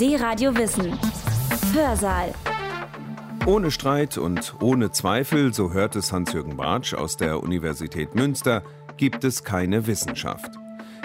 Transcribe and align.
Die 0.00 0.14
Radio 0.14 0.56
Wissen. 0.56 0.96
Hörsaal. 1.74 2.32
Ohne 3.46 3.72
Streit 3.72 4.16
und 4.16 4.54
ohne 4.60 4.92
Zweifel, 4.92 5.52
so 5.52 5.72
hört 5.72 5.96
es 5.96 6.12
Hans-Jürgen 6.12 6.56
Bartsch 6.56 6.94
aus 6.94 7.16
der 7.16 7.42
Universität 7.42 8.14
Münster, 8.14 8.62
gibt 8.96 9.24
es 9.24 9.42
keine 9.42 9.88
Wissenschaft. 9.88 10.52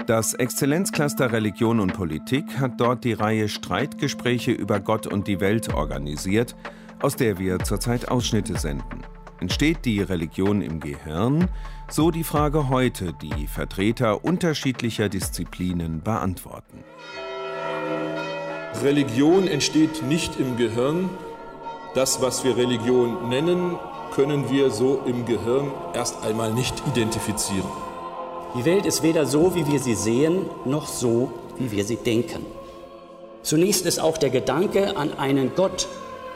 Das 0.06 0.36
Exzellenzcluster 0.36 1.32
Religion 1.32 1.80
und 1.80 1.94
Politik 1.94 2.60
hat 2.60 2.80
dort 2.80 3.04
die 3.04 3.14
Reihe 3.14 3.50
Streitgespräche 3.50 4.52
über 4.52 4.80
Gott 4.80 5.08
und 5.08 5.28
die 5.28 5.40
Welt 5.40 5.74
organisiert, 5.74 6.56
aus 7.02 7.16
der 7.16 7.40
wir 7.40 7.60
zurzeit 7.60 8.10
Ausschnitte 8.10 8.60
senden. 8.60 9.02
Entsteht 9.40 9.86
die 9.86 10.02
Religion 10.02 10.62
im 10.62 10.80
Gehirn? 10.80 11.50
So 11.90 12.12
die 12.12 12.24
Frage 12.24 12.70
heute, 12.70 13.14
die 13.14 13.48
Vertreter 13.48 14.24
unterschiedlicher 14.24 15.10
Disziplinen 15.10 16.04
beantworten. 16.04 16.84
Religion 18.82 19.48
entsteht 19.48 20.04
nicht 20.04 20.40
im 20.40 20.58
Gehirn. 20.58 21.10
Das, 21.94 22.22
was 22.22 22.44
wir 22.44 22.58
Religion 22.58 23.30
nennen, 23.30 23.78
können 24.14 24.50
wir 24.50 24.72
so 24.72 25.02
im 25.06 25.26
Gehirn 25.26 25.72
erst 25.94 26.24
einmal 26.24 26.54
nicht 26.54 26.74
identifizieren. 26.88 27.70
Die 28.56 28.66
Welt 28.66 28.86
ist 28.86 29.04
weder 29.04 29.26
so, 29.26 29.56
wie 29.56 29.68
wir 29.68 29.80
sie 29.80 29.96
sehen, 29.96 30.46
noch 30.66 30.88
so, 30.88 31.32
wie 31.58 31.72
wir 31.72 31.84
sie 31.84 31.98
denken. 31.98 32.46
Zunächst 33.42 33.86
ist 33.86 34.00
auch 34.00 34.18
der 34.18 34.30
Gedanke 34.30 34.98
an 34.98 35.18
einen 35.18 35.56
Gott 35.56 35.88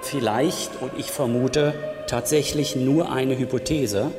vielleicht, 0.02 0.82
und 0.82 0.92
ich 0.98 1.12
vermute, 1.12 1.74
tatsächlich 2.08 2.76
nur 2.76 3.12
eine 3.12 3.38
Hypothese. 3.38 4.12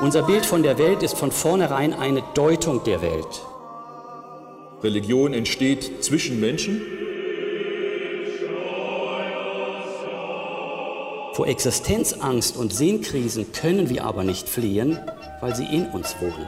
Unser 0.00 0.22
Bild 0.22 0.44
von 0.44 0.62
der 0.62 0.78
Welt 0.78 1.02
ist 1.02 1.16
von 1.16 1.32
vornherein 1.32 1.94
eine 1.94 2.22
Deutung 2.34 2.84
der 2.84 3.02
Welt. 3.02 3.42
Religion 4.82 5.32
entsteht 5.32 6.04
zwischen 6.04 6.38
Menschen. 6.38 6.82
Vor 11.32 11.46
Existenzangst 11.46 12.56
und 12.56 12.72
Sehnkrisen 12.72 13.52
können 13.52 13.88
wir 13.88 14.04
aber 14.04 14.24
nicht 14.24 14.48
fliehen, 14.48 14.98
weil 15.40 15.54
sie 15.54 15.64
in 15.64 15.86
uns 15.86 16.14
wohnen. 16.20 16.46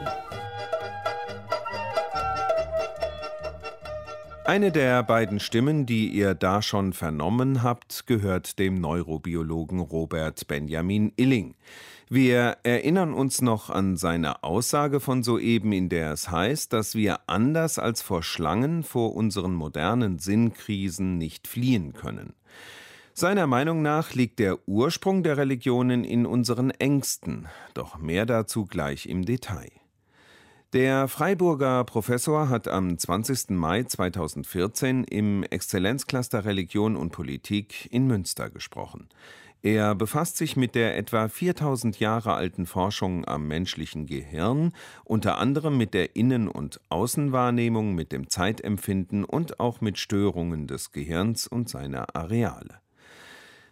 Eine 4.44 4.72
der 4.72 5.02
beiden 5.02 5.40
Stimmen, 5.40 5.84
die 5.84 6.08
ihr 6.08 6.34
da 6.34 6.62
schon 6.62 6.94
vernommen 6.94 7.62
habt, 7.62 8.06
gehört 8.06 8.58
dem 8.58 8.80
Neurobiologen 8.80 9.80
Robert 9.80 10.46
Benjamin 10.48 11.12
Illing. 11.16 11.54
Wir 12.10 12.56
erinnern 12.62 13.12
uns 13.12 13.42
noch 13.42 13.68
an 13.68 13.98
seine 13.98 14.42
Aussage 14.42 14.98
von 14.98 15.22
soeben, 15.22 15.72
in 15.72 15.90
der 15.90 16.12
es 16.12 16.30
heißt, 16.30 16.72
dass 16.72 16.94
wir 16.94 17.20
anders 17.26 17.78
als 17.78 18.00
vor 18.00 18.22
Schlangen 18.22 18.82
vor 18.82 19.14
unseren 19.14 19.54
modernen 19.54 20.18
Sinnkrisen 20.18 21.18
nicht 21.18 21.46
fliehen 21.46 21.92
können. 21.92 22.32
Seiner 23.12 23.46
Meinung 23.46 23.82
nach 23.82 24.14
liegt 24.14 24.38
der 24.38 24.66
Ursprung 24.66 25.22
der 25.22 25.36
Religionen 25.36 26.02
in 26.04 26.24
unseren 26.24 26.70
Ängsten, 26.70 27.46
doch 27.74 27.98
mehr 27.98 28.24
dazu 28.24 28.64
gleich 28.64 29.04
im 29.04 29.26
Detail. 29.26 29.70
Der 30.72 31.08
Freiburger 31.08 31.82
Professor 31.84 32.48
hat 32.48 32.68
am 32.68 32.96
20. 32.96 33.50
Mai 33.50 33.84
2014 33.84 35.04
im 35.04 35.42
Exzellenzcluster 35.42 36.44
Religion 36.44 36.94
und 36.94 37.10
Politik 37.10 37.88
in 37.90 38.06
Münster 38.06 38.50
gesprochen. 38.50 39.08
Er 39.62 39.96
befasst 39.96 40.36
sich 40.36 40.56
mit 40.56 40.76
der 40.76 40.96
etwa 40.96 41.28
4000 41.28 41.98
Jahre 41.98 42.34
alten 42.34 42.64
Forschung 42.64 43.26
am 43.26 43.48
menschlichen 43.48 44.06
Gehirn, 44.06 44.72
unter 45.04 45.38
anderem 45.38 45.76
mit 45.76 45.94
der 45.94 46.14
Innen- 46.14 46.46
und 46.48 46.80
Außenwahrnehmung, 46.90 47.94
mit 47.94 48.12
dem 48.12 48.30
Zeitempfinden 48.30 49.24
und 49.24 49.58
auch 49.58 49.80
mit 49.80 49.98
Störungen 49.98 50.68
des 50.68 50.92
Gehirns 50.92 51.48
und 51.48 51.68
seiner 51.68 52.14
Areale. 52.14 52.80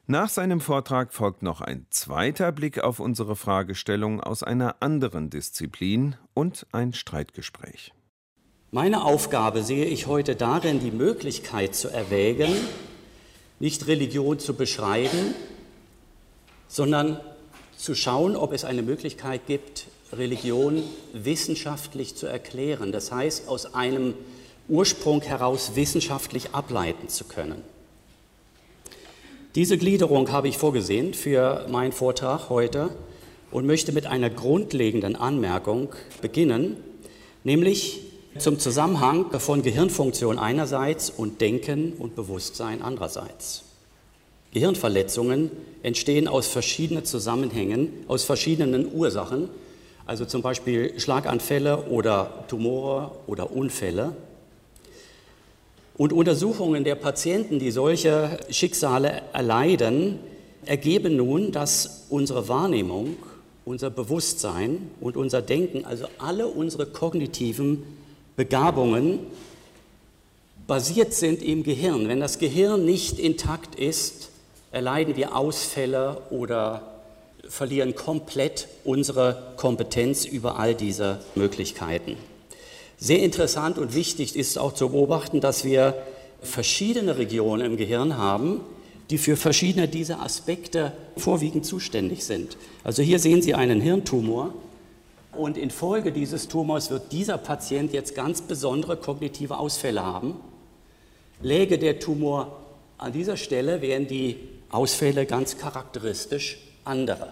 Nach 0.08 0.28
seinem 0.28 0.60
Vortrag 0.60 1.12
folgt 1.12 1.42
noch 1.42 1.60
ein 1.60 1.86
zweiter 1.90 2.50
Blick 2.52 2.80
auf 2.80 2.98
unsere 2.98 3.36
Fragestellung 3.36 4.20
aus 4.20 4.42
einer 4.42 4.76
anderen 4.80 5.30
Disziplin 5.30 6.16
und 6.34 6.66
ein 6.72 6.92
Streitgespräch. 6.92 7.92
Meine 8.72 9.04
Aufgabe 9.04 9.62
sehe 9.62 9.84
ich 9.84 10.06
heute 10.08 10.34
darin, 10.34 10.80
die 10.80 10.90
Möglichkeit 10.90 11.76
zu 11.76 11.88
erwägen, 11.88 12.52
nicht 13.58 13.86
Religion 13.86 14.38
zu 14.38 14.54
beschreiben, 14.54 15.34
sondern 16.68 17.20
zu 17.76 17.94
schauen, 17.94 18.36
ob 18.36 18.52
es 18.52 18.64
eine 18.64 18.82
Möglichkeit 18.82 19.46
gibt, 19.46 19.86
Religion 20.12 20.82
wissenschaftlich 21.12 22.14
zu 22.14 22.26
erklären. 22.26 22.92
Das 22.92 23.12
heißt, 23.12 23.48
aus 23.48 23.74
einem 23.74 24.14
Ursprung 24.68 25.22
heraus 25.22 25.72
wissenschaftlich 25.74 26.54
ableiten 26.54 27.08
zu 27.08 27.24
können. 27.24 27.62
Diese 29.54 29.78
Gliederung 29.78 30.30
habe 30.32 30.48
ich 30.48 30.58
vorgesehen 30.58 31.14
für 31.14 31.66
meinen 31.70 31.92
Vortrag 31.92 32.50
heute 32.50 32.90
und 33.50 33.66
möchte 33.66 33.92
mit 33.92 34.06
einer 34.06 34.28
grundlegenden 34.28 35.16
Anmerkung 35.16 35.94
beginnen, 36.20 36.76
nämlich 37.42 38.02
zum 38.38 38.58
Zusammenhang 38.58 39.30
von 39.40 39.62
Gehirnfunktion 39.62 40.38
einerseits 40.38 41.08
und 41.08 41.40
Denken 41.40 41.94
und 41.94 42.16
Bewusstsein 42.16 42.82
andererseits. 42.82 43.65
Gehirnverletzungen 44.56 45.50
entstehen 45.82 46.28
aus 46.28 46.46
verschiedenen 46.46 47.04
Zusammenhängen, 47.04 47.90
aus 48.08 48.24
verschiedenen 48.24 48.90
Ursachen, 48.90 49.50
also 50.06 50.24
zum 50.24 50.40
Beispiel 50.40 50.98
Schlaganfälle 50.98 51.90
oder 51.90 52.46
Tumore 52.48 53.10
oder 53.26 53.52
Unfälle. 53.52 54.16
Und 55.98 56.14
Untersuchungen 56.14 56.84
der 56.84 56.94
Patienten, 56.94 57.58
die 57.58 57.70
solche 57.70 58.38
Schicksale 58.48 59.20
erleiden, 59.34 60.20
ergeben 60.64 61.16
nun, 61.16 61.52
dass 61.52 62.06
unsere 62.08 62.48
Wahrnehmung, 62.48 63.16
unser 63.66 63.90
Bewusstsein 63.90 64.90
und 65.02 65.18
unser 65.18 65.42
Denken, 65.42 65.84
also 65.84 66.06
alle 66.16 66.46
unsere 66.46 66.86
kognitiven 66.86 67.82
Begabungen, 68.36 69.18
basiert 70.66 71.12
sind 71.12 71.42
im 71.42 71.62
Gehirn. 71.62 72.08
Wenn 72.08 72.20
das 72.20 72.38
Gehirn 72.38 72.86
nicht 72.86 73.18
intakt 73.18 73.74
ist, 73.78 74.30
erleiden 74.76 75.16
wir 75.16 75.34
Ausfälle 75.34 76.20
oder 76.28 76.82
verlieren 77.48 77.94
komplett 77.94 78.68
unsere 78.84 79.54
Kompetenz 79.56 80.26
über 80.26 80.58
all 80.58 80.74
diese 80.74 81.20
Möglichkeiten. 81.34 82.18
Sehr 82.98 83.22
interessant 83.22 83.78
und 83.78 83.94
wichtig 83.94 84.36
ist 84.36 84.58
auch 84.58 84.74
zu 84.74 84.90
beobachten, 84.90 85.40
dass 85.40 85.64
wir 85.64 85.94
verschiedene 86.42 87.16
Regionen 87.16 87.64
im 87.64 87.78
Gehirn 87.78 88.18
haben, 88.18 88.60
die 89.08 89.16
für 89.16 89.36
verschiedene 89.36 89.88
dieser 89.88 90.20
Aspekte 90.20 90.92
vorwiegend 91.16 91.64
zuständig 91.64 92.26
sind. 92.26 92.58
Also 92.84 93.02
hier 93.02 93.18
sehen 93.18 93.40
Sie 93.40 93.54
einen 93.54 93.80
Hirntumor 93.80 94.52
und 95.32 95.56
infolge 95.56 96.12
dieses 96.12 96.48
Tumors 96.48 96.90
wird 96.90 97.12
dieser 97.12 97.38
Patient 97.38 97.94
jetzt 97.94 98.14
ganz 98.14 98.42
besondere 98.42 98.98
kognitive 98.98 99.56
Ausfälle 99.56 100.04
haben. 100.04 100.36
Läge 101.40 101.78
der 101.78 101.98
Tumor 101.98 102.60
an 102.98 103.12
dieser 103.12 103.38
Stelle, 103.38 103.80
wären 103.80 104.06
die 104.06 104.36
Ausfälle 104.70 105.26
ganz 105.26 105.58
charakteristisch 105.58 106.58
andere. 106.84 107.28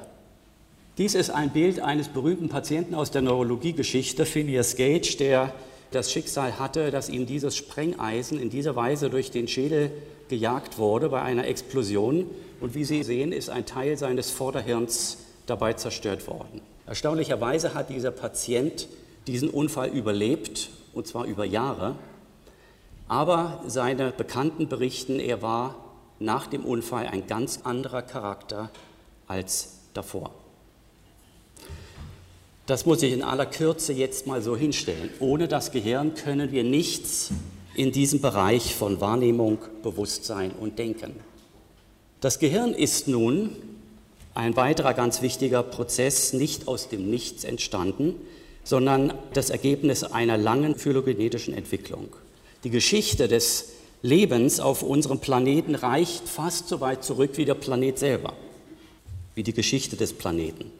Dies 0.97 1.15
ist 1.15 1.31
ein 1.31 1.51
Bild 1.51 1.81
eines 1.81 2.09
berühmten 2.09 2.49
Patienten 2.49 2.95
aus 2.95 3.11
der 3.11 3.23
Neurologiegeschichte, 3.23 4.27
Phineas 4.27 4.77
Gage, 4.77 5.17
der 5.19 5.53
das 5.91 6.13
Schicksal 6.13 6.59
hatte, 6.59 6.91
dass 6.91 7.09
ihm 7.09 7.27
dieses 7.27 7.57
Sprengeisen 7.57 8.39
in 8.41 8.51
dieser 8.51 8.77
Weise 8.77 9.11
durch 9.11 9.31
den 9.31 9.49
Schädel 9.49 9.91
gejagt 10.29 10.79
wurde 10.79 11.09
bei 11.09 11.23
einer 11.23 11.47
Explosion. 11.47 12.27
Und 12.61 12.75
wie 12.75 12.85
Sie 12.85 13.03
sehen, 13.03 13.33
ist 13.33 13.51
ein 13.51 13.67
Teil 13.67 13.97
seines 13.97 14.31
Vorderhirns 14.31 15.19
dabei 15.47 15.73
zerstört 15.75 16.27
worden. 16.27 16.61
Erstaunlicherweise 16.87 17.75
hat 17.75 17.91
dieser 17.91 18.11
Patient 18.11 18.89
diesen 19.27 19.51
Unfall 19.51 19.89
überlebt, 19.89 20.71
und 20.93 21.07
zwar 21.07 21.25
über 21.25 21.45
Jahre. 21.45 21.97
Aber 23.09 23.63
seine 23.67 24.13
Bekannten 24.13 24.69
berichten, 24.69 25.19
er 25.19 25.43
war 25.43 25.84
nach 26.25 26.47
dem 26.47 26.65
Unfall 26.65 27.07
ein 27.07 27.27
ganz 27.27 27.61
anderer 27.65 28.03
Charakter 28.03 28.71
als 29.27 29.75
davor. 29.95 30.31
Das 32.67 32.87
muss 32.87 33.03
ich 33.03 33.13
in 33.13 33.23
aller 33.23 33.47
Kürze 33.47 33.93
jetzt 33.93 34.27
mal 34.27 34.41
so 34.41 34.57
hinstellen. 34.57 35.11
Ohne 35.21 35.49
das 35.49 35.71
Gehirn 35.71 36.15
können 36.15 36.51
wir 36.51 36.65
nichts 36.65 37.31
in 37.75 37.93
diesem 37.93 38.21
Bereich 38.21 38.75
von 38.75 39.01
Wahrnehmung, 39.01 39.59
Bewusstsein 39.83 40.53
und 40.53 40.79
Denken. 40.79 41.15
Das 42.21 42.39
Gehirn 42.39 42.73
ist 42.73 43.07
nun 43.07 43.51
ein 44.33 44.57
weiterer 44.57 44.95
ganz 44.95 45.21
wichtiger 45.21 45.63
Prozess, 45.63 46.33
nicht 46.33 46.67
aus 46.67 46.89
dem 46.89 47.11
Nichts 47.11 47.45
entstanden, 47.45 48.15
sondern 48.65 49.13
das 49.35 49.51
Ergebnis 49.51 50.03
einer 50.03 50.39
langen 50.39 50.75
phylogenetischen 50.75 51.55
Entwicklung. 51.55 52.09
Die 52.65 52.71
Geschichte 52.71 53.29
des 53.29 53.74
Lebens 54.05 54.61
auf 54.61 54.83
unserem 54.83 55.19
Planeten 55.19 55.75
reicht 55.75 56.29
fast 56.29 56.69
so 56.69 56.83
weit 56.83 57.03
zurück 57.03 57.39
wie 57.39 57.47
der 57.47 57.55
Planet 57.55 57.99
selber, 57.99 58.35
wie 59.35 59.43
die 59.43 59.55
Geschichte 59.55 59.97
des 59.97 60.13
Planeten. 60.13 60.71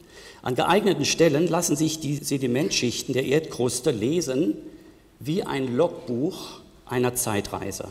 An 0.43 0.53
geeigneten 0.53 1.05
Stellen 1.05 1.47
lassen 1.47 1.75
sich 1.75 1.99
die 1.99 2.17
Sedimentschichten 2.17 3.15
der 3.15 3.25
Erdkruste 3.25 3.89
lesen 3.89 4.53
wie 5.19 5.41
ein 5.41 5.75
Logbuch 5.75 6.59
einer 6.85 7.15
Zeitreise. 7.15 7.87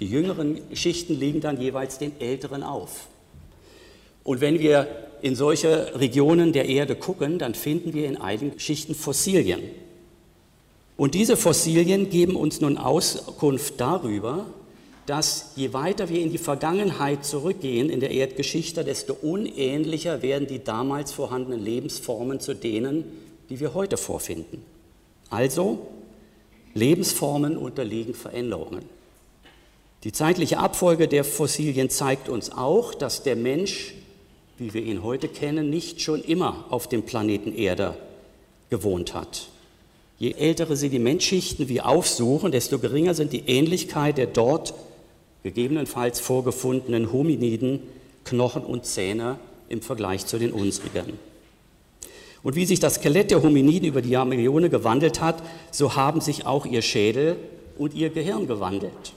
Die 0.00 0.06
jüngeren 0.06 0.58
Schichten 0.72 1.20
liegen 1.20 1.42
dann 1.42 1.60
jeweils 1.60 1.98
den 1.98 2.18
älteren 2.18 2.62
auf. 2.62 3.08
Und 4.24 4.40
wenn 4.40 4.58
wir 4.58 4.88
in 5.20 5.36
solche 5.36 6.00
Regionen 6.00 6.54
der 6.54 6.64
Erde 6.64 6.96
gucken, 6.96 7.38
dann 7.38 7.54
finden 7.54 7.92
wir 7.92 8.06
in 8.06 8.16
einigen 8.16 8.58
Schichten 8.58 8.94
Fossilien. 8.94 9.60
Und 10.96 11.12
diese 11.12 11.36
Fossilien 11.36 12.08
geben 12.08 12.36
uns 12.36 12.62
nun 12.62 12.78
Auskunft 12.78 13.74
darüber, 13.76 14.46
dass 15.06 15.52
je 15.56 15.72
weiter 15.72 16.08
wir 16.08 16.20
in 16.20 16.30
die 16.30 16.38
Vergangenheit 16.38 17.24
zurückgehen 17.24 17.90
in 17.90 18.00
der 18.00 18.10
Erdgeschichte, 18.10 18.84
desto 18.84 19.14
unähnlicher 19.14 20.22
werden 20.22 20.46
die 20.46 20.62
damals 20.62 21.12
vorhandenen 21.12 21.60
Lebensformen 21.60 22.40
zu 22.40 22.54
denen, 22.54 23.04
die 23.50 23.58
wir 23.58 23.74
heute 23.74 23.96
vorfinden. 23.96 24.62
Also, 25.30 25.86
Lebensformen 26.74 27.56
unterliegen 27.56 28.14
Veränderungen. 28.14 28.84
Die 30.04 30.12
zeitliche 30.12 30.58
Abfolge 30.58 31.06
der 31.06 31.24
Fossilien 31.24 31.90
zeigt 31.90 32.28
uns 32.28 32.50
auch, 32.50 32.94
dass 32.94 33.22
der 33.22 33.36
Mensch, 33.36 33.94
wie 34.58 34.74
wir 34.74 34.82
ihn 34.82 35.02
heute 35.02 35.28
kennen, 35.28 35.70
nicht 35.70 36.00
schon 36.00 36.22
immer 36.22 36.64
auf 36.70 36.88
dem 36.88 37.02
Planeten 37.02 37.54
Erde 37.54 37.96
gewohnt 38.70 39.14
hat. 39.14 39.48
Je 40.18 40.32
ältere 40.32 40.76
Sedimentschichten 40.76 41.68
wir 41.68 41.86
aufsuchen, 41.86 42.52
desto 42.52 42.78
geringer 42.78 43.14
sind 43.14 43.32
die 43.32 43.44
Ähnlichkeit 43.46 44.18
der 44.18 44.26
dort 44.26 44.74
gegebenenfalls 45.42 46.20
vorgefundenen 46.20 47.12
Hominiden, 47.12 47.80
Knochen 48.24 48.62
und 48.62 48.86
Zähne 48.86 49.38
im 49.68 49.82
Vergleich 49.82 50.26
zu 50.26 50.38
den 50.38 50.52
unsrigen. 50.52 51.18
Und 52.42 52.56
wie 52.56 52.66
sich 52.66 52.80
das 52.80 52.96
Skelett 52.96 53.30
der 53.30 53.42
Hominiden 53.42 53.88
über 53.88 54.02
die 54.02 54.10
Jahrmillionen 54.10 54.70
gewandelt 54.70 55.20
hat, 55.20 55.42
so 55.70 55.94
haben 55.94 56.20
sich 56.20 56.44
auch 56.46 56.66
ihr 56.66 56.82
Schädel 56.82 57.36
und 57.78 57.94
ihr 57.94 58.10
Gehirn 58.10 58.46
gewandelt. 58.46 59.12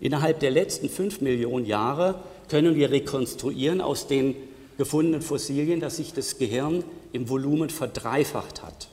Innerhalb 0.00 0.40
der 0.40 0.50
letzten 0.50 0.88
fünf 0.88 1.20
Millionen 1.20 1.64
Jahre 1.64 2.16
können 2.48 2.74
wir 2.74 2.90
rekonstruieren 2.90 3.80
aus 3.80 4.06
den 4.06 4.34
gefundenen 4.78 5.22
Fossilien, 5.22 5.80
dass 5.80 5.96
sich 5.96 6.12
das 6.12 6.38
Gehirn 6.38 6.84
im 7.12 7.28
Volumen 7.28 7.70
verdreifacht 7.70 8.62
hat. 8.62 8.88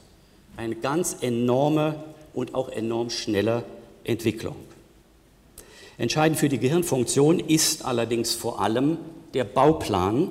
Eine 0.58 0.76
ganz 0.76 1.18
enorme 1.22 2.04
und 2.34 2.56
auch 2.56 2.70
enorm 2.70 3.10
schnelle 3.10 3.64
Entwicklung. 4.04 4.56
Entscheidend 5.98 6.40
für 6.40 6.50
die 6.50 6.60
Gehirnfunktion 6.60 7.40
ist 7.40 7.86
allerdings 7.86 8.34
vor 8.34 8.60
allem 8.62 8.98
der 9.34 9.46
Bauplan, 9.46 10.30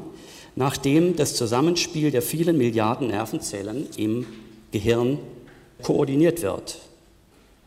nach 0.57 0.77
dem 0.77 1.17
das 1.17 1.35
Zusammenspiel 1.35 2.11
der 2.11 2.23
vielen 2.23 2.59
Milliarden 2.59 3.09
Nervenzellen 3.09 3.89
im 3.97 4.27
Gehirn 4.73 5.19
koordiniert 5.83 6.43
wird. 6.43 6.79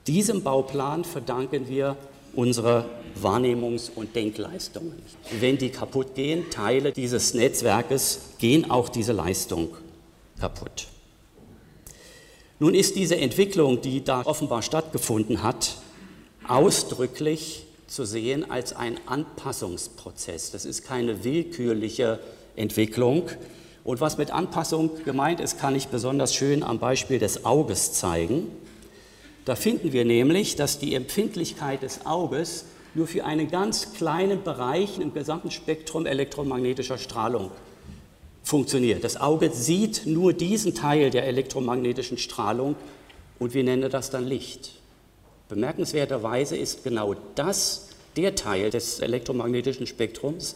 Diesem 0.06 0.44
Bauplan 0.44 1.04
verdanken 1.04 1.68
wir 1.68 1.98
unsere 2.34 2.86
Wahrnehmungs- 3.22 3.90
und 3.94 4.16
Denkleistungen. 4.16 5.02
Wenn 5.40 5.58
die 5.58 5.70
kaputt 5.70 6.16
gehen, 6.16 6.50
Teile 6.50 6.92
dieses 6.92 7.34
Netzwerkes, 7.34 8.20
gehen 8.38 8.70
auch 8.70 8.90
diese 8.90 9.12
Leistung 9.12 9.70
kaputt. 10.40 10.88
Nun 12.60 12.74
ist 12.74 12.96
diese 12.96 13.18
Entwicklung, 13.18 13.82
die 13.82 14.04
da 14.04 14.22
offenbar 14.22 14.62
stattgefunden 14.62 15.44
hat, 15.44 15.78
ausdrücklich 16.48 17.67
zu 17.88 18.06
sehen 18.06 18.50
als 18.50 18.74
ein 18.74 19.00
Anpassungsprozess. 19.06 20.52
Das 20.52 20.66
ist 20.66 20.86
keine 20.86 21.24
willkürliche 21.24 22.20
Entwicklung. 22.56 23.30
Und 23.84 24.02
was 24.02 24.18
mit 24.18 24.32
Anpassung 24.32 25.04
gemeint 25.06 25.40
ist, 25.40 25.60
kann 25.60 25.76
ich 25.76 25.88
besonders 25.88 26.36
schön 26.36 26.64
am 26.64 26.80
Beispiel 26.80 27.20
des 27.20 27.46
Auges 27.46 27.94
zeigen. 27.94 28.48
Da 29.46 29.56
finden 29.56 29.94
wir 29.94 30.04
nämlich, 30.04 30.58
dass 30.58 30.78
die 30.78 30.94
Empfindlichkeit 30.94 31.82
des 31.82 32.06
Auges 32.06 32.66
nur 32.94 33.08
für 33.08 33.24
einen 33.24 33.50
ganz 33.50 33.94
kleinen 33.94 34.44
Bereich 34.44 35.00
im 35.00 35.14
gesamten 35.14 35.52
Spektrum 35.52 36.06
elektromagnetischer 36.06 36.98
Strahlung 36.98 37.52
funktioniert. 38.44 39.04
Das 39.04 39.16
Auge 39.16 39.52
sieht 39.52 40.06
nur 40.06 40.34
diesen 40.34 40.76
Teil 40.76 41.10
der 41.10 41.26
elektromagnetischen 41.28 42.18
Strahlung 42.18 42.76
und 43.40 43.54
wir 43.54 43.64
nennen 43.64 43.90
das 43.90 44.10
dann 44.10 44.26
Licht. 44.26 44.72
Bemerkenswerterweise 45.50 46.58
ist 46.58 46.84
genau 46.84 47.16
das 47.36 47.88
der 48.16 48.36
Teil 48.36 48.70
des 48.70 49.00
elektromagnetischen 49.00 49.88
Spektrums, 49.88 50.56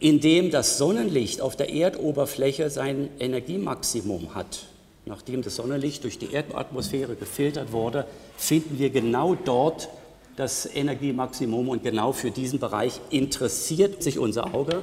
in 0.00 0.20
dem 0.20 0.50
das 0.50 0.78
Sonnenlicht 0.78 1.40
auf 1.40 1.56
der 1.56 1.70
Erdoberfläche 1.70 2.70
sein 2.70 3.10
Energiemaximum 3.18 4.34
hat. 4.34 4.66
Nachdem 5.04 5.42
das 5.42 5.56
Sonnenlicht 5.56 6.04
durch 6.04 6.18
die 6.18 6.32
Erdatmosphäre 6.32 7.16
gefiltert 7.16 7.72
wurde, 7.72 8.06
finden 8.36 8.78
wir 8.78 8.90
genau 8.90 9.34
dort 9.34 9.88
das 10.36 10.66
Energiemaximum 10.74 11.68
und 11.68 11.82
genau 11.82 12.12
für 12.12 12.30
diesen 12.30 12.58
Bereich 12.58 13.00
interessiert 13.10 14.02
sich 14.02 14.18
unser 14.18 14.54
Auge. 14.54 14.82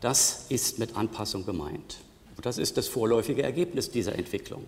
Das 0.00 0.46
ist 0.48 0.78
mit 0.78 0.96
Anpassung 0.96 1.46
gemeint. 1.46 1.98
Und 2.36 2.44
das 2.44 2.58
ist 2.58 2.76
das 2.76 2.88
vorläufige 2.88 3.42
Ergebnis 3.42 3.90
dieser 3.90 4.14
Entwicklung. 4.16 4.64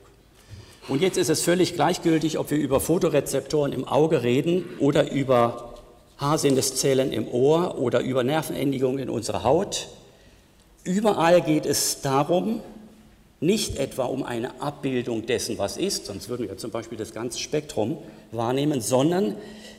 Und 0.89 1.03
jetzt 1.03 1.19
ist 1.19 1.29
es 1.29 1.43
völlig 1.43 1.75
gleichgültig, 1.75 2.39
ob 2.39 2.51
wir 2.51 2.57
über 2.57 2.81
Fotorezeptoren 2.81 3.73
im 3.73 3.87
Auge 3.87 4.23
reden 4.23 4.65
oder 4.79 5.13
über 5.13 5.75
Haarsinneszellen 6.17 7.13
im 7.13 7.29
Ohr 7.29 7.79
oder 7.79 8.01
über 8.01 8.25
Nervenendigungen 8.25 8.99
in 8.99 9.11
unserer 9.11 9.45
Haut. 9.45 9.89
Überall 10.85 11.43
geht 11.43 11.67
es 11.67 12.01
darum, 12.01 12.61
nicht 13.41 13.77
etwa 13.77 14.05
um 14.05 14.23
eine 14.23 14.63
Abbildung 14.63 15.27
dessen, 15.27 15.59
was 15.59 15.77
ist, 15.77 16.07
sonst 16.07 16.31
würden 16.31 16.49
wir 16.49 16.57
zum 16.57 16.71
Beispiel 16.71 16.97
das 16.97 17.13
ganze 17.13 17.39
Spektrum 17.39 17.99
wahrnehmen, 18.33 18.81
sondern 18.81 19.37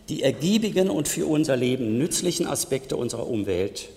die 0.09 0.21
ergiebigen 0.21 0.91
und 0.91 1.07
für 1.07 1.25
unser 1.25 1.57
Leben 1.57 1.97
nützlichen 1.97 2.45
Aspekte 2.45 2.95
unserer 2.95 3.27
Umwelt 3.27 3.89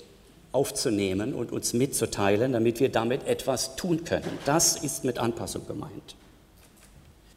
aufzunehmen 0.51 1.35
und 1.35 1.53
uns 1.53 1.75
mitzuteilen, 1.75 2.53
damit 2.53 2.81
wir 2.81 2.89
damit 2.89 3.27
etwas 3.27 3.77
tun 3.77 4.05
können. 4.05 4.39
Das 4.47 4.77
ist 4.77 5.05
mit 5.05 5.19
Anpassung 5.19 5.67
gemeint. 5.67 6.17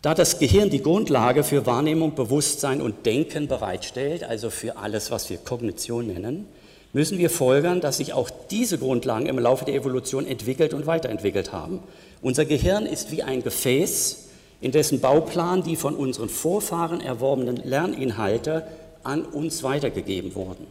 Da 0.06 0.14
das 0.14 0.38
Gehirn 0.38 0.70
die 0.70 0.84
Grundlage 0.84 1.44
für 1.44 1.66
Wahrnehmung, 1.66 2.14
Bewusstsein 2.14 2.80
und 2.80 3.08
Denken 3.08 3.48
bereitstellt, 3.48 4.24
also 4.24 4.52
für 4.52 4.78
alles, 4.78 5.10
was 5.10 5.32
wir 5.32 5.38
Kognition 5.38 6.06
nennen, 6.06 6.46
müssen 6.94 7.18
wir 7.18 7.32
folgern, 7.32 7.82
dass 7.82 7.98
sich 7.98 8.14
auch 8.14 8.30
diese 8.52 8.78
Grundlagen 8.78 9.26
im 9.26 9.40
Laufe 9.40 9.66
der 9.66 9.74
Evolution 9.74 10.28
entwickelt 10.28 10.76
und 10.76 10.86
weiterentwickelt 10.86 11.54
haben. 11.54 11.80
Unser 12.22 12.46
Gehirn 12.46 12.86
ist 12.86 13.12
wie 13.12 13.24
ein 13.24 13.42
Gefäß, 13.42 14.28
in 14.62 14.72
dessen 14.72 15.00
Bauplan 15.00 15.64
die 15.64 15.76
von 15.76 15.96
unseren 15.96 16.30
Vorfahren 16.30 17.02
erworbenen 17.02 17.56
Lerninhalte 17.56 18.68
an 19.02 19.26
uns 19.26 19.64
weitergegeben 19.64 20.36
wurden. 20.36 20.68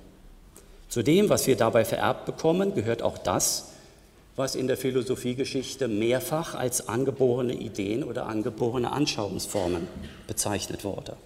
Zu 0.88 1.02
dem, 1.02 1.28
was 1.28 1.48
wir 1.48 1.56
dabei 1.56 1.84
vererbt 1.84 2.24
bekommen, 2.24 2.76
gehört 2.76 3.02
auch 3.02 3.18
das, 3.18 3.72
was 4.36 4.54
in 4.54 4.66
der 4.66 4.76
Philosophiegeschichte 4.76 5.88
mehrfach 5.88 6.54
als 6.54 6.88
angeborene 6.88 7.54
Ideen 7.54 8.02
oder 8.02 8.26
angeborene 8.26 8.92
Anschauungsformen 8.92 9.86
bezeichnet 10.26 10.84
wurde. 10.84 11.16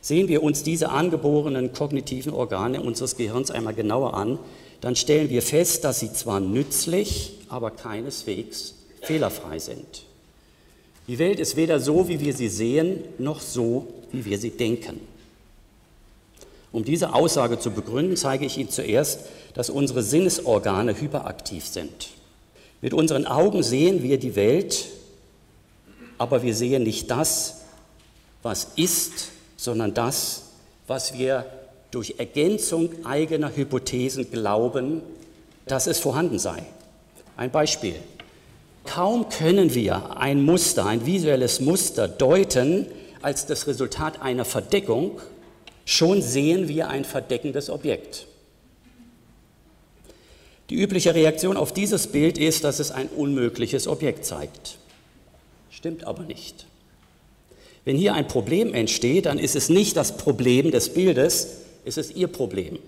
Sehen 0.00 0.28
wir 0.28 0.42
uns 0.42 0.62
diese 0.62 0.90
angeborenen 0.90 1.72
kognitiven 1.72 2.32
Organe 2.32 2.82
unseres 2.82 3.16
Gehirns 3.16 3.50
einmal 3.50 3.74
genauer 3.74 4.14
an, 4.14 4.38
dann 4.80 4.96
stellen 4.96 5.30
wir 5.30 5.42
fest, 5.42 5.84
dass 5.84 6.00
sie 6.00 6.12
zwar 6.12 6.40
nützlich, 6.40 7.38
aber 7.48 7.70
keineswegs 7.70 8.74
fehlerfrei 9.00 9.60
sind. 9.60 10.04
Die 11.06 11.18
Welt 11.18 11.38
ist 11.40 11.56
weder 11.56 11.80
so, 11.80 12.08
wie 12.08 12.20
wir 12.20 12.34
sie 12.34 12.48
sehen, 12.48 13.00
noch 13.18 13.40
so, 13.40 13.86
wie 14.10 14.24
wir 14.24 14.38
sie 14.38 14.50
denken. 14.50 15.00
Um 16.72 16.84
diese 16.84 17.14
Aussage 17.14 17.58
zu 17.58 17.70
begründen, 17.70 18.16
zeige 18.16 18.46
ich 18.46 18.56
Ihnen 18.56 18.70
zuerst, 18.70 19.20
dass 19.54 19.68
unsere 19.68 20.02
Sinnesorgane 20.02 20.98
hyperaktiv 20.98 21.66
sind. 21.66 22.08
Mit 22.80 22.94
unseren 22.94 23.26
Augen 23.26 23.62
sehen 23.62 24.02
wir 24.02 24.18
die 24.18 24.34
Welt, 24.34 24.86
aber 26.18 26.42
wir 26.42 26.54
sehen 26.54 26.82
nicht 26.82 27.10
das, 27.10 27.62
was 28.42 28.68
ist, 28.76 29.28
sondern 29.56 29.94
das, 29.94 30.44
was 30.86 31.16
wir 31.16 31.46
durch 31.90 32.14
Ergänzung 32.18 32.90
eigener 33.04 33.54
Hypothesen 33.54 34.30
glauben, 34.30 35.02
dass 35.66 35.86
es 35.86 35.98
vorhanden 35.98 36.38
sei. 36.38 36.64
Ein 37.36 37.50
Beispiel. 37.50 37.94
Kaum 38.84 39.28
können 39.28 39.74
wir 39.74 40.16
ein 40.16 40.42
Muster, 40.42 40.86
ein 40.86 41.06
visuelles 41.06 41.60
Muster 41.60 42.08
deuten 42.08 42.86
als 43.20 43.46
das 43.46 43.68
Resultat 43.68 44.20
einer 44.20 44.44
Verdeckung, 44.44 45.20
Schon 45.84 46.22
sehen 46.22 46.68
wir 46.68 46.88
ein 46.88 47.04
verdeckendes 47.04 47.70
Objekt. 47.70 48.26
Die 50.70 50.76
übliche 50.76 51.14
Reaktion 51.14 51.56
auf 51.56 51.72
dieses 51.74 52.06
Bild 52.06 52.38
ist, 52.38 52.64
dass 52.64 52.78
es 52.78 52.90
ein 52.90 53.08
unmögliches 53.08 53.86
Objekt 53.86 54.24
zeigt. 54.24 54.78
Stimmt 55.70 56.04
aber 56.04 56.22
nicht. 56.22 56.66
Wenn 57.84 57.96
hier 57.96 58.14
ein 58.14 58.28
Problem 58.28 58.72
entsteht, 58.72 59.26
dann 59.26 59.38
ist 59.38 59.56
es 59.56 59.68
nicht 59.68 59.96
das 59.96 60.16
Problem 60.16 60.70
des 60.70 60.90
Bildes, 60.90 61.48
es 61.84 61.96
ist 61.96 62.14
Ihr 62.14 62.28
Problem. 62.28 62.78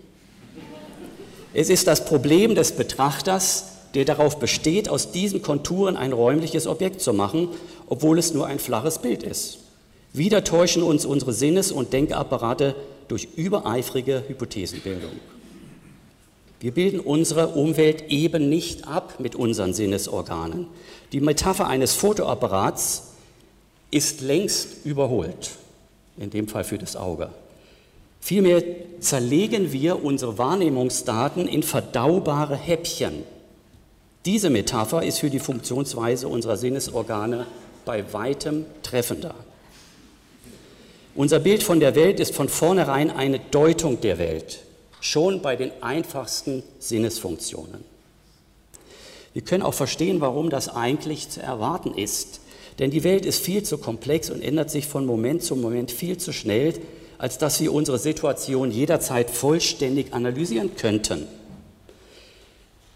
Es 1.53 1.69
ist 1.69 1.87
das 1.87 2.05
Problem 2.05 2.55
des 2.55 2.73
Betrachters, 2.73 3.65
der 3.95 4.05
darauf 4.05 4.39
besteht, 4.39 4.89
aus 4.89 5.13
diesen 5.13 5.43
Konturen 5.43 5.97
ein 5.97 6.13
räumliches 6.13 6.67
Objekt 6.67 7.01
zu 7.01 7.13
machen, 7.13 7.49
obwohl 7.89 8.19
es 8.19 8.35
nur 8.35 8.47
ein 8.47 8.59
flaches 8.59 8.99
Bild 8.99 9.23
ist. 9.23 9.59
Wieder 10.15 10.45
täuschen 10.45 10.85
uns 10.85 11.05
unsere 11.05 11.33
Sinnes- 11.33 11.73
und 11.73 11.93
Denkapparate 11.93 12.77
durch 13.09 13.29
übereifrige 13.35 14.23
Hypothesenbildung. 14.29 15.11
Wir 16.61 16.71
bilden 16.71 17.01
unsere 17.01 17.49
Umwelt 17.49 18.05
eben 18.11 18.49
nicht 18.49 18.87
ab 18.87 19.17
mit 19.19 19.35
unseren 19.35 19.75
Sinnesorganen. 19.75 20.69
Die 21.11 21.21
Metapher 21.21 21.67
eines 21.67 21.95
Fotoapparats 21.95 23.09
ist 23.91 24.21
längst 24.21 24.87
überholt, 24.87 25.51
in 26.17 26.31
dem 26.31 26.47
Fall 26.47 26.63
für 26.63 26.79
das 26.79 26.95
Auge. 26.95 27.31
Vielmehr 28.21 28.63
zerlegen 29.01 29.73
wir 29.73 30.05
unsere 30.05 30.39
Wahrnehmungsdaten 30.39 31.49
in 31.49 31.65
verdaubare 31.65 32.57
Häppchen. 32.57 33.25
Diese 34.25 34.49
Metapher 34.49 35.03
ist 35.03 35.19
für 35.19 35.29
die 35.29 35.41
Funktionsweise 35.41 36.29
unserer 36.29 36.57
Sinnesorgane 36.57 37.47
bei 37.85 38.13
weitem 38.13 38.65
treffender. 38.85 39.35
Unser 41.17 41.39
Bild 41.39 41.63
von 41.63 41.79
der 41.79 41.95
Welt 41.95 42.19
ist 42.19 42.35
von 42.35 42.49
vornherein 42.49 43.11
eine 43.11 43.39
Deutung 43.39 44.01
der 44.01 44.19
Welt, 44.19 44.59
schon 45.01 45.43
bei 45.43 45.55
den 45.55 45.71
einfachsten 45.81 46.65
Sinnesfunktionen. 46.81 47.85
Wir 49.33 49.43
können 49.43 49.63
auch 49.63 49.75
verstehen, 49.75 50.21
warum 50.21 50.51
das 50.51 50.69
eigentlich 50.69 51.29
zu 51.29 51.41
erwarten 51.41 51.95
ist. 51.95 52.41
Denn 52.81 52.91
die 52.91 53.05
Welt 53.05 53.27
ist 53.27 53.45
viel 53.45 53.63
zu 53.63 53.79
komplex 53.79 54.31
und 54.31 54.43
ändert 54.43 54.71
sich 54.71 54.87
von 54.87 55.07
Moment 55.07 55.45
zu 55.45 55.55
Moment 55.55 55.93
viel 55.93 56.19
zu 56.19 56.33
schnell, 56.33 56.75
als 57.19 57.39
dass 57.39 57.61
wir 57.61 57.73
unsere 57.73 57.99
Situation 57.99 58.73
jederzeit 58.73 59.31
vollständig 59.31 60.13
analysieren 60.13 60.75
könnten. 60.75 61.29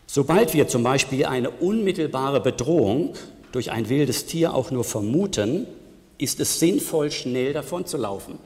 Sobald 0.09 0.55
wir 0.55 0.67
zum 0.67 0.83
Beispiel 0.83 1.25
eine 1.27 1.51
unmittelbare 1.51 2.41
Bedrohung 2.41 3.15
durch 3.53 3.71
ein 3.71 3.89
wildes 3.89 4.27
Tier 4.27 4.55
auch 4.55 4.73
nur 4.73 4.83
vermuten, 4.83 5.69
ist 6.19 6.41
es 6.41 6.59
sinnvoll, 6.59 7.11
schnell 7.11 7.53
davon 7.53 7.87
zu 7.87 7.97
laufen, 7.97 8.39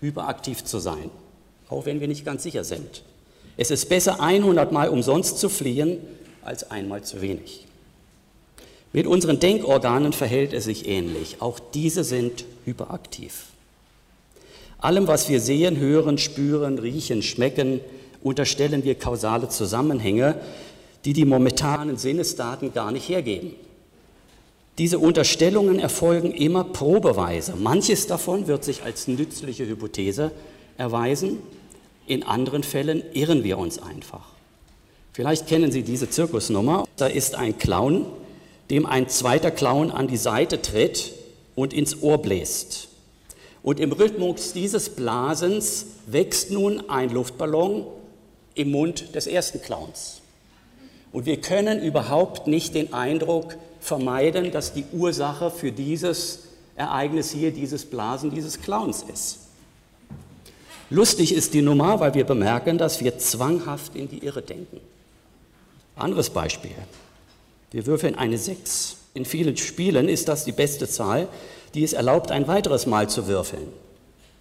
hyperaktiv 0.00 0.64
zu 0.64 0.78
sein, 0.78 1.10
auch 1.68 1.86
wenn 1.86 2.00
wir 2.00 2.08
nicht 2.08 2.24
ganz 2.24 2.42
sicher 2.42 2.64
sind. 2.64 3.02
Es 3.56 3.70
ist 3.70 3.88
besser, 3.88 4.20
100 4.20 4.72
Mal 4.72 4.88
umsonst 4.88 5.38
zu 5.38 5.48
fliehen, 5.48 5.98
als 6.42 6.70
einmal 6.70 7.02
zu 7.02 7.20
wenig. 7.20 7.66
Mit 8.92 9.06
unseren 9.06 9.40
Denkorganen 9.40 10.12
verhält 10.12 10.52
es 10.52 10.64
sich 10.64 10.88
ähnlich. 10.88 11.36
Auch 11.40 11.58
diese 11.58 12.04
sind 12.04 12.44
hyperaktiv. 12.64 13.46
Allem, 14.78 15.06
was 15.06 15.28
wir 15.28 15.40
sehen, 15.40 15.78
hören, 15.78 16.18
spüren, 16.18 16.78
riechen, 16.78 17.22
schmecken, 17.22 17.80
unterstellen 18.22 18.84
wir 18.84 18.94
kausale 18.94 19.48
Zusammenhänge, 19.48 20.40
die 21.04 21.12
die 21.12 21.24
momentanen 21.24 21.96
Sinnesdaten 21.96 22.72
gar 22.72 22.90
nicht 22.90 23.08
hergeben. 23.08 23.54
Diese 24.78 24.98
Unterstellungen 24.98 25.78
erfolgen 25.78 26.32
immer 26.32 26.64
probeweise. 26.64 27.54
Manches 27.56 28.06
davon 28.06 28.46
wird 28.46 28.62
sich 28.62 28.82
als 28.82 29.08
nützliche 29.08 29.66
Hypothese 29.66 30.32
erweisen, 30.76 31.38
in 32.06 32.22
anderen 32.22 32.62
Fällen 32.62 33.02
irren 33.14 33.42
wir 33.42 33.58
uns 33.58 33.78
einfach. 33.78 34.36
Vielleicht 35.12 35.46
kennen 35.46 35.72
Sie 35.72 35.82
diese 35.82 36.10
Zirkusnummer. 36.10 36.86
Da 36.96 37.06
ist 37.06 37.34
ein 37.34 37.58
Clown, 37.58 38.04
dem 38.70 38.84
ein 38.84 39.08
zweiter 39.08 39.50
Clown 39.50 39.90
an 39.90 40.08
die 40.08 40.18
Seite 40.18 40.60
tritt 40.60 41.14
und 41.54 41.72
ins 41.72 42.02
Ohr 42.02 42.18
bläst. 42.18 42.88
Und 43.62 43.80
im 43.80 43.92
Rhythmus 43.92 44.52
dieses 44.52 44.90
Blasens 44.90 45.86
wächst 46.06 46.50
nun 46.50 46.88
ein 46.88 47.10
Luftballon 47.10 47.86
im 48.54 48.70
Mund 48.70 49.14
des 49.14 49.26
ersten 49.26 49.60
Clowns. 49.62 50.20
Und 51.12 51.26
wir 51.26 51.40
können 51.40 51.82
überhaupt 51.82 52.46
nicht 52.46 52.74
den 52.74 52.92
Eindruck 52.92 53.56
vermeiden, 53.80 54.50
dass 54.50 54.72
die 54.72 54.84
Ursache 54.92 55.50
für 55.50 55.72
dieses 55.72 56.40
Ereignis 56.76 57.30
hier, 57.30 57.52
dieses 57.52 57.84
Blasen 57.84 58.30
dieses 58.30 58.60
Clowns 58.60 59.04
ist. 59.12 59.38
Lustig 60.90 61.34
ist 61.34 61.54
die 61.54 61.62
Nummer, 61.62 61.98
weil 61.98 62.14
wir 62.14 62.24
bemerken, 62.24 62.78
dass 62.78 63.02
wir 63.02 63.18
zwanghaft 63.18 63.96
in 63.96 64.08
die 64.08 64.24
Irre 64.24 64.42
denken. 64.42 64.80
Anderes 65.96 66.30
Beispiel. 66.30 66.76
Wir 67.72 67.86
würfeln 67.86 68.14
eine 68.14 68.38
6. 68.38 68.96
In 69.14 69.24
vielen 69.24 69.56
Spielen 69.56 70.08
ist 70.08 70.28
das 70.28 70.44
die 70.44 70.52
beste 70.52 70.86
Zahl, 70.86 71.28
die 71.74 71.82
es 71.82 71.92
erlaubt, 71.92 72.30
ein 72.30 72.46
weiteres 72.46 72.86
Mal 72.86 73.08
zu 73.08 73.26
würfeln. 73.26 73.68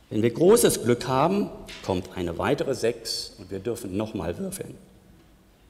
Wenn 0.09 0.21
wir 0.21 0.29
großes 0.29 0.83
Glück 0.83 1.07
haben, 1.07 1.49
kommt 1.83 2.09
eine 2.15 2.37
weitere 2.37 2.75
6 2.75 3.37
und 3.39 3.49
wir 3.49 3.59
dürfen 3.59 3.97
nochmal 3.97 4.37
würfeln. 4.37 4.75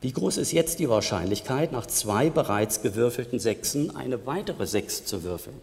Wie 0.05 0.11
groß 0.11 0.37
ist 0.37 0.51
jetzt 0.51 0.77
die 0.77 0.87
Wahrscheinlichkeit, 0.87 1.71
nach 1.71 1.87
zwei 1.87 2.29
bereits 2.29 2.83
gewürfelten 2.83 3.39
Sechsen 3.39 3.95
eine 3.95 4.27
weitere 4.27 4.67
Sechs 4.67 5.03
zu 5.03 5.23
würfeln? 5.23 5.55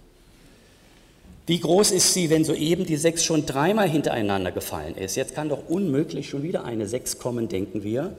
Wie 1.47 1.61
groß 1.61 1.93
ist 1.93 2.13
sie, 2.13 2.29
wenn 2.29 2.45
soeben 2.45 2.85
die 2.85 2.97
Sechs 2.97 3.23
schon 3.23 3.47
dreimal 3.47 3.89
hintereinander 3.89 4.51
gefallen 4.51 4.97
ist? 4.97 5.15
Jetzt 5.15 5.37
kann 5.37 5.49
doch 5.49 5.69
unmöglich 5.69 6.29
schon 6.29 6.43
wieder 6.43 6.65
eine 6.65 6.89
Sechs 6.89 7.21
kommen, 7.21 7.49
denken 7.49 7.85
wir. 7.85 8.17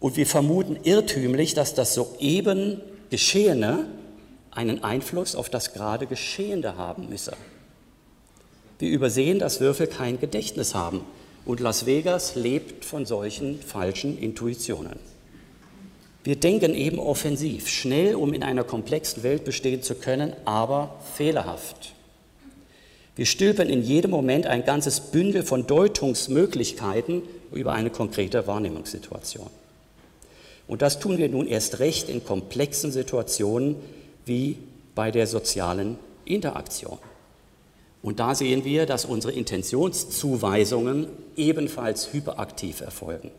Und 0.00 0.16
wir 0.16 0.26
vermuten 0.26 0.78
irrtümlich, 0.82 1.52
dass 1.52 1.74
das 1.74 1.92
soeben 1.92 2.80
Geschehene 3.10 3.84
einen 4.50 4.82
Einfluss 4.82 5.36
auf 5.36 5.50
das 5.50 5.74
gerade 5.74 6.06
Geschehende 6.06 6.78
haben 6.78 7.10
müsse. 7.10 7.34
Wir 8.78 8.88
übersehen, 8.88 9.40
dass 9.40 9.60
Würfel 9.60 9.88
kein 9.88 10.18
Gedächtnis 10.18 10.74
haben. 10.74 11.02
Und 11.44 11.60
Las 11.60 11.84
Vegas 11.84 12.34
lebt 12.34 12.86
von 12.86 13.04
solchen 13.04 13.60
falschen 13.60 14.16
Intuitionen. 14.16 14.98
Wir 16.24 16.36
denken 16.36 16.74
eben 16.74 16.98
offensiv, 16.98 17.68
schnell, 17.68 18.14
um 18.14 18.32
in 18.32 18.42
einer 18.42 18.64
komplexen 18.64 19.22
Welt 19.22 19.44
bestehen 19.44 19.82
zu 19.82 19.94
können, 19.94 20.32
aber 20.46 20.98
fehlerhaft. 21.14 21.92
Wir 23.14 23.26
stülpen 23.26 23.68
in 23.68 23.82
jedem 23.82 24.10
Moment 24.10 24.46
ein 24.46 24.64
ganzes 24.64 25.00
Bündel 25.00 25.42
von 25.42 25.66
Deutungsmöglichkeiten 25.66 27.22
über 27.52 27.74
eine 27.74 27.90
konkrete 27.90 28.46
Wahrnehmungssituation. 28.46 29.50
Und 30.66 30.80
das 30.80 30.98
tun 30.98 31.18
wir 31.18 31.28
nun 31.28 31.46
erst 31.46 31.78
recht 31.78 32.08
in 32.08 32.24
komplexen 32.24 32.90
Situationen 32.90 33.76
wie 34.24 34.56
bei 34.94 35.10
der 35.10 35.26
sozialen 35.26 35.98
Interaktion. 36.24 36.98
Und 38.02 38.18
da 38.18 38.34
sehen 38.34 38.64
wir, 38.64 38.86
dass 38.86 39.04
unsere 39.04 39.34
Intentionszuweisungen 39.34 41.06
ebenfalls 41.36 42.14
hyperaktiv 42.14 42.80
erfolgen. 42.80 43.30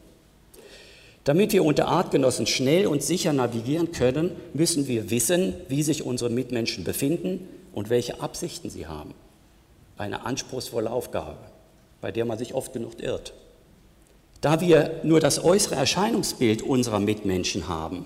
Damit 1.25 1.53
wir 1.53 1.65
unter 1.65 1.87
Artgenossen 1.87 2.45
schnell 2.45 2.85
und 2.85 3.01
sicher 3.01 3.33
navigieren 3.33 3.91
können, 3.91 4.31
müssen 4.53 4.87
wir 4.87 5.09
wissen, 5.09 5.55
wie 5.67 5.81
sich 5.81 6.05
unsere 6.05 6.29
Mitmenschen 6.29 6.83
befinden 6.83 7.49
und 7.73 7.89
welche 7.89 8.21
Absichten 8.21 8.69
sie 8.69 8.85
haben. 8.85 9.15
Eine 9.97 10.23
anspruchsvolle 10.23 10.91
Aufgabe, 10.91 11.37
bei 11.99 12.11
der 12.11 12.25
man 12.25 12.37
sich 12.37 12.53
oft 12.53 12.73
genug 12.73 13.01
irrt. 13.01 13.33
Da 14.41 14.61
wir 14.61 14.99
nur 15.01 15.19
das 15.19 15.43
äußere 15.43 15.73
Erscheinungsbild 15.73 16.61
unserer 16.61 16.99
Mitmenschen 16.99 17.67
haben, 17.67 18.05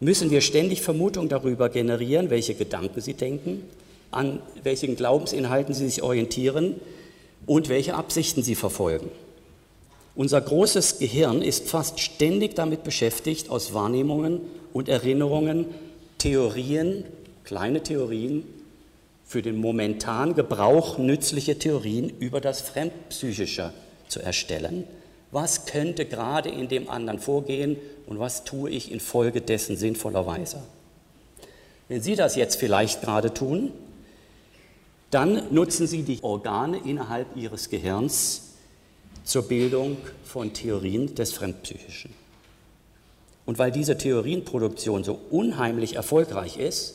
müssen 0.00 0.32
wir 0.32 0.40
ständig 0.40 0.82
Vermutungen 0.82 1.28
darüber 1.28 1.68
generieren, 1.68 2.28
welche 2.28 2.54
Gedanken 2.54 3.00
sie 3.00 3.14
denken, 3.14 3.62
an 4.10 4.40
welchen 4.64 4.96
Glaubensinhalten 4.96 5.74
sie 5.74 5.88
sich 5.88 6.02
orientieren 6.02 6.80
und 7.46 7.68
welche 7.68 7.94
Absichten 7.94 8.42
sie 8.42 8.56
verfolgen. 8.56 9.10
Unser 10.18 10.42
großes 10.42 10.98
Gehirn 10.98 11.40
ist 11.40 11.70
fast 11.70 12.00
ständig 12.00 12.54
damit 12.54 12.84
beschäftigt, 12.84 13.48
aus 13.48 13.72
Wahrnehmungen 13.72 14.42
und 14.74 14.90
Erinnerungen 14.90 15.64
Theorien, 16.18 17.04
kleine 17.44 17.82
Theorien, 17.82 18.44
für 19.24 19.40
den 19.40 19.56
momentanen 19.56 20.34
Gebrauch 20.34 20.98
nützliche 20.98 21.58
Theorien 21.58 22.12
über 22.18 22.42
das 22.42 22.60
Fremdpsychische 22.60 23.72
zu 24.08 24.20
erstellen 24.20 24.84
was 25.30 25.66
könnte 25.66 26.06
gerade 26.06 26.48
in 26.48 26.68
dem 26.68 26.88
anderen 26.88 27.18
vorgehen 27.18 27.76
und 28.06 28.18
was 28.18 28.44
tue 28.44 28.70
ich 28.70 28.90
infolgedessen 28.90 29.76
sinnvollerweise. 29.76 30.62
Wenn 31.88 32.02
Sie 32.02 32.16
das 32.16 32.36
jetzt 32.36 32.56
vielleicht 32.56 33.02
gerade 33.02 33.32
tun, 33.32 33.72
dann 35.10 35.42
nutzen 35.52 35.86
Sie 35.86 36.02
die 36.02 36.22
Organe 36.22 36.78
innerhalb 36.84 37.36
Ihres 37.36 37.70
Gehirns 37.70 38.47
zur 39.28 39.42
Bildung 39.42 39.98
von 40.24 40.54
Theorien 40.54 41.14
des 41.14 41.32
Fremdpsychischen. 41.32 42.10
Und 43.44 43.58
weil 43.58 43.70
diese 43.70 43.98
Theorienproduktion 43.98 45.04
so 45.04 45.20
unheimlich 45.30 45.96
erfolgreich 45.96 46.56
ist, 46.56 46.94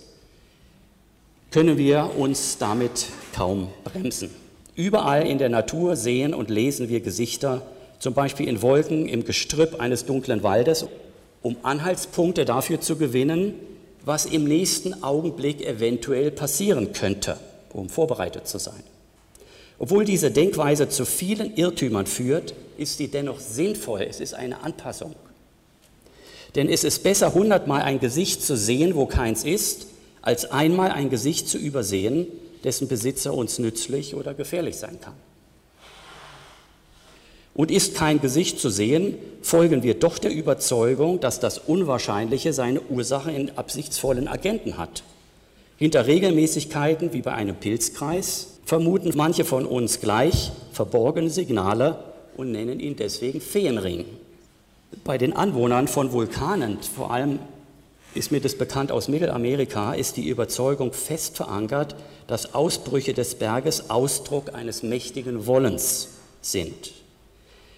können 1.52 1.78
wir 1.78 2.12
uns 2.18 2.58
damit 2.58 3.06
kaum 3.36 3.70
bremsen. 3.84 4.32
Überall 4.76 5.28
in 5.28 5.38
der 5.38 5.50
Natur 5.50 5.96
sehen 5.96 6.34
und 6.34 6.50
lesen 6.50 6.90
wir 6.90 7.02
Gesichter 7.02 7.62
zum 8.00 8.16
Beispiel 8.16 8.48
in 8.48 8.64
Wolken 8.64 9.08
im 9.08 9.24
Gestrüpp 9.26 9.80
eines 9.80 10.06
dunklen 10.06 10.42
Waldes, 10.42 10.88
um 11.44 11.56
Anhaltspunkte 11.62 12.46
dafür 12.46 12.82
zu 12.82 12.96
gewinnen, 12.96 13.54
was 14.06 14.26
im 14.26 14.46
nächsten 14.46 15.04
Augenblick 15.04 15.62
eventuell 15.62 16.32
passieren 16.32 16.94
könnte, 16.94 17.38
um 17.72 17.90
vorbereitet 17.90 18.48
zu 18.48 18.58
sein. 18.58 18.84
Obwohl 19.80 20.06
diese 20.06 20.32
Denkweise 20.32 20.90
zu 20.90 21.06
vielen 21.06 21.56
Irrtümern 21.56 22.06
führt, 22.06 22.54
ist 22.78 22.98
sie 22.98 23.08
dennoch 23.08 23.40
sinnvoll. 23.40 24.02
Es 24.10 24.20
ist 24.20 24.34
eine 24.34 24.64
Anpassung. 24.64 25.16
Denn 26.56 26.70
es 26.70 26.84
ist 26.84 27.04
besser, 27.04 27.34
hundertmal 27.34 27.82
ein 27.82 28.00
Gesicht 28.00 28.44
zu 28.44 28.56
sehen, 28.56 28.96
wo 28.96 29.06
keins 29.06 29.44
ist, 29.44 29.88
als 30.22 30.52
einmal 30.52 30.92
ein 30.92 31.10
Gesicht 31.10 31.50
zu 31.50 31.58
übersehen, 31.58 32.28
dessen 32.64 32.88
Besitzer 32.88 33.34
uns 33.34 33.60
nützlich 33.60 34.16
oder 34.16 34.34
gefährlich 34.34 34.78
sein 34.78 35.00
kann. 35.02 35.16
Und 37.56 37.70
ist 37.70 37.94
kein 37.96 38.20
Gesicht 38.20 38.60
zu 38.60 38.70
sehen, 38.70 39.16
folgen 39.42 39.84
wir 39.84 39.96
doch 39.96 40.18
der 40.18 40.32
Überzeugung, 40.32 41.20
dass 41.20 41.40
das 41.40 41.60
Unwahrscheinliche 41.60 42.54
seine 42.54 42.82
Ursache 42.82 43.32
in 43.32 43.52
absichtsvollen 43.58 44.28
Agenten 44.28 44.78
hat. 44.78 45.04
Hinter 45.78 46.08
Regelmäßigkeiten 46.08 47.14
wie 47.14 47.22
bei 47.22 47.34
einem 47.34 47.56
Pilzkreis 47.56 48.53
vermuten 48.66 49.12
manche 49.16 49.46
von 49.46 49.66
uns 49.66 50.00
gleich 50.00 50.52
verborgene 50.72 51.30
Signale 51.30 52.04
und 52.38 52.52
nennen 52.52 52.80
ihn 52.80 52.96
deswegen 52.96 53.42
Feenring. 53.42 54.06
Bei 55.04 55.18
den 55.18 55.34
Anwohnern 55.34 55.88
von 55.88 56.12
Vulkanen, 56.12 56.78
vor 56.82 57.12
allem 57.12 57.40
ist 58.16 58.32
mir 58.32 58.42
das 58.42 58.56
bekannt 58.56 58.92
aus 58.92 59.08
Mittelamerika, 59.08 59.94
ist 59.94 60.18
die 60.18 60.28
Überzeugung 60.28 60.94
fest 60.94 61.36
verankert, 61.36 61.96
dass 62.28 62.54
Ausbrüche 62.54 63.14
des 63.14 63.36
Berges 63.36 63.90
Ausdruck 63.90 64.54
eines 64.54 64.84
mächtigen 64.84 65.48
Wollens 65.48 66.10
sind. 66.42 66.94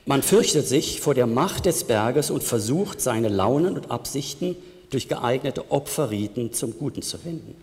Man 0.06 0.22
fürchtet 0.22 0.68
sich 0.68 1.00
vor 1.00 1.14
der 1.14 1.26
Macht 1.26 1.66
des 1.66 1.86
Berges 1.86 2.30
und 2.30 2.44
versucht, 2.44 3.02
seine 3.02 3.30
Launen 3.30 3.76
und 3.76 3.90
Absichten 3.90 4.56
durch 4.92 5.08
geeignete 5.08 5.72
Opferriten 5.72 6.54
zum 6.54 6.78
Guten 6.78 7.02
zu 7.02 7.24
wenden. 7.26 7.56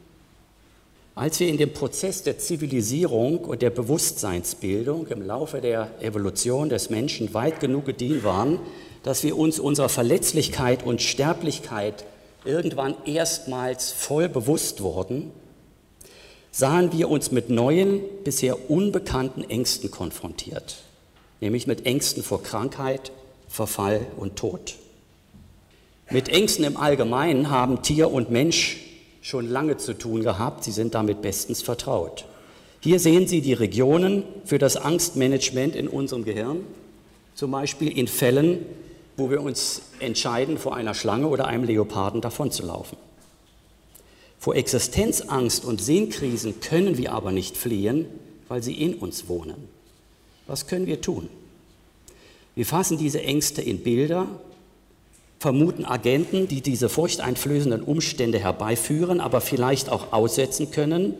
Als 1.14 1.40
wir 1.40 1.49
in 1.49 1.59
dem 1.59 1.75
Prozess 1.75 2.23
der 2.23 2.38
Zivilisierung 2.38 3.40
und 3.40 3.61
der 3.61 3.69
Bewusstseinsbildung 3.69 5.09
im 5.09 5.21
Laufe 5.21 5.61
der 5.61 5.90
Evolution 6.00 6.71
des 6.71 6.88
Menschen 6.88 7.35
weit 7.35 7.61
genug 7.61 7.85
gedient 7.85 8.25
waren, 8.25 8.59
dass 9.02 9.23
wir 9.23 9.37
uns 9.37 9.59
unserer 9.59 9.90
Verletzlichkeit 9.90 10.85
und 10.85 11.02
Sterblichkeit 11.02 12.07
irgendwann 12.47 12.95
erstmals 13.04 13.92
voll 13.92 14.31
bewusst 14.31 14.81
wurden, 14.81 15.33
sahen 16.50 16.92
wir 16.92 17.11
uns 17.11 17.31
mit 17.31 17.50
neuen, 17.50 18.00
bisher 18.25 18.71
unbekannten 18.71 19.42
Ängsten 19.42 19.90
konfrontiert, 19.90 20.78
nämlich 21.42 21.66
mit 21.66 21.85
Ängsten 21.85 22.23
vor 22.23 22.42
Krankheit, 22.42 23.12
Verfall 23.49 24.07
und 24.16 24.37
Tod. 24.37 24.76
Mit 26.11 26.31
Ängsten 26.31 26.64
im 26.64 26.78
Allgemeinen 26.78 27.50
haben 27.50 27.83
Tier 27.83 28.11
und 28.11 28.31
Mensch 28.31 28.78
schon 29.23 29.49
lange 29.49 29.79
zu 29.79 29.95
tun 29.95 30.23
gehabt. 30.23 30.64
Sie 30.64 30.73
sind 30.73 30.95
damit 30.95 31.23
bestens 31.23 31.62
vertraut. 31.62 32.26
Hier 32.81 32.99
sehen 32.99 33.26
Sie 33.26 33.41
die 33.41 33.52
Regionen 33.55 34.25
für 34.45 34.59
das 34.59 34.76
Angstmanagement 34.76 35.76
in 35.76 35.88
unserem 35.88 36.25
Gehirn, 36.25 36.62
zum 37.35 37.52
Beispiel 37.52 37.97
in 37.97 38.09
Fällen, 38.09 38.67
wo 39.17 39.31
wir 39.31 39.41
uns 39.41 39.83
entscheiden, 40.00 40.59
vor 40.59 40.75
einer 40.75 40.93
Schlange 40.93 41.29
oder 41.29 41.47
einem 41.47 41.64
Leoparden 41.64 42.21
davonzulaufen. 42.21 42.99
Vor 44.38 44.57
Existenzangst 44.57 45.64
und 45.64 45.81
Sehnkrisen 45.81 46.61
können 46.61 46.99
wir 46.99 47.12
aber 47.12 47.31
nicht 47.31 47.57
fliehen, 47.57 48.07
weil 48.49 48.62
sie 48.62 48.75
in 48.75 48.95
uns 48.95 49.29
wohnen. 49.29 49.69
Was 50.49 50.67
können 50.67 50.87
wir 50.87 51.00
tun? 51.00 51.29
Wir 52.57 52.67
fassen 52.67 52.99
diese 52.99 53.23
Ängste 53.23 53.62
in 53.62 53.85
Bilder 53.85 54.26
vermuten 55.42 55.84
Agenten, 55.84 56.46
die 56.46 56.61
diese 56.61 56.88
furchteinflößenden 56.88 57.82
Umstände 57.82 58.38
herbeiführen, 58.38 59.20
aber 59.20 59.40
vielleicht 59.40 59.88
auch 59.88 60.12
aussetzen 60.12 60.70
können, 60.70 61.14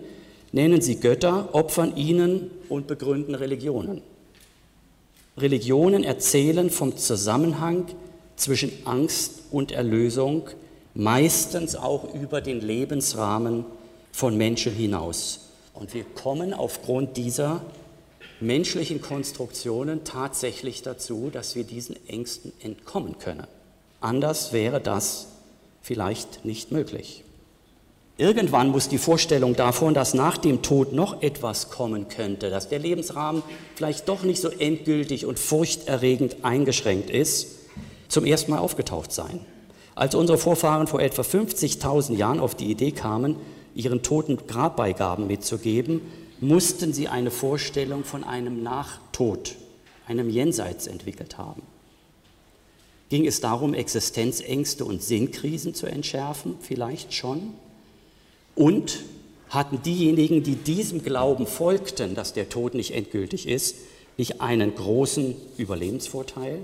nennen 0.53 0.81
sie 0.81 1.01
Götter, 1.01 1.49
opfern 1.53 1.97
ihnen 1.97 2.53
und 2.69 2.87
begründen 2.87 3.35
Religionen. 3.35 4.01
Religionen 5.37 6.05
erzählen 6.05 6.71
vom 6.71 6.97
Zusammenhang 6.97 7.87
zwischen 8.37 8.71
Angst 8.85 9.43
und 9.51 9.73
Erlösung, 9.73 10.49
meistens 10.95 11.75
auch 11.75 12.15
über 12.15 12.41
den 12.41 12.61
Lebensrahmen 12.61 13.65
von 14.13 14.37
Menschen 14.37 14.73
hinaus. 14.73 15.49
Und 15.75 15.95
wir 15.95 16.05
kommen 16.05 16.55
aufgrund 16.55 17.17
dieser 17.17 17.61
menschlichen 18.39 19.01
Konstruktionen 19.01 20.05
tatsächlich 20.05 20.83
dazu, 20.83 21.29
dass 21.33 21.57
wir 21.57 21.65
diesen 21.65 21.97
Ängsten 22.07 22.53
entkommen 22.61 23.19
können. 23.19 23.49
Anders 24.03 24.53
wäre 24.53 24.81
das 24.81 25.29
vielleicht 25.81 26.45
nicht 26.45 26.73
möglich. 26.73 27.25
Irgendwann 28.19 28.69
muss 28.69 28.89
die 28.89 28.99
Vorstellung 28.99 29.57
davon, 29.57 29.95
dass 29.95 30.13
nach 30.13 30.37
dem 30.37 30.61
Tod 30.61 30.93
noch 30.93 31.23
etwas 31.23 31.71
kommen 31.71 32.09
könnte, 32.09 32.51
dass 32.51 32.69
der 32.69 32.81
Lebensrahmen 32.81 33.43
vielleicht 33.75 34.09
doch 34.09 34.23
nicht 34.23 34.43
so 34.43 34.49
endgültig 34.49 35.25
und 35.25 35.39
furchterregend 35.39 36.45
eingeschränkt 36.45 37.11
ist, 37.11 37.47
zum 38.09 38.25
ersten 38.25 38.51
Mal 38.51 38.59
aufgetaucht 38.59 39.13
sein. 39.13 39.41
Als 39.95 40.15
unsere 40.15 40.37
Vorfahren 40.37 40.89
vor 40.89 41.01
etwa 41.01 41.23
50.000 41.23 42.15
Jahren 42.17 42.41
auf 42.41 42.55
die 42.55 42.71
Idee 42.71 42.91
kamen, 42.91 43.37
ihren 43.75 44.03
Toten 44.03 44.37
Grabbeigaben 44.47 45.27
mitzugeben, 45.27 46.03
mussten 46.41 46.93
sie 46.93 47.07
eine 47.07 47.31
Vorstellung 47.31 48.05
von 48.05 48.25
einem 48.25 48.63
Nachtod, 48.65 49.55
einem 50.09 50.29
Jenseits 50.29 50.89
entwickelt 50.89 51.39
haben. 51.39 51.63
Ging 53.13 53.27
es 53.27 53.43
darum, 53.43 53.75
Existenzängste 53.75 54.87
und 54.87 55.03
Sinnkrisen 55.03 55.75
zu 55.75 55.85
entschärfen? 55.85 56.55
Vielleicht 56.63 57.13
schon. 57.13 57.53
Und 58.55 59.01
hatten 59.51 59.83
diejenigen, 59.83 60.43
die 60.43 60.55
diesem 60.55 61.03
Glauben 61.03 61.47
folgten, 61.47 62.15
dass 62.15 62.33
der 62.33 62.49
Tod 62.49 62.73
nicht 62.73 62.95
endgültig 62.95 63.47
ist, 63.47 63.77
nicht 64.17 64.41
einen 64.41 64.75
großen 64.75 65.35
Überlebensvorteil? 65.59 66.61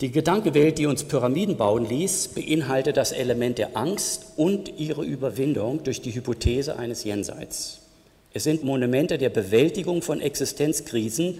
Die 0.00 0.10
Gedankewelt, 0.10 0.78
die 0.78 0.86
uns 0.86 1.04
Pyramiden 1.04 1.58
bauen 1.58 1.86
ließ, 1.86 2.28
beinhaltet 2.28 2.96
das 2.96 3.12
Element 3.12 3.58
der 3.58 3.76
Angst 3.76 4.28
und 4.38 4.78
ihre 4.78 5.04
Überwindung 5.04 5.84
durch 5.84 6.00
die 6.00 6.14
Hypothese 6.14 6.78
eines 6.78 7.04
Jenseits. 7.04 7.82
Es 8.32 8.44
sind 8.44 8.64
Monumente 8.64 9.18
der 9.18 9.28
Bewältigung 9.28 10.00
von 10.00 10.22
Existenzkrisen, 10.22 11.38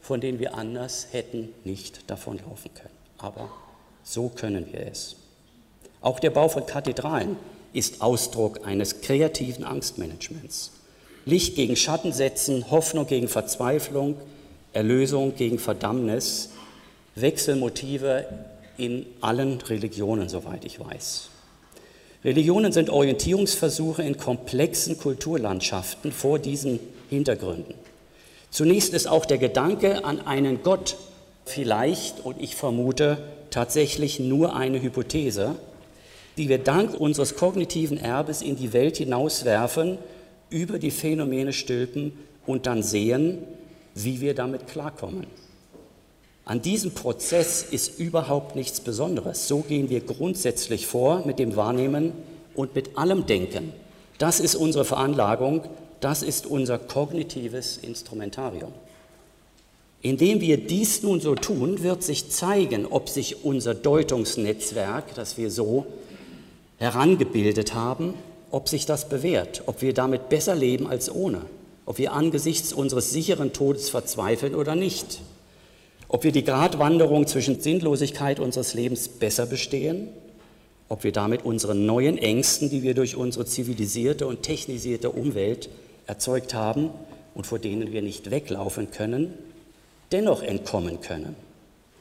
von 0.00 0.20
denen 0.20 0.38
wir 0.38 0.54
anders 0.54 1.08
hätten 1.12 1.52
nicht 1.64 2.10
davonlaufen 2.10 2.72
können. 2.74 2.94
Aber 3.18 3.50
so 4.02 4.28
können 4.28 4.72
wir 4.72 4.86
es. 4.86 5.16
Auch 6.00 6.20
der 6.20 6.30
Bau 6.30 6.48
von 6.48 6.64
Kathedralen 6.66 7.36
ist 7.72 8.00
Ausdruck 8.00 8.66
eines 8.66 9.00
kreativen 9.00 9.64
Angstmanagements. 9.64 10.72
Licht 11.24 11.56
gegen 11.56 11.76
Schatten 11.76 12.12
setzen, 12.12 12.70
Hoffnung 12.70 13.06
gegen 13.06 13.28
Verzweiflung, 13.28 14.16
Erlösung 14.72 15.34
gegen 15.36 15.58
Verdammnis, 15.58 16.50
Wechselmotive 17.14 18.26
in 18.78 19.04
allen 19.20 19.60
Religionen, 19.60 20.28
soweit 20.28 20.64
ich 20.64 20.80
weiß. 20.80 21.28
Religionen 22.24 22.72
sind 22.72 22.90
Orientierungsversuche 22.90 24.02
in 24.02 24.16
komplexen 24.16 24.98
Kulturlandschaften 24.98 26.12
vor 26.12 26.38
diesen 26.38 26.80
Hintergründen. 27.10 27.74
Zunächst 28.50 28.94
ist 28.94 29.08
auch 29.08 29.26
der 29.26 29.38
Gedanke 29.38 30.04
an 30.04 30.20
einen 30.26 30.62
Gott 30.62 30.96
vielleicht, 31.44 32.24
und 32.24 32.40
ich 32.40 32.56
vermute 32.56 33.18
tatsächlich 33.50 34.20
nur 34.20 34.54
eine 34.54 34.80
Hypothese, 34.80 35.54
die 36.36 36.48
wir 36.48 36.58
dank 36.58 36.94
unseres 36.94 37.36
kognitiven 37.36 37.98
Erbes 37.98 38.42
in 38.42 38.56
die 38.56 38.72
Welt 38.72 38.96
hinauswerfen, 38.98 39.98
über 40.50 40.78
die 40.78 40.90
Phänomene 40.90 41.52
stülpen 41.52 42.12
und 42.46 42.66
dann 42.66 42.82
sehen, 42.82 43.38
wie 43.94 44.20
wir 44.20 44.34
damit 44.34 44.66
klarkommen. 44.66 45.26
An 46.44 46.62
diesem 46.62 46.92
Prozess 46.92 47.62
ist 47.62 47.98
überhaupt 47.98 48.56
nichts 48.56 48.80
Besonderes. 48.80 49.48
So 49.48 49.60
gehen 49.60 49.90
wir 49.90 50.00
grundsätzlich 50.00 50.86
vor 50.86 51.26
mit 51.26 51.38
dem 51.38 51.56
Wahrnehmen 51.56 52.12
und 52.54 52.74
mit 52.74 52.96
allem 52.96 53.26
Denken. 53.26 53.74
Das 54.16 54.40
ist 54.40 54.54
unsere 54.54 54.86
Veranlagung, 54.86 55.62
das 56.00 56.22
ist 56.22 56.46
unser 56.46 56.78
kognitives 56.78 57.76
Instrumentarium. 57.76 58.72
Indem 60.00 60.40
wir 60.40 60.58
dies 60.58 61.02
nun 61.02 61.20
so 61.20 61.34
tun, 61.34 61.82
wird 61.82 62.04
sich 62.04 62.30
zeigen, 62.30 62.86
ob 62.86 63.08
sich 63.08 63.44
unser 63.44 63.74
Deutungsnetzwerk, 63.74 65.14
das 65.14 65.36
wir 65.36 65.50
so 65.50 65.86
herangebildet 66.78 67.74
haben, 67.74 68.14
ob 68.50 68.68
sich 68.68 68.86
das 68.86 69.08
bewährt, 69.08 69.64
ob 69.66 69.82
wir 69.82 69.92
damit 69.92 70.28
besser 70.28 70.54
leben 70.54 70.86
als 70.86 71.10
ohne, 71.10 71.42
ob 71.84 71.98
wir 71.98 72.12
angesichts 72.12 72.72
unseres 72.72 73.10
sicheren 73.10 73.52
Todes 73.52 73.90
verzweifeln 73.90 74.54
oder 74.54 74.76
nicht, 74.76 75.20
ob 76.06 76.22
wir 76.22 76.32
die 76.32 76.44
Gratwanderung 76.44 77.26
zwischen 77.26 77.60
Sinnlosigkeit 77.60 78.38
unseres 78.38 78.74
Lebens 78.74 79.08
besser 79.08 79.46
bestehen, 79.46 80.08
ob 80.88 81.04
wir 81.04 81.12
damit 81.12 81.44
unseren 81.44 81.84
neuen 81.84 82.16
Ängsten, 82.16 82.70
die 82.70 82.82
wir 82.82 82.94
durch 82.94 83.16
unsere 83.16 83.44
zivilisierte 83.44 84.26
und 84.26 84.42
technisierte 84.42 85.10
Umwelt 85.10 85.68
erzeugt 86.08 86.54
haben 86.54 86.90
und 87.34 87.46
vor 87.46 87.60
denen 87.60 87.92
wir 87.92 88.02
nicht 88.02 88.32
weglaufen 88.32 88.90
können, 88.90 89.32
dennoch 90.10 90.42
entkommen 90.42 91.00
können. 91.00 91.36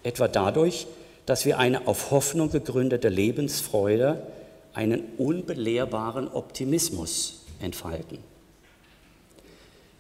Etwa 0.03 0.27
dadurch, 0.27 0.87
dass 1.27 1.45
wir 1.45 1.59
eine 1.59 1.87
auf 1.87 2.09
Hoffnung 2.09 2.49
gegründete 2.49 3.09
Lebensfreude, 3.09 4.25
einen 4.73 5.03
unbelehrbaren 5.17 6.27
Optimismus 6.29 7.43
entfalten. 7.59 8.19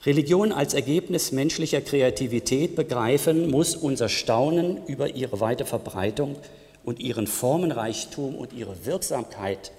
Religion 0.05 0.53
als 0.53 0.73
Ergebnis 0.73 1.33
menschlicher 1.33 1.81
Kreativität 1.81 2.75
begreifen 2.75 3.49
muss 3.51 3.75
unser 3.75 4.07
Staunen 4.07 4.85
über 4.85 5.15
ihre 5.15 5.41
weite 5.41 5.65
Verbreitung 5.65 6.37
und 6.85 6.99
ihren 7.01 7.27
Formenreichtum 7.27 8.35
und 8.35 8.53
ihre 8.53 8.85
Wirksamkeit 8.85 9.71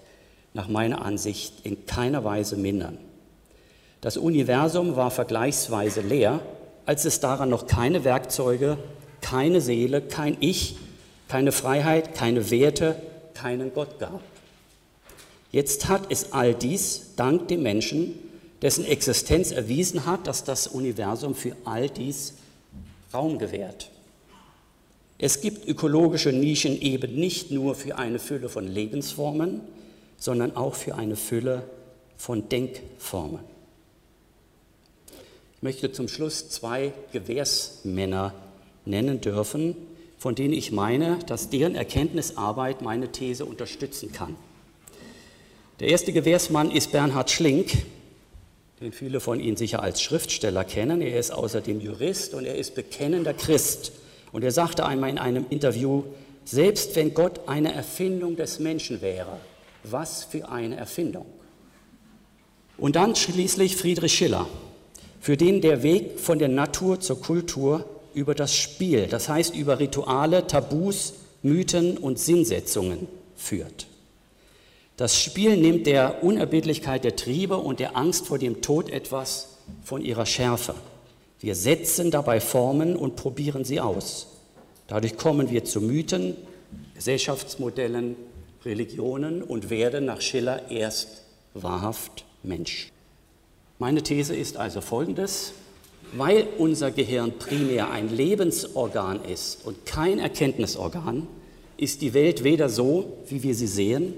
nach 0.53 0.69
meiner 0.69 1.03
Ansicht 1.03 1.55
in 1.63 1.87
keiner 1.87 2.25
Weise 2.25 2.57
mindern. 2.57 2.99
Das 4.01 4.17
Universum 4.17 4.97
war 4.97 5.11
vergleichsweise 5.11 6.01
leer, 6.01 6.41
als 6.87 7.05
es 7.05 7.21
daran 7.21 7.51
noch 7.51 7.67
keine 7.67 8.05
Werkzeuge, 8.05 8.79
keine 9.21 9.61
Seele, 9.61 10.01
kein 10.01 10.37
Ich, 10.41 10.77
keine 11.29 11.53
Freiheit, 11.53 12.15
keine 12.15 12.51
Werte, 12.51 12.97
keinen 13.35 13.75
Gott 13.75 13.99
gab. 13.99 14.21
Jetzt 15.51 15.89
hat 15.89 16.11
es 16.11 16.33
all 16.33 16.55
dies 16.55 17.15
dank 17.17 17.49
dem 17.49 17.63
Menschen, 17.63 18.15
dessen 18.63 18.85
Existenz 18.85 19.51
erwiesen 19.51 20.07
hat, 20.07 20.27
dass 20.27 20.45
das 20.45 20.67
Universum 20.67 21.35
für 21.35 21.57
all 21.65 21.89
dies 21.89 22.35
Raum 23.13 23.39
gewährt. 23.39 23.91
Es 25.19 25.41
gibt 25.41 25.67
ökologische 25.67 26.33
Nischen 26.33 26.81
eben 26.81 27.15
nicht 27.15 27.51
nur 27.51 27.75
für 27.75 27.99
eine 27.99 28.19
Fülle 28.19 28.49
von 28.49 28.67
Lebensformen, 28.67 29.61
sondern 30.17 30.55
auch 30.57 30.75
für 30.75 30.95
eine 30.95 31.17
Fülle 31.17 31.65
von 32.17 32.49
Denkformen. 32.49 33.41
Möchte 35.61 35.91
zum 35.93 36.09
Schluss 36.09 36.51
zwei 36.51 36.93
Gewährsmänner 37.13 38.35
nennen 38.85 39.21
dürfen, 39.21 39.77
von 40.19 40.35
denen 40.35 40.55
ich 40.55 40.73
meine, 40.73 41.19
dass 41.27 41.51
deren 41.51 41.75
Erkenntnisarbeit 41.75 42.83
meine 42.83 43.11
These 43.13 43.45
unterstützen 43.45 44.13
kann. 44.13 44.37
Der 45.81 45.89
erste 45.89 46.13
Gewährsmann 46.13 46.71
ist 46.71 46.93
Bernhard 46.93 47.31
Schlink, 47.31 47.73
den 48.81 48.93
viele 48.93 49.21
von 49.21 49.41
Ihnen 49.41 49.57
sicher 49.57 49.83
als 49.83 50.03
Schriftsteller 50.03 50.65
kennen. 50.65 51.01
Er 51.01 51.19
ist 51.19 51.33
außerdem 51.33 51.81
Jurist 51.81 52.35
und 52.35 52.45
er 52.45 52.57
ist 52.57 52.75
bekennender 52.75 53.35
Christ. 53.35 53.93
Und 54.33 54.45
er 54.45 54.53
sagte 54.53 54.87
einmal 54.87 55.11
in 55.11 55.19
einem 55.19 55.47
Interview, 55.51 56.05
selbst 56.45 56.97
wenn 56.97 57.15
Gott 57.15 57.49
eine 57.49 57.73
Erfindung 57.73 58.37
des 58.37 58.59
Menschen 58.59 59.01
wäre, 59.01 59.39
was 59.85 60.25
für 60.25 60.49
eine 60.49 60.77
Erfindung. 60.77 61.27
Und 62.77 62.97
dann 62.97 63.17
schließlich 63.17 63.77
Friedrich 63.77 64.15
Schiller, 64.15 64.47
für 65.21 65.37
den 65.37 65.61
der 65.61 65.83
Weg 65.83 66.21
von 66.21 66.39
der 66.39 66.49
Natur 66.49 67.01
zur 67.01 67.21
Kultur 67.21 67.85
über 68.15 68.35
das 68.35 68.55
Spiel, 68.55 69.07
das 69.07 69.29
heißt 69.29 69.55
über 69.55 69.79
Rituale, 69.79 70.47
Tabus, 70.47 71.15
Mythen 71.43 71.97
und 71.99 72.19
Sinnsetzungen 72.19 73.07
führt. 73.37 73.87
Das 74.97 75.21
Spiel 75.21 75.57
nimmt 75.57 75.87
der 75.87 76.25
Unerbittlichkeit 76.25 77.05
der 77.05 77.15
Triebe 77.15 77.57
und 77.57 77.79
der 77.79 77.97
Angst 77.97 78.27
vor 78.27 78.39
dem 78.39 78.63
Tod 78.63 78.91
etwas 78.91 79.59
von 79.85 80.05
ihrer 80.05 80.27
Schärfe. 80.27 80.75
Wir 81.41 81.55
setzen 81.55 82.11
dabei 82.11 82.41
Formen 82.41 82.97
und 82.97 83.15
probieren 83.15 83.65
sie 83.65 83.81
aus. 83.81 84.27
Dadurch 84.89 85.17
kommen 85.17 85.51
wir 85.51 85.65
zu 85.65 85.81
Mythen, 85.81 86.35
Gesellschaftsmodellen, 86.97 88.17
Religionen 88.65 89.43
und 89.43 89.71
werden 89.71 90.05
nach 90.05 90.21
Schiller 90.21 90.69
erst 90.69 91.23
wahrhaft 91.55 92.25
Mensch. 92.43 92.91
Meine 93.79 94.03
These 94.03 94.35
ist 94.35 94.57
also 94.57 94.81
folgendes. 94.81 95.53
Weil 96.15 96.49
unser 96.57 96.91
Gehirn 96.91 97.39
primär 97.39 97.91
ein 97.91 98.09
Lebensorgan 98.09 99.23
ist 99.25 99.67
und 99.67 99.85
kein 99.85 100.19
Erkenntnisorgan, 100.19 101.27
ist 101.77 102.01
die 102.01 102.15
Welt 102.15 102.45
weder 102.45 102.69
so, 102.69 103.19
wie 103.29 103.43
wir 103.43 103.55
sie 103.55 103.67
sehen, 103.67 104.15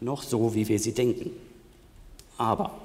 noch 0.00 0.22
so, 0.22 0.54
wie 0.54 0.68
wir 0.68 0.78
sie 0.78 0.92
denken. 0.92 1.30
Aber 2.36 2.78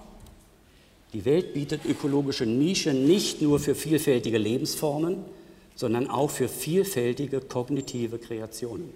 die 1.14 1.26
Welt 1.26 1.54
bietet 1.54 1.86
ökologische 1.86 2.46
Nischen 2.46 3.06
nicht 3.06 3.42
nur 3.42 3.60
für 3.60 3.76
vielfältige 3.76 4.38
Lebensformen, 4.38 5.18
sondern 5.76 6.10
auch 6.10 6.30
für 6.30 6.48
vielfältige 6.48 7.42
kognitive 7.42 8.20
Kreationen. 8.20 8.90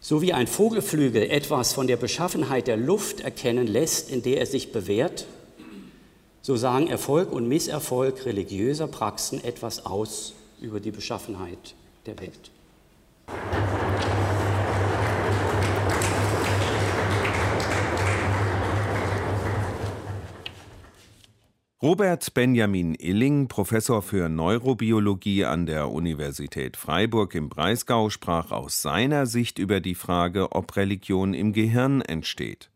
So 0.00 0.22
wie 0.22 0.32
ein 0.32 0.46
Vogelflügel 0.46 1.30
etwas 1.30 1.72
von 1.74 1.86
der 1.86 1.96
Beschaffenheit 1.96 2.68
der 2.68 2.78
Luft 2.78 3.20
erkennen 3.20 3.66
lässt, 3.66 4.10
in 4.10 4.22
der 4.22 4.38
er 4.38 4.46
sich 4.46 4.72
bewährt, 4.72 5.26
so 6.42 6.56
sagen 6.56 6.86
Erfolg 6.86 7.32
und 7.32 7.48
Misserfolg 7.48 8.24
religiöser 8.24 8.86
Praxen 8.86 9.42
etwas 9.44 9.84
aus 9.84 10.34
über 10.60 10.80
die 10.80 10.90
Beschaffenheit 10.90 11.74
der 12.06 12.18
Welt. 12.18 12.50
Robert 21.82 22.34
Benjamin 22.34 22.94
Illing, 22.94 23.48
Professor 23.48 24.02
für 24.02 24.28
Neurobiologie 24.28 25.46
an 25.46 25.64
der 25.64 25.90
Universität 25.90 26.76
Freiburg 26.76 27.34
im 27.34 27.48
Breisgau, 27.48 28.10
sprach 28.10 28.50
aus 28.50 28.82
seiner 28.82 29.24
Sicht 29.24 29.58
über 29.58 29.80
die 29.80 29.94
Frage, 29.94 30.52
ob 30.52 30.76
Religion 30.76 31.32
im 31.32 31.54
Gehirn 31.54 32.02
entsteht. 32.02 32.68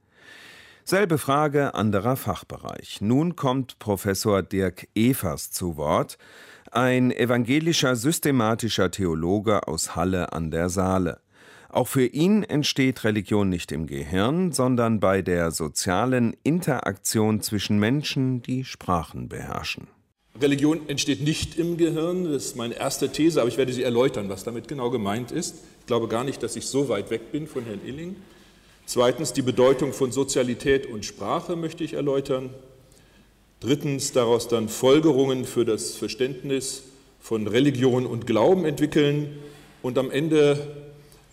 Selbe 0.86 1.16
Frage, 1.16 1.74
anderer 1.74 2.14
Fachbereich. 2.14 3.00
Nun 3.00 3.36
kommt 3.36 3.78
Professor 3.78 4.42
Dirk 4.42 4.86
Evers 4.94 5.50
zu 5.50 5.78
Wort, 5.78 6.18
ein 6.72 7.10
evangelischer 7.10 7.96
systematischer 7.96 8.90
Theologe 8.90 9.66
aus 9.66 9.96
Halle 9.96 10.34
an 10.34 10.50
der 10.50 10.68
Saale. 10.68 11.20
Auch 11.70 11.88
für 11.88 12.04
ihn 12.04 12.42
entsteht 12.42 13.02
Religion 13.02 13.48
nicht 13.48 13.72
im 13.72 13.86
Gehirn, 13.86 14.52
sondern 14.52 15.00
bei 15.00 15.22
der 15.22 15.52
sozialen 15.52 16.36
Interaktion 16.42 17.40
zwischen 17.40 17.78
Menschen, 17.78 18.42
die 18.42 18.62
Sprachen 18.62 19.30
beherrschen. 19.30 19.88
Religion 20.38 20.86
entsteht 20.86 21.22
nicht 21.22 21.58
im 21.58 21.78
Gehirn, 21.78 22.24
das 22.24 22.44
ist 22.44 22.56
meine 22.56 22.74
erste 22.74 23.10
These, 23.10 23.40
aber 23.40 23.48
ich 23.48 23.56
werde 23.56 23.72
sie 23.72 23.84
erläutern, 23.84 24.28
was 24.28 24.44
damit 24.44 24.68
genau 24.68 24.90
gemeint 24.90 25.32
ist. 25.32 25.64
Ich 25.80 25.86
glaube 25.86 26.08
gar 26.08 26.24
nicht, 26.24 26.42
dass 26.42 26.56
ich 26.56 26.66
so 26.66 26.90
weit 26.90 27.08
weg 27.08 27.32
bin 27.32 27.46
von 27.46 27.64
Herrn 27.64 27.80
Illing. 27.86 28.16
Zweitens 28.86 29.32
die 29.32 29.42
Bedeutung 29.42 29.92
von 29.92 30.12
Sozialität 30.12 30.86
und 30.86 31.04
Sprache 31.04 31.56
möchte 31.56 31.84
ich 31.84 31.94
erläutern. 31.94 32.50
Drittens 33.60 34.12
daraus 34.12 34.46
dann 34.46 34.68
Folgerungen 34.68 35.46
für 35.46 35.64
das 35.64 35.94
Verständnis 35.94 36.82
von 37.20 37.46
Religion 37.46 38.04
und 38.04 38.26
Glauben 38.26 38.66
entwickeln 38.66 39.38
und 39.82 39.96
am 39.96 40.10
Ende 40.10 40.58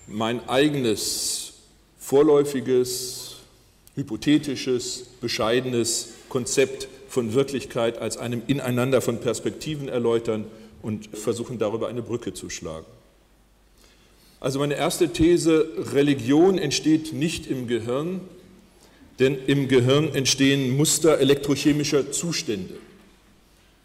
mein 0.07 0.47
eigenes 0.47 1.53
vorläufiges, 1.99 3.35
hypothetisches, 3.95 5.05
bescheidenes 5.19 6.09
Konzept 6.29 6.87
von 7.09 7.33
Wirklichkeit 7.33 7.97
als 7.97 8.15
einem 8.15 8.41
Ineinander 8.47 9.01
von 9.01 9.19
Perspektiven 9.19 9.89
erläutern 9.89 10.45
und 10.81 11.07
versuchen 11.07 11.59
darüber 11.59 11.89
eine 11.89 12.01
Brücke 12.01 12.33
zu 12.33 12.49
schlagen. 12.49 12.85
Also 14.41 14.57
meine 14.57 14.73
erste 14.73 15.13
These, 15.13 15.67
Religion 15.93 16.57
entsteht 16.57 17.13
nicht 17.13 17.45
im 17.45 17.67
Gehirn, 17.67 18.21
denn 19.19 19.37
im 19.45 19.67
Gehirn 19.67 20.15
entstehen 20.15 20.75
Muster 20.75 21.19
elektrochemischer 21.19 22.11
Zustände. 22.11 22.73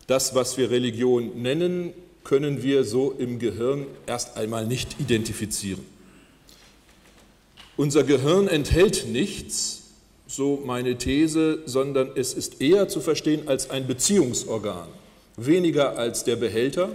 Das, 0.07 0.35
was 0.35 0.57
wir 0.57 0.71
Religion 0.71 1.43
nennen, 1.43 1.93
können 2.25 2.63
wir 2.63 2.85
so 2.85 3.13
im 3.13 3.39
Gehirn 3.39 3.87
erst 4.07 4.39
einmal 4.39 4.67
nicht 4.67 4.99
identifizieren. 4.99 5.85
Unser 7.77 8.05
Gehirn 8.05 8.49
enthält 8.49 9.09
nichts, 9.09 9.83
so 10.27 10.63
meine 10.65 10.97
These, 10.97 11.59
sondern 11.67 12.13
es 12.15 12.33
ist 12.33 12.63
eher 12.63 12.89
zu 12.89 13.03
verstehen 13.03 13.47
als 13.47 13.69
ein 13.69 13.87
Beziehungsorgan, 13.87 14.89
weniger 15.37 15.99
als 15.99 16.25
der 16.25 16.37
Behälter, 16.37 16.89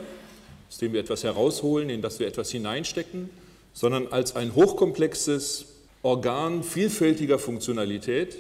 aus 0.67 0.79
dem 0.79 0.93
wir 0.93 1.01
etwas 1.01 1.23
herausholen, 1.23 1.91
in 1.91 2.01
das 2.01 2.19
wir 2.19 2.25
etwas 2.25 2.49
hineinstecken, 2.49 3.29
sondern 3.73 4.07
als 4.07 4.35
ein 4.35 4.55
hochkomplexes 4.55 5.65
Organ 6.03 6.63
vielfältiger 6.63 7.39
Funktionalität, 7.39 8.37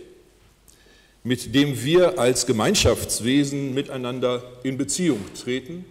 mit 1.23 1.53
dem 1.53 1.83
wir 1.83 2.19
als 2.19 2.45
Gemeinschaftswesen 2.45 3.73
miteinander 3.73 4.43
in 4.63 4.77
Beziehung 4.77 5.19
treten 5.39 5.85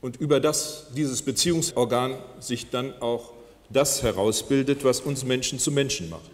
und 0.00 0.16
über 0.16 0.40
das 0.40 0.86
dieses 0.96 1.22
Beziehungsorgan 1.22 2.16
sich 2.40 2.70
dann 2.70 2.92
auch 3.00 3.32
das 3.70 4.02
herausbildet, 4.02 4.84
was 4.84 5.00
uns 5.00 5.24
Menschen 5.24 5.58
zu 5.58 5.70
Menschen 5.70 6.10
macht. 6.10 6.30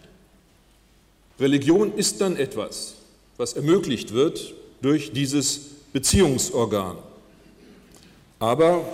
Religion 1.39 1.93
ist 1.95 2.21
dann 2.21 2.37
etwas, 2.37 2.95
was 3.37 3.53
ermöglicht 3.53 4.13
wird 4.13 4.53
durch 4.81 5.11
dieses 5.11 5.59
Beziehungsorgan. 5.91 6.97
Aber, 8.39 8.85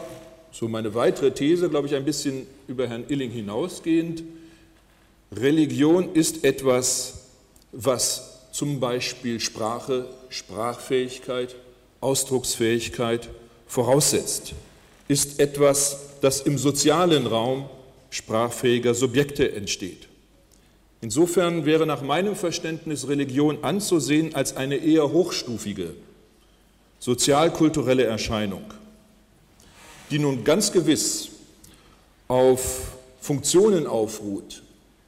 so 0.52 0.68
meine 0.68 0.94
weitere 0.94 1.32
These, 1.32 1.70
glaube 1.70 1.88
ich, 1.88 1.96
ein 1.96 2.06
bisschen 2.06 2.46
über 2.68 2.88
Herrn 2.88 3.06
Illing 3.08 3.32
hinausgehend, 3.32 4.24
Religion 5.32 6.14
ist 6.14 6.44
etwas, 6.44 7.26
was 7.72 8.50
zum 8.52 8.80
Beispiel 8.80 9.40
Sprache, 9.40 10.08
Sprachfähigkeit, 10.30 11.56
Ausdrucksfähigkeit 12.02 13.30
voraussetzt, 13.68 14.54
ist 15.08 15.40
etwas, 15.40 16.00
das 16.20 16.42
im 16.42 16.58
sozialen 16.58 17.28
Raum 17.28 17.70
sprachfähiger 18.10 18.94
Subjekte 18.94 19.54
entsteht. 19.54 20.10
Insofern 21.00 21.66
wäre 21.66 21.86
nach 21.86 22.02
meinem 22.02 22.36
Verständnis 22.36 23.08
Religion 23.08 23.64
anzusehen 23.64 24.36
als 24.36 24.56
eine 24.56 24.76
eher 24.76 25.12
hochstufige 25.12 25.96
sozialkulturelle 27.02 28.04
Erscheinung, 28.04 28.64
die 30.12 30.20
nun 30.20 30.44
ganz 30.44 30.72
gewiss 30.72 31.30
auf 32.28 32.92
Funktionen 33.22 33.88
aufruht, 33.88 34.62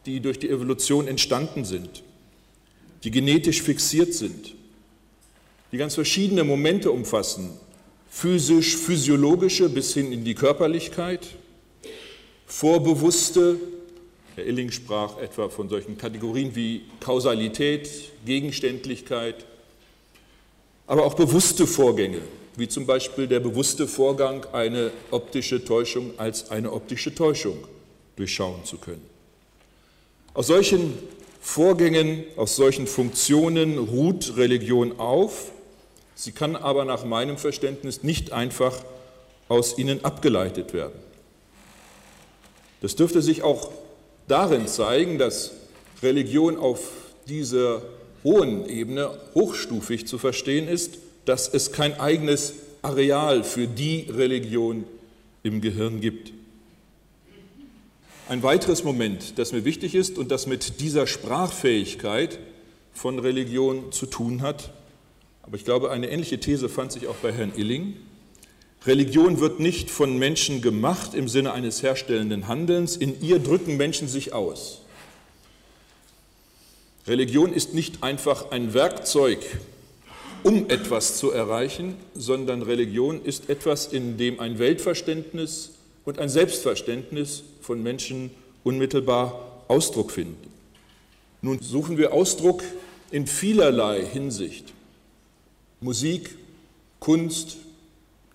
die 0.06 0.20
durch 0.20 0.40
die 0.40 0.50
Evolution 0.50 1.08
entstanden 1.08 1.66
sind, 1.66 2.04
die 3.04 3.12
genetisch 3.12 3.62
fixiert 3.62 4.14
sind, 4.14 4.56
die 5.72 5.78
ganz 5.78 5.96
verschiedene 5.96 6.44
Momente 6.44 6.92
umfassen, 6.92 7.50
physisch, 8.10 8.78
physiologische 8.78 9.70
bis 9.70 9.94
hin 9.94 10.12
in 10.12 10.24
die 10.24 10.36
Körperlichkeit, 10.36 11.28
vorbewusste, 12.46 13.58
Herr 14.36 14.46
Illing 14.46 14.72
sprach 14.72 15.20
etwa 15.20 15.50
von 15.50 15.70
solchen 15.70 15.98
Kategorien 15.98 16.56
wie 16.56 16.82
Kausalität, 17.00 17.90
Gegenständlichkeit, 18.26 19.46
aber 20.88 21.06
auch 21.06 21.14
bewusste 21.14 21.68
Vorgänge, 21.68 22.22
wie 22.56 22.68
zum 22.68 22.86
Beispiel 22.86 23.28
der 23.28 23.40
bewusste 23.40 23.88
Vorgang, 23.88 24.46
eine 24.54 24.92
optische 25.12 25.64
Täuschung 25.64 26.14
als 26.18 26.52
eine 26.52 26.72
optische 26.72 27.14
Täuschung 27.14 27.58
durchschauen 28.16 28.64
zu 28.66 28.78
können. 28.78 29.06
Aus 30.34 30.48
solchen 30.48 30.94
Vorgängen, 31.42 32.24
aus 32.38 32.56
solchen 32.56 32.88
Funktionen 32.88 33.78
ruht 33.78 34.38
Religion 34.38 35.00
auf. 35.00 35.52
Sie 36.16 36.32
kann 36.32 36.56
aber 36.56 36.86
nach 36.86 37.04
meinem 37.04 37.38
Verständnis 37.38 38.04
nicht 38.04 38.32
einfach 38.32 38.84
aus 39.50 39.78
ihnen 39.78 40.06
abgeleitet 40.06 40.74
werden. 40.74 41.00
Das 42.82 42.96
dürfte 42.96 43.22
sich 43.22 43.44
auch 43.44 43.72
darin 44.28 44.68
zeigen, 44.68 45.18
dass 45.18 45.52
Religion 46.02 46.58
auf 46.58 46.92
dieser 47.28 47.82
hohen 48.24 48.68
Ebene 48.68 49.12
hochstufig 49.36 50.08
zu 50.08 50.18
verstehen 50.18 50.68
ist, 50.68 50.98
dass 51.26 51.48
es 51.48 51.72
kein 51.72 52.00
eigenes 52.00 52.54
Areal 52.82 53.44
für 53.44 53.68
die 53.68 54.08
Religion 54.10 54.84
im 55.44 55.62
Gehirn 55.62 56.02
gibt. 56.02 56.34
Ein 58.30 58.44
weiteres 58.44 58.84
Moment, 58.84 59.38
das 59.38 59.52
mir 59.52 59.66
wichtig 59.66 59.96
ist 59.96 60.18
und 60.18 60.32
das 60.32 60.48
mit 60.48 60.80
dieser 60.80 61.08
Sprachfähigkeit 61.08 62.40
von 62.94 63.20
Religion 63.20 63.92
zu 63.92 64.06
tun 64.06 64.42
hat, 64.42 64.72
aber 65.44 65.58
ich 65.58 65.66
glaube, 65.66 65.92
eine 65.92 66.10
ähnliche 66.10 66.40
These 66.40 66.70
fand 66.70 66.94
sich 66.94 67.08
auch 67.08 67.16
bei 67.16 67.34
Herrn 67.34 67.52
Illing. 67.56 67.96
Religion 68.86 69.40
wird 69.40 69.60
nicht 69.60 69.92
von 69.92 70.18
Menschen 70.18 70.62
gemacht 70.62 71.14
im 71.14 71.28
Sinne 71.28 71.54
eines 71.54 71.84
herstellenden 71.84 72.48
Handelns, 72.48 72.96
in 72.96 73.22
ihr 73.22 73.40
drücken 73.40 73.78
Menschen 73.78 74.08
sich 74.08 74.34
aus. 74.34 74.82
Religion 77.06 77.54
ist 77.54 77.74
nicht 77.74 78.04
einfach 78.04 78.52
ein 78.52 78.74
Werkzeug, 78.74 79.40
um 80.44 80.70
etwas 80.70 81.18
zu 81.18 81.32
erreichen, 81.32 81.96
sondern 82.14 82.62
Religion 82.62 83.24
ist 83.24 83.50
etwas, 83.50 83.88
in 83.88 84.18
dem 84.18 84.40
ein 84.40 84.60
Weltverständnis 84.60 85.72
und 86.06 86.20
ein 86.20 86.30
Selbstverständnis 86.30 87.44
von 87.62 87.82
Menschen 87.82 88.30
unmittelbar 88.64 89.64
Ausdruck 89.68 90.12
finden. 90.12 90.52
Nun 91.42 91.60
suchen 91.62 91.98
wir 91.98 92.14
Ausdruck 92.14 92.64
in 93.12 93.28
vielerlei 93.28 94.06
Hinsicht. 94.06 94.74
Musik, 95.82 96.36
Kunst, 97.00 97.58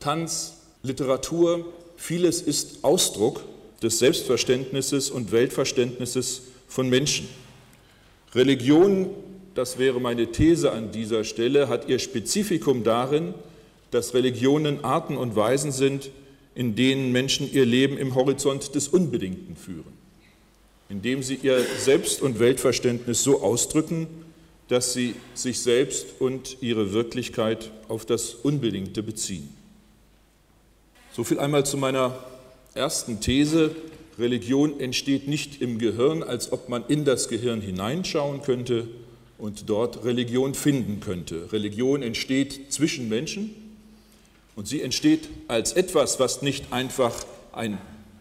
Tanz, 0.01 0.55
Literatur, 0.83 1.67
vieles 1.97 2.43
ist 2.43 2.85
Ausdruck 2.85 3.43
des 3.83 3.99
Selbstverständnisses 3.99 5.11
und 5.11 5.33
Weltverständnisses 5.33 6.43
von 6.69 6.89
Menschen. 6.89 7.29
Religion, 8.35 9.11
das 9.59 9.77
wäre 9.77 10.01
meine 10.01 10.31
These 10.31 10.71
an 10.71 10.93
dieser 10.93 11.25
Stelle, 11.25 11.69
hat 11.69 11.89
ihr 11.89 11.99
Spezifikum 11.99 12.85
darin, 12.85 13.35
dass 13.91 14.15
Religionen 14.15 14.85
Arten 14.85 15.17
und 15.17 15.35
Weisen 15.35 15.73
sind, 15.73 16.11
in 16.55 16.77
denen 16.77 17.11
Menschen 17.11 17.53
ihr 17.53 17.67
Leben 17.67 17.99
im 17.99 18.15
Horizont 18.15 18.77
des 18.77 18.87
Unbedingten 18.87 19.57
führen, 19.57 19.93
indem 20.89 21.25
sie 21.25 21.41
ihr 21.43 21.61
Selbst- 21.77 22.23
und 22.23 22.39
Weltverständnis 22.39 23.25
so 23.25 23.43
ausdrücken, 23.43 24.07
dass 24.69 24.93
sie 24.93 25.17
sich 25.35 25.59
selbst 25.59 26.07
und 26.21 26.59
ihre 26.61 26.93
Wirklichkeit 26.93 27.73
auf 27.89 28.07
das 28.07 28.35
Unbedingte 28.35 29.03
beziehen. 29.03 29.49
So 31.11 31.25
viel 31.25 31.41
einmal 31.41 31.67
zu 31.67 31.77
meiner 31.79 32.17
ersten 32.75 33.21
These. 33.21 33.75
Religion 34.21 34.79
entsteht 34.79 35.27
nicht 35.27 35.61
im 35.61 35.81
Gehirn, 35.81 36.23
als 36.23 36.53
ob 36.53 36.69
man 36.69 36.85
in 36.87 37.05
das 37.05 37.29
Gehirn 37.29 37.61
hineinschauen 37.61 38.43
könnte 38.43 38.87
und 39.39 39.69
dort 39.71 40.05
Religion 40.05 40.55
finden 40.55 41.01
könnte. 41.01 41.53
Religion 41.53 42.03
entsteht 42.03 42.73
zwischen 42.73 43.09
Menschen 43.09 43.55
und 44.57 44.67
sie 44.67 44.83
entsteht 44.83 45.29
als 45.47 45.73
etwas, 45.73 46.19
was 46.19 46.43
nicht 46.43 46.73
einfach 46.73 47.15
ein 47.53 47.79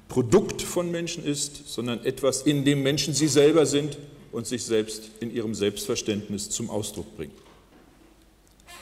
Produkt 0.07 0.61
von 0.61 0.91
Menschen 0.91 1.25
ist, 1.25 1.67
sondern 1.67 2.05
etwas, 2.05 2.43
in 2.43 2.63
dem 2.63 2.83
Menschen 2.83 3.13
sie 3.13 3.27
selber 3.27 3.65
sind 3.65 3.97
und 4.31 4.47
sich 4.47 4.63
selbst 4.63 5.09
in 5.19 5.33
ihrem 5.33 5.55
Selbstverständnis 5.55 6.49
zum 6.49 6.69
Ausdruck 6.69 7.17
bringen. 7.17 7.33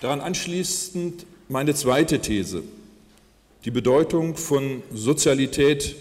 Daran 0.02 0.19
anschließend 0.19 1.26
meine 1.48 1.74
zweite 1.74 2.19
These, 2.19 2.63
die 3.63 3.71
Bedeutung 3.71 4.36
von 4.36 4.84
Sozialität 4.93 5.95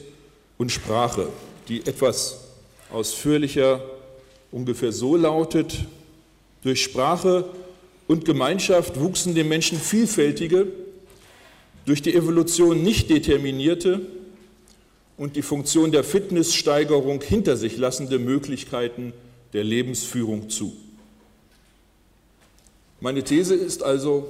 und 0.58 0.72
Sprache, 0.72 1.28
die 1.68 1.86
etwas 1.86 2.38
ausführlicher 2.92 3.82
ungefähr 4.50 4.92
so 4.92 5.16
lautet, 5.16 5.86
durch 6.64 6.82
Sprache 6.82 7.44
und 8.08 8.24
Gemeinschaft 8.24 8.98
wuchsen 8.98 9.34
dem 9.34 9.48
Menschen 9.48 9.78
vielfältige, 9.78 10.66
durch 11.84 12.02
die 12.02 12.14
Evolution 12.14 12.82
nicht 12.82 13.10
determinierte 13.10 14.00
und 15.16 15.36
die 15.36 15.42
Funktion 15.42 15.92
der 15.92 16.02
Fitnesssteigerung 16.02 17.22
hinter 17.22 17.56
sich 17.56 17.76
lassende 17.76 18.18
Möglichkeiten 18.18 19.12
der 19.52 19.62
Lebensführung 19.62 20.50
zu. 20.50 20.74
Meine 23.00 23.22
These 23.22 23.54
ist 23.54 23.82
also, 23.82 24.26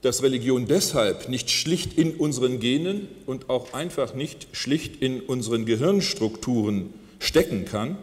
dass 0.00 0.22
Religion 0.22 0.66
deshalb 0.66 1.28
nicht 1.28 1.50
schlicht 1.50 1.98
in 1.98 2.12
unseren 2.12 2.60
Genen 2.60 3.08
und 3.26 3.50
auch 3.50 3.74
einfach 3.74 4.14
nicht 4.14 4.48
schlicht 4.52 5.02
in 5.02 5.20
unseren 5.20 5.66
Gehirnstrukturen 5.66 6.94
stecken 7.18 7.66
kann, 7.66 7.98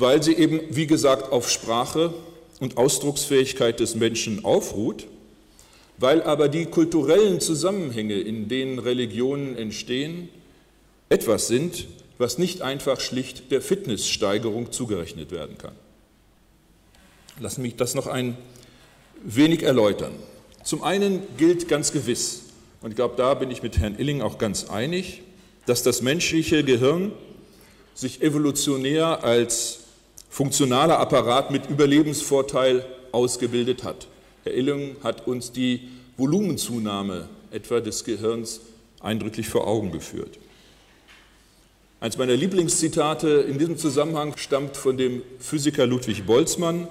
weil 0.00 0.22
sie 0.22 0.34
eben, 0.34 0.60
wie 0.70 0.86
gesagt, 0.86 1.32
auf 1.32 1.50
Sprache 1.50 2.14
und 2.60 2.76
Ausdrucksfähigkeit 2.76 3.80
des 3.80 3.96
Menschen 3.96 4.44
aufruht, 4.44 5.06
weil 5.98 6.22
aber 6.22 6.48
die 6.48 6.66
kulturellen 6.66 7.40
Zusammenhänge, 7.40 8.14
in 8.14 8.48
denen 8.48 8.78
Religionen 8.78 9.56
entstehen, 9.56 10.28
etwas 11.08 11.48
sind, 11.48 11.86
was 12.16 12.38
nicht 12.38 12.62
einfach 12.62 13.00
schlicht 13.00 13.50
der 13.50 13.60
Fitnesssteigerung 13.60 14.70
zugerechnet 14.70 15.32
werden 15.32 15.58
kann. 15.58 15.74
Lassen 17.40 17.62
mich 17.62 17.74
das 17.74 17.94
noch 17.94 18.06
ein 18.06 18.36
wenig 19.24 19.64
erläutern. 19.64 20.12
Zum 20.62 20.84
einen 20.84 21.22
gilt 21.38 21.68
ganz 21.68 21.90
gewiss, 21.90 22.42
und 22.82 22.90
ich 22.90 22.96
glaube, 22.96 23.14
da 23.16 23.34
bin 23.34 23.50
ich 23.50 23.64
mit 23.64 23.78
Herrn 23.78 23.98
Illing 23.98 24.22
auch 24.22 24.38
ganz 24.38 24.70
einig, 24.70 25.22
dass 25.66 25.82
das 25.82 26.02
menschliche 26.02 26.62
Gehirn 26.62 27.10
sich 27.94 28.22
evolutionär 28.22 29.24
als 29.24 29.77
funktionaler 30.28 30.98
Apparat 30.98 31.50
mit 31.50 31.68
Überlebensvorteil 31.68 32.84
ausgebildet 33.12 33.84
hat. 33.84 34.06
Herr 34.44 34.54
Illing 34.54 34.96
hat 35.02 35.26
uns 35.26 35.52
die 35.52 35.88
Volumenzunahme 36.16 37.28
etwa 37.50 37.80
des 37.80 38.04
Gehirns 38.04 38.60
eindrücklich 39.00 39.48
vor 39.48 39.66
Augen 39.66 39.92
geführt. 39.92 40.38
Eins 42.00 42.16
meiner 42.16 42.36
Lieblingszitate 42.36 43.28
in 43.48 43.58
diesem 43.58 43.76
Zusammenhang 43.76 44.36
stammt 44.36 44.76
von 44.76 44.96
dem 44.96 45.22
Physiker 45.40 45.86
Ludwig 45.86 46.26
Boltzmann, 46.26 46.86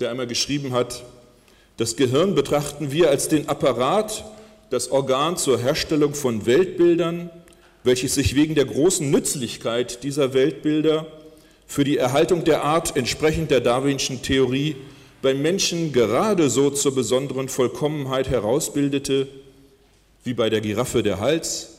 der 0.00 0.10
einmal 0.10 0.26
geschrieben 0.26 0.72
hat, 0.72 1.04
das 1.78 1.94
Gehirn 1.94 2.34
betrachten 2.34 2.90
wir 2.90 3.08
als 3.08 3.28
den 3.28 3.48
Apparat, 3.48 4.24
das 4.70 4.90
Organ 4.90 5.36
zur 5.36 5.58
Herstellung 5.58 6.12
von 6.12 6.44
Weltbildern, 6.44 7.30
welches 7.84 8.16
sich 8.16 8.34
wegen 8.34 8.54
der 8.54 8.64
großen 8.64 9.08
Nützlichkeit 9.10 10.02
dieser 10.02 10.34
Weltbilder 10.34 11.06
für 11.68 11.84
die 11.84 11.98
Erhaltung 11.98 12.44
der 12.44 12.64
Art 12.64 12.96
entsprechend 12.96 13.50
der 13.50 13.60
darwinschen 13.60 14.22
Theorie 14.22 14.74
beim 15.20 15.42
Menschen 15.42 15.92
gerade 15.92 16.48
so 16.48 16.70
zur 16.70 16.94
besonderen 16.94 17.48
Vollkommenheit 17.48 18.28
herausbildete, 18.28 19.28
wie 20.24 20.32
bei 20.32 20.48
der 20.48 20.62
Giraffe 20.62 21.02
der 21.02 21.20
Hals, 21.20 21.74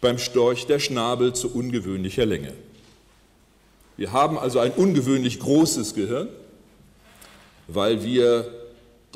beim 0.00 0.18
Storch 0.18 0.66
der 0.66 0.78
Schnabel 0.78 1.34
zu 1.34 1.54
ungewöhnlicher 1.54 2.24
Länge. 2.24 2.54
Wir 3.96 4.12
haben 4.12 4.38
also 4.38 4.58
ein 4.58 4.72
ungewöhnlich 4.72 5.38
großes 5.38 5.94
Gehirn, 5.94 6.28
weil 7.68 8.04
wir 8.04 8.50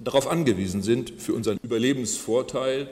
darauf 0.02 0.28
angewiesen 0.28 0.82
sind, 0.82 1.12
für 1.18 1.32
unseren 1.32 1.58
Überlebensvorteil, 1.62 2.88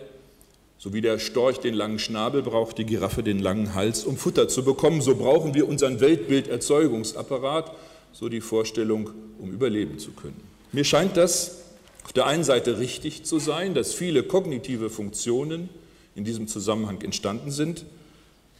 so 0.78 0.92
wie 0.92 1.00
der 1.00 1.18
Storch 1.18 1.58
den 1.58 1.74
langen 1.74 1.98
Schnabel 1.98 2.42
braucht, 2.42 2.78
die 2.78 2.84
Giraffe 2.84 3.22
den 3.22 3.38
langen 3.38 3.74
Hals, 3.74 4.04
um 4.04 4.16
Futter 4.16 4.48
zu 4.48 4.64
bekommen, 4.64 5.00
so 5.00 5.14
brauchen 5.14 5.54
wir 5.54 5.68
unseren 5.68 6.00
Weltbilderzeugungsapparat, 6.00 7.72
so 8.12 8.28
die 8.28 8.40
Vorstellung, 8.40 9.10
um 9.38 9.52
überleben 9.52 9.98
zu 9.98 10.12
können. 10.12 10.40
Mir 10.72 10.84
scheint 10.84 11.16
das 11.16 11.62
auf 12.04 12.12
der 12.12 12.26
einen 12.26 12.44
Seite 12.44 12.78
richtig 12.78 13.24
zu 13.24 13.38
sein, 13.38 13.74
dass 13.74 13.94
viele 13.94 14.22
kognitive 14.22 14.90
Funktionen 14.90 15.68
in 16.14 16.24
diesem 16.24 16.46
Zusammenhang 16.46 17.00
entstanden 17.02 17.50
sind. 17.50 17.84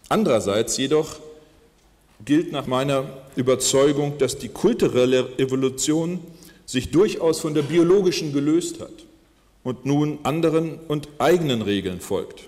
Andererseits 0.08 0.76
jedoch 0.76 1.16
gilt 2.24 2.50
nach 2.50 2.66
meiner 2.66 3.04
Überzeugung, 3.36 4.18
dass 4.18 4.38
die 4.38 4.48
kulturelle 4.48 5.28
Evolution 5.38 6.20
sich 6.64 6.90
durchaus 6.90 7.40
von 7.40 7.54
der 7.54 7.62
biologischen 7.62 8.32
gelöst 8.32 8.80
hat 8.80 9.05
und 9.66 9.84
nun 9.84 10.20
anderen 10.22 10.78
und 10.86 11.08
eigenen 11.18 11.60
Regeln 11.60 12.00
folgt, 12.00 12.44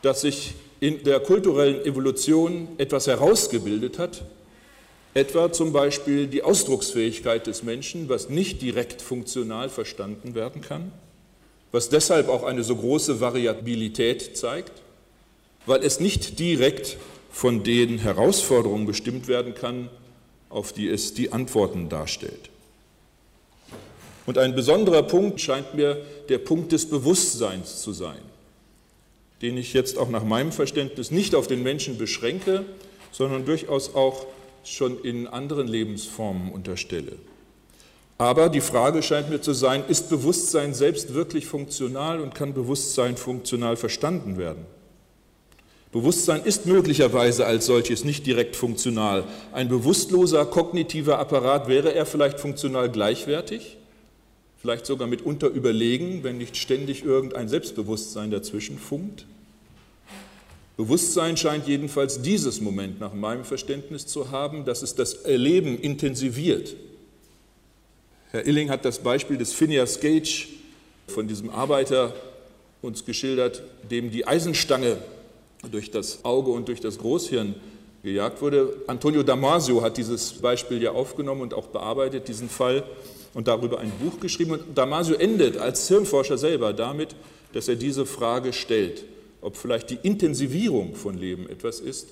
dass 0.00 0.20
sich 0.20 0.54
in 0.78 1.02
der 1.02 1.18
kulturellen 1.18 1.84
Evolution 1.84 2.68
etwas 2.78 3.08
herausgebildet 3.08 3.98
hat, 3.98 4.24
etwa 5.14 5.52
zum 5.52 5.72
Beispiel 5.72 6.28
die 6.28 6.44
Ausdrucksfähigkeit 6.44 7.48
des 7.48 7.64
Menschen, 7.64 8.08
was 8.08 8.28
nicht 8.28 8.62
direkt 8.62 9.02
funktional 9.02 9.68
verstanden 9.68 10.36
werden 10.36 10.60
kann, 10.60 10.92
was 11.72 11.88
deshalb 11.88 12.28
auch 12.28 12.44
eine 12.44 12.62
so 12.62 12.76
große 12.76 13.20
Variabilität 13.20 14.36
zeigt, 14.36 14.82
weil 15.66 15.82
es 15.82 15.98
nicht 15.98 16.38
direkt 16.38 16.96
von 17.32 17.64
den 17.64 17.98
Herausforderungen 17.98 18.86
bestimmt 18.86 19.26
werden 19.26 19.54
kann, 19.54 19.90
auf 20.48 20.72
die 20.72 20.88
es 20.88 21.12
die 21.12 21.32
Antworten 21.32 21.88
darstellt. 21.88 22.50
Und 24.26 24.38
ein 24.38 24.54
besonderer 24.54 25.02
Punkt 25.02 25.40
scheint 25.40 25.74
mir 25.74 25.98
der 26.28 26.38
Punkt 26.38 26.72
des 26.72 26.88
Bewusstseins 26.88 27.82
zu 27.82 27.92
sein, 27.92 28.22
den 29.42 29.56
ich 29.56 29.72
jetzt 29.74 29.98
auch 29.98 30.08
nach 30.08 30.24
meinem 30.24 30.52
Verständnis 30.52 31.10
nicht 31.10 31.34
auf 31.34 31.46
den 31.46 31.62
Menschen 31.62 31.98
beschränke, 31.98 32.64
sondern 33.12 33.44
durchaus 33.44 33.94
auch 33.94 34.26
schon 34.64 34.98
in 35.02 35.26
anderen 35.26 35.68
Lebensformen 35.68 36.50
unterstelle. 36.52 37.12
Aber 38.16 38.48
die 38.48 38.60
Frage 38.60 39.02
scheint 39.02 39.28
mir 39.28 39.40
zu 39.40 39.52
sein, 39.52 39.84
ist 39.88 40.08
Bewusstsein 40.08 40.72
selbst 40.72 41.14
wirklich 41.14 41.46
funktional 41.46 42.20
und 42.20 42.34
kann 42.34 42.54
Bewusstsein 42.54 43.16
funktional 43.16 43.76
verstanden 43.76 44.38
werden? 44.38 44.64
Bewusstsein 45.92 46.42
ist 46.44 46.66
möglicherweise 46.66 47.46
als 47.46 47.66
solches 47.66 48.04
nicht 48.04 48.26
direkt 48.26 48.56
funktional. 48.56 49.24
Ein 49.52 49.68
bewusstloser 49.68 50.44
kognitiver 50.46 51.18
Apparat 51.18 51.68
wäre 51.68 51.94
er 51.94 52.06
vielleicht 52.06 52.40
funktional 52.40 52.90
gleichwertig? 52.90 53.76
Vielleicht 54.64 54.86
sogar 54.86 55.06
mitunter 55.06 55.48
überlegen, 55.48 56.24
wenn 56.24 56.38
nicht 56.38 56.56
ständig 56.56 57.04
irgendein 57.04 57.50
Selbstbewusstsein 57.50 58.30
dazwischen 58.30 58.78
funkt. 58.78 59.26
Bewusstsein 60.78 61.36
scheint 61.36 61.68
jedenfalls 61.68 62.22
dieses 62.22 62.62
Moment 62.62 62.98
nach 62.98 63.12
meinem 63.12 63.44
Verständnis 63.44 64.06
zu 64.06 64.30
haben, 64.30 64.64
dass 64.64 64.80
es 64.80 64.94
das 64.94 65.16
Erleben 65.16 65.78
intensiviert. 65.78 66.76
Herr 68.30 68.46
Illing 68.46 68.70
hat 68.70 68.86
das 68.86 69.00
Beispiel 69.00 69.36
des 69.36 69.52
Phineas 69.52 70.00
Gage 70.00 70.46
von 71.08 71.28
diesem 71.28 71.50
Arbeiter 71.50 72.14
uns 72.80 73.04
geschildert, 73.04 73.62
dem 73.90 74.10
die 74.10 74.26
Eisenstange 74.26 74.96
durch 75.70 75.90
das 75.90 76.24
Auge 76.24 76.52
und 76.52 76.68
durch 76.68 76.80
das 76.80 76.96
Großhirn 76.96 77.54
gejagt 78.02 78.40
wurde. 78.40 78.74
Antonio 78.86 79.22
Damasio 79.22 79.82
hat 79.82 79.98
dieses 79.98 80.32
Beispiel 80.32 80.82
ja 80.82 80.92
aufgenommen 80.92 81.42
und 81.42 81.52
auch 81.52 81.66
bearbeitet, 81.66 82.28
diesen 82.28 82.48
Fall 82.48 82.82
und 83.34 83.48
darüber 83.48 83.80
ein 83.80 83.92
Buch 84.00 84.20
geschrieben. 84.20 84.52
Und 84.52 84.78
Damasio 84.78 85.16
endet 85.16 85.58
als 85.58 85.86
Hirnforscher 85.88 86.38
selber 86.38 86.72
damit, 86.72 87.14
dass 87.52 87.68
er 87.68 87.76
diese 87.76 88.06
Frage 88.06 88.52
stellt, 88.52 89.04
ob 89.40 89.56
vielleicht 89.56 89.90
die 89.90 89.98
Intensivierung 90.02 90.94
von 90.94 91.18
Leben 91.18 91.48
etwas 91.48 91.80
ist, 91.80 92.08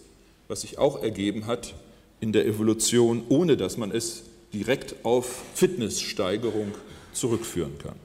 was 0.49 0.61
sich 0.61 0.79
auch 0.79 1.03
ergeben 1.03 1.47
hat 1.47 1.75
in 2.21 2.33
der 2.33 2.47
Evolution, 2.47 3.25
ohne 3.29 3.57
dass 3.57 3.77
man 3.77 3.91
es 3.91 4.25
direkt 4.53 4.97
auf 5.03 5.43
Fitnesssteigerung 5.55 6.73
zurückführen 7.13 7.79
kann. 7.79 7.97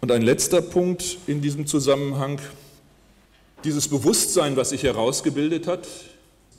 Und 0.00 0.12
ein 0.12 0.22
letzter 0.22 0.60
Punkt 0.60 1.18
in 1.26 1.40
diesem 1.40 1.66
Zusammenhang, 1.66 2.40
dieses 3.64 3.88
Bewusstsein, 3.88 4.56
was 4.56 4.70
sich 4.70 4.84
herausgebildet 4.84 5.66
hat, 5.66 5.88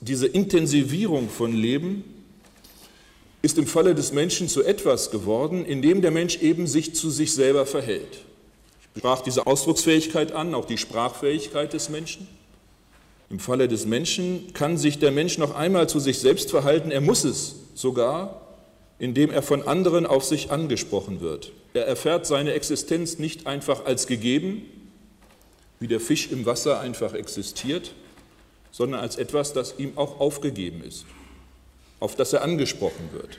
diese 0.00 0.26
Intensivierung 0.26 1.28
von 1.28 1.54
Leben, 1.54 2.04
ist 3.42 3.58
im 3.58 3.66
Falle 3.66 3.94
des 3.94 4.12
Menschen 4.12 4.48
zu 4.48 4.62
etwas 4.62 5.10
geworden, 5.10 5.64
in 5.64 5.82
dem 5.82 6.02
der 6.02 6.10
Mensch 6.10 6.38
eben 6.38 6.66
sich 6.66 6.94
zu 6.94 7.10
sich 7.10 7.32
selber 7.32 7.66
verhält. 7.66 8.18
Ich 8.94 9.00
sprach 9.00 9.22
diese 9.22 9.46
Ausdrucksfähigkeit 9.46 10.32
an, 10.32 10.54
auch 10.54 10.66
die 10.66 10.78
Sprachfähigkeit 10.78 11.72
des 11.72 11.88
Menschen. 11.88 12.28
Im 13.30 13.38
Falle 13.38 13.68
des 13.68 13.86
Menschen 13.86 14.52
kann 14.52 14.76
sich 14.76 14.98
der 14.98 15.12
Mensch 15.12 15.38
noch 15.38 15.54
einmal 15.54 15.88
zu 15.88 16.00
sich 16.00 16.18
selbst 16.18 16.50
verhalten, 16.50 16.90
er 16.90 17.00
muss 17.00 17.24
es 17.24 17.54
sogar, 17.74 18.48
indem 18.98 19.30
er 19.30 19.42
von 19.42 19.66
anderen 19.66 20.04
auf 20.04 20.24
sich 20.24 20.50
angesprochen 20.50 21.20
wird. 21.20 21.52
Er 21.72 21.86
erfährt 21.86 22.26
seine 22.26 22.52
Existenz 22.52 23.18
nicht 23.18 23.46
einfach 23.46 23.86
als 23.86 24.06
gegeben, 24.06 24.62
wie 25.78 25.86
der 25.86 26.00
Fisch 26.00 26.30
im 26.30 26.44
Wasser 26.44 26.80
einfach 26.80 27.14
existiert, 27.14 27.94
sondern 28.72 29.00
als 29.00 29.16
etwas, 29.16 29.54
das 29.54 29.76
ihm 29.78 29.96
auch 29.96 30.20
aufgegeben 30.20 30.82
ist 30.84 31.06
auf 32.00 32.16
das 32.16 32.32
er 32.32 32.42
angesprochen 32.42 33.10
wird, 33.12 33.38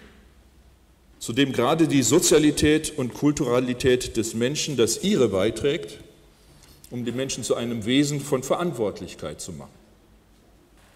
zu 1.19 1.34
dem 1.34 1.52
gerade 1.52 1.88
die 1.88 2.04
Sozialität 2.04 2.97
und 2.97 3.13
Kulturalität 3.13 4.15
des 4.17 4.34
Menschen 4.34 4.78
das 4.78 5.04
ihre 5.04 5.30
beiträgt, 5.30 6.00
um 6.91 7.06
den 7.06 7.15
Menschen 7.15 7.43
zu 7.43 7.56
einem 7.56 7.86
Wesen 7.86 8.19
von 8.19 8.43
Verantwortlichkeit 8.43 9.41
zu 9.41 9.52
machen. 9.52 9.71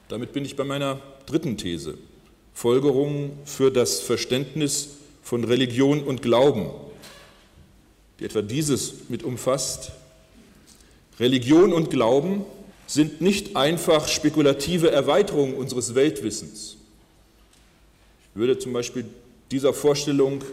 Damit 0.08 0.34
bin 0.34 0.46
ich 0.46 0.56
bei 0.56 0.64
meiner 0.64 1.00
dritten 1.26 1.58
These, 1.58 1.98
Folgerungen 2.54 3.32
für 3.46 3.72
das 3.72 4.00
Verständnis 4.00 4.90
von 5.24 5.44
Religion 5.44 6.04
und 6.04 6.22
Glauben, 6.22 6.70
die 8.20 8.26
etwa 8.26 8.42
dieses 8.42 9.10
mit 9.10 9.24
umfasst. 9.24 9.92
Religion 11.20 11.74
und 11.74 11.90
Glauben 11.90 12.46
sind 12.88 13.22
nicht 13.22 13.56
einfach 13.56 14.08
spekulative 14.08 14.92
Erweiterungen 14.92 15.56
unseres 15.56 15.96
Weltwissens, 15.96 16.78
würde 18.36 18.60
zum 18.60 18.74
Beispiel 18.74 19.06
dieser 19.52 19.74
Vorstellung, 19.74 20.44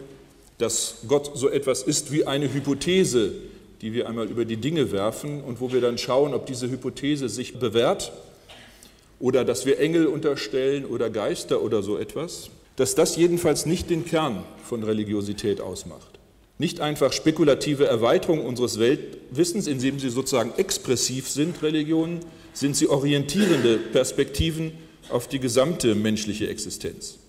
dass 0.57 0.97
Gott 1.07 1.31
so 1.35 1.49
etwas 1.49 1.83
ist 1.83 2.11
wie 2.11 2.25
eine 2.25 2.51
Hypothese, 2.51 3.33
die 3.81 3.93
wir 3.93 4.07
einmal 4.07 4.27
über 4.27 4.45
die 4.45 4.57
Dinge 4.57 4.91
werfen 4.91 5.41
und 5.43 5.59
wo 5.59 5.71
wir 5.71 5.81
dann 5.81 5.97
schauen, 5.97 6.33
ob 6.33 6.45
diese 6.45 6.69
Hypothese 6.69 7.27
sich 7.27 7.59
bewährt 7.59 8.13
oder 9.19 9.43
dass 9.43 9.65
wir 9.65 9.79
Engel 9.79 10.07
unterstellen 10.07 10.85
oder 10.85 11.09
Geister 11.09 11.61
oder 11.61 11.83
so 11.83 11.97
etwas, 11.97 12.49
dass 12.77 12.95
das 12.95 13.17
jedenfalls 13.17 13.65
nicht 13.65 13.89
den 13.89 14.05
Kern 14.05 14.43
von 14.63 14.83
Religiosität 14.83 15.59
ausmacht. 15.61 16.19
Nicht 16.57 16.79
einfach 16.79 17.11
spekulative 17.11 17.85
Erweiterung 17.85 18.45
unseres 18.45 18.79
Weltwissens, 18.79 19.67
indem 19.67 19.99
sie 19.99 20.09
sozusagen 20.09 20.53
expressiv 20.57 21.27
sind, 21.27 21.61
Religionen, 21.61 22.19
sind 22.53 22.75
sie 22.75 22.87
orientierende 22.87 23.77
Perspektiven 23.77 24.71
auf 25.09 25.27
die 25.27 25.39
gesamte 25.39 25.95
menschliche 25.95 26.47
Existenz. 26.47 27.19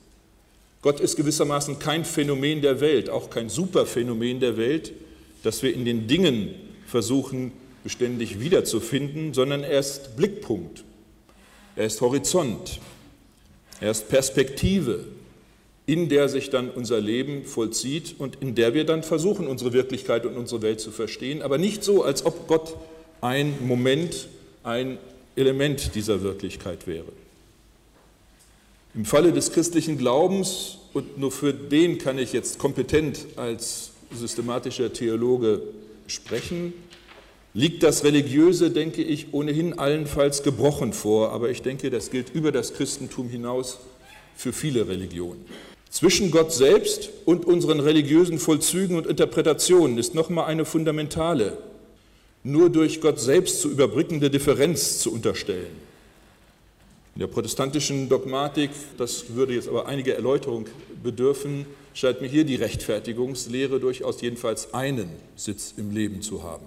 Gott 0.85 1.01
ist 1.01 1.17
gewissermaßen 1.17 1.79
kein 1.79 2.05
Phänomen 2.05 2.61
der 2.61 2.79
Welt, 2.83 3.09
auch 3.09 3.31
kein 3.31 3.49
Superphänomen 3.49 4.39
der 4.39 4.59
Welt, 4.59 4.93
das 5.43 5.63
wir 5.63 5.73
in 5.73 5.87
den 5.87 6.09
Dingen 6.09 6.55
versuchen 6.87 7.53
beständig 7.83 8.39
wiederzufinden, 8.39 9.33
sondern 9.33 9.65
er 9.65 9.81
ist 9.81 10.15
Blickpunkt, 10.15 10.85
er 11.75 11.87
ist 11.87 12.03
Horizont, 12.03 12.81
er 13.81 13.93
ist 13.93 14.11
Perspektive, 14.11 15.07
in 15.87 16.11
der 16.11 16.29
sich 16.29 16.51
dann 16.51 16.69
unser 16.69 17.01
Leben 17.01 17.47
vollzieht 17.47 18.17
und 18.19 18.43
in 18.43 18.55
der 18.55 18.75
wir 18.75 18.85
dann 18.85 19.03
versuchen, 19.03 19.47
unsere 19.47 19.73
Wirklichkeit 19.73 20.27
und 20.27 20.37
unsere 20.37 20.61
Welt 20.61 20.81
zu 20.81 20.91
verstehen, 20.91 21.41
aber 21.41 21.57
nicht 21.57 21.83
so, 21.83 22.05
als 22.05 22.27
ob 22.27 22.47
Gott 22.47 22.77
ein 23.23 23.55
Moment, 23.67 24.29
ein 24.63 24.99
Element 25.35 25.95
dieser 25.95 26.21
Wirklichkeit 26.21 26.87
wäre. 26.87 27.24
Im 28.95 29.05
Falle 29.05 29.33
des 29.33 29.51
christlichen 29.51 29.99
Glaubens, 29.99 30.79
und 30.93 31.19
nur 31.19 31.33
für 31.33 31.53
den 31.53 31.99
kann 31.99 32.17
ich 32.17 32.33
jetzt 32.33 32.59
kompetent 32.59 33.27
als 33.35 33.91
systematischer 34.15 34.93
Theologe 34.93 35.63
sprechen, 36.07 36.73
liegt 37.55 37.83
das 37.83 38.05
Religiöse, 38.05 38.71
denke 38.71 39.03
ich, 39.03 39.35
ohnehin 39.35 39.77
allenfalls 39.81 40.45
gebrochen 40.45 40.93
vor, 40.93 41.33
aber 41.33 41.51
ich 41.51 41.63
denke, 41.63 41.91
das 41.91 42.11
gilt 42.11 42.33
über 42.33 42.53
das 42.53 42.75
Christentum 42.75 43.29
hinaus 43.29 43.81
für 44.37 44.53
viele 44.53 44.87
Religionen. 44.87 45.45
Zwischen 45.91 46.31
Gott 46.31 46.53
selbst 46.53 47.11
und 47.25 47.45
unseren 47.47 47.81
religiösen 47.81 48.39
Vollzügen 48.39 48.97
und 48.97 49.09
Interpretationen 49.09 49.99
ist 49.99 50.15
nochmal 50.15 50.47
eine 50.47 50.65
fundamentale, 50.65 51.59
nur 52.45 52.71
durch 52.71 53.01
Gott 53.01 53.19
selbst 53.19 53.61
zu 53.61 53.71
überbrückende 53.71 54.31
Differenz 54.31 55.01
zu 55.01 55.13
unterstellen. 55.13 55.94
In 57.15 57.21
der 57.21 57.29
protestantischen 57.29 58.09
Dogmatik, 58.09 58.71
das 58.99 59.37
würde 59.37 59.55
jetzt 59.55 59.69
aber 59.69 59.87
einige 59.87 60.15
Erläuterung 60.15 60.67
bedürfen, 61.01 61.65
scheint 61.95 62.21
mir 62.21 62.27
hier 62.27 62.45
die 62.45 62.57
Rechtfertigungslehre 62.57 63.79
durchaus 63.79 64.21
jedenfalls 64.21 64.75
einen 64.75 65.09
Sitz 65.37 65.75
im 65.77 65.93
Leben 65.93 66.23
zu 66.23 66.43
haben. 66.43 66.67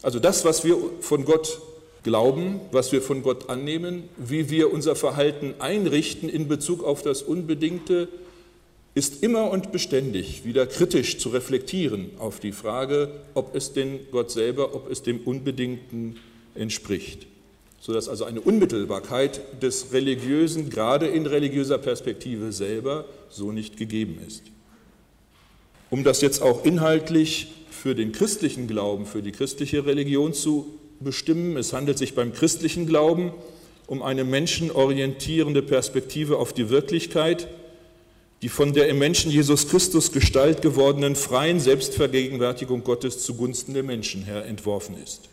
Also 0.00 0.20
das, 0.20 0.46
was 0.46 0.64
wir 0.64 0.78
von 1.00 1.26
Gott 1.26 1.60
glauben, 2.02 2.60
was 2.72 2.92
wir 2.92 3.02
von 3.02 3.22
Gott 3.22 3.50
annehmen, 3.50 4.04
wie 4.16 4.48
wir 4.48 4.72
unser 4.72 4.96
Verhalten 4.96 5.54
einrichten 5.58 6.30
in 6.30 6.48
Bezug 6.48 6.82
auf 6.82 7.02
das 7.02 7.20
Unbedingte, 7.20 8.08
ist 8.94 9.22
immer 9.22 9.50
und 9.50 9.70
beständig 9.70 10.46
wieder 10.46 10.66
kritisch 10.66 11.18
zu 11.18 11.28
reflektieren 11.28 12.10
auf 12.18 12.40
die 12.40 12.52
Frage, 12.52 13.10
ob 13.34 13.54
es 13.54 13.74
denn 13.74 14.00
Gott 14.12 14.30
selber, 14.30 14.74
ob 14.74 14.90
es 14.90 15.02
dem 15.02 15.20
Unbedingten 15.20 16.16
entspricht 16.54 17.26
sodass 17.84 18.08
also 18.08 18.24
eine 18.24 18.40
Unmittelbarkeit 18.40 19.42
des 19.62 19.92
Religiösen 19.92 20.70
gerade 20.70 21.06
in 21.06 21.26
religiöser 21.26 21.76
Perspektive 21.76 22.50
selber 22.50 23.04
so 23.28 23.52
nicht 23.52 23.76
gegeben 23.76 24.18
ist. 24.26 24.42
Um 25.90 26.02
das 26.02 26.22
jetzt 26.22 26.40
auch 26.40 26.64
inhaltlich 26.64 27.52
für 27.70 27.94
den 27.94 28.12
christlichen 28.12 28.68
Glauben, 28.68 29.04
für 29.04 29.20
die 29.20 29.32
christliche 29.32 29.84
Religion 29.84 30.32
zu 30.32 30.78
bestimmen, 30.98 31.58
es 31.58 31.74
handelt 31.74 31.98
sich 31.98 32.14
beim 32.14 32.32
christlichen 32.32 32.86
Glauben 32.86 33.32
um 33.86 34.00
eine 34.00 34.24
menschenorientierende 34.24 35.60
Perspektive 35.60 36.38
auf 36.38 36.54
die 36.54 36.70
Wirklichkeit, 36.70 37.48
die 38.40 38.48
von 38.48 38.72
der 38.72 38.88
im 38.88 38.98
Menschen 38.98 39.30
Jesus 39.30 39.68
Christus 39.68 40.10
Gestalt 40.10 40.62
gewordenen 40.62 41.16
freien 41.16 41.60
Selbstvergegenwärtigung 41.60 42.82
Gottes 42.82 43.22
zugunsten 43.22 43.74
der 43.74 43.82
Menschen 43.82 44.22
her 44.22 44.46
entworfen 44.46 44.96
ist. 45.04 45.28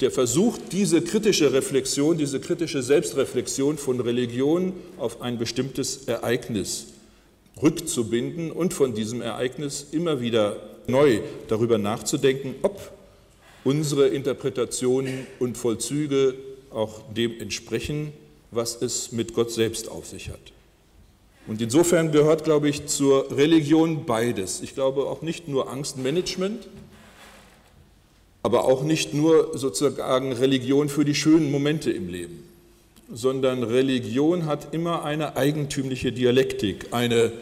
Der 0.00 0.10
Versuch, 0.10 0.58
diese 0.72 1.02
kritische 1.02 1.52
Reflexion, 1.52 2.18
diese 2.18 2.40
kritische 2.40 2.82
Selbstreflexion 2.82 3.78
von 3.78 4.00
Religion 4.00 4.72
auf 4.96 5.20
ein 5.20 5.38
bestimmtes 5.38 6.04
Ereignis 6.08 6.86
rückzubinden 7.62 8.50
und 8.50 8.74
von 8.74 8.94
diesem 8.94 9.20
Ereignis 9.20 9.86
immer 9.92 10.20
wieder 10.20 10.56
neu 10.86 11.20
darüber 11.48 11.78
nachzudenken, 11.78 12.54
ob 12.62 12.92
unsere 13.64 14.08
Interpretationen 14.08 15.26
und 15.38 15.56
Vollzüge 15.56 16.34
auch 16.70 17.02
dem 17.14 17.40
entsprechen, 17.40 18.12
was 18.50 18.80
es 18.80 19.12
mit 19.12 19.34
Gott 19.34 19.52
selbst 19.52 19.90
auf 19.90 20.06
sich 20.06 20.30
hat. 20.30 20.40
Und 21.46 21.60
insofern 21.60 22.12
gehört, 22.12 22.44
glaube 22.44 22.68
ich, 22.68 22.86
zur 22.86 23.36
Religion 23.36 24.06
beides. 24.06 24.60
Ich 24.62 24.74
glaube 24.74 25.06
auch 25.06 25.22
nicht 25.22 25.48
nur 25.48 25.70
Angstmanagement, 25.70 26.68
aber 28.42 28.64
auch 28.64 28.82
nicht 28.82 29.14
nur 29.14 29.56
sozusagen 29.56 30.32
Religion 30.32 30.88
für 30.88 31.04
die 31.04 31.14
schönen 31.14 31.50
Momente 31.50 31.90
im 31.90 32.08
Leben, 32.08 32.42
sondern 33.12 33.62
Religion 33.62 34.46
hat 34.46 34.74
immer 34.74 35.04
eine 35.04 35.36
eigentümliche 35.36 36.12
Dialektik, 36.12 36.86
eine 36.90 37.32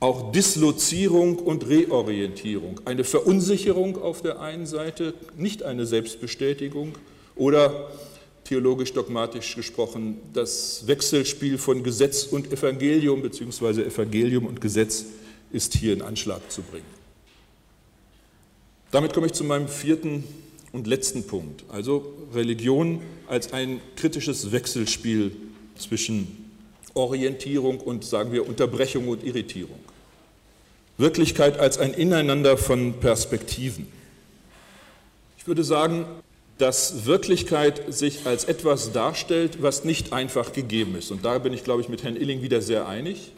auch 0.00 0.32
Dislozierung 0.32 1.38
und 1.38 1.68
Reorientierung, 1.68 2.80
eine 2.84 3.04
Verunsicherung 3.04 4.00
auf 4.00 4.22
der 4.22 4.40
einen 4.40 4.66
Seite, 4.66 5.14
nicht 5.36 5.62
eine 5.62 5.86
Selbstbestätigung 5.86 6.94
oder 7.36 7.90
theologisch 8.44 8.92
dogmatisch 8.92 9.56
gesprochen 9.56 10.18
das 10.34 10.86
Wechselspiel 10.86 11.56
von 11.56 11.82
Gesetz 11.82 12.24
und 12.24 12.52
Evangelium 12.52 13.22
beziehungsweise 13.22 13.84
Evangelium 13.84 14.46
und 14.46 14.60
Gesetz 14.60 15.06
ist 15.50 15.74
hier 15.74 15.94
in 15.94 16.02
Anschlag 16.02 16.52
zu 16.52 16.62
bringen. 16.62 16.84
Damit 18.90 19.14
komme 19.14 19.26
ich 19.26 19.32
zu 19.32 19.44
meinem 19.44 19.68
vierten 19.68 20.24
und 20.74 20.88
letzten 20.88 21.24
Punkt, 21.24 21.64
also 21.68 22.12
Religion 22.34 23.00
als 23.28 23.52
ein 23.52 23.80
kritisches 23.94 24.50
Wechselspiel 24.50 25.30
zwischen 25.78 26.50
Orientierung 26.94 27.78
und, 27.78 28.04
sagen 28.04 28.32
wir, 28.32 28.46
Unterbrechung 28.46 29.06
und 29.06 29.22
Irritierung. 29.22 29.78
Wirklichkeit 30.98 31.58
als 31.58 31.78
ein 31.78 31.94
Ineinander 31.94 32.56
von 32.56 32.94
Perspektiven. 32.94 33.86
Ich 35.38 35.46
würde 35.46 35.62
sagen, 35.62 36.06
dass 36.58 37.04
Wirklichkeit 37.04 37.82
sich 37.92 38.26
als 38.26 38.44
etwas 38.44 38.90
darstellt, 38.90 39.62
was 39.62 39.84
nicht 39.84 40.12
einfach 40.12 40.52
gegeben 40.52 40.96
ist. 40.96 41.12
Und 41.12 41.24
da 41.24 41.38
bin 41.38 41.52
ich, 41.52 41.62
glaube 41.62 41.82
ich, 41.82 41.88
mit 41.88 42.02
Herrn 42.02 42.16
Illing 42.16 42.42
wieder 42.42 42.60
sehr 42.60 42.88
einig. 42.88 43.32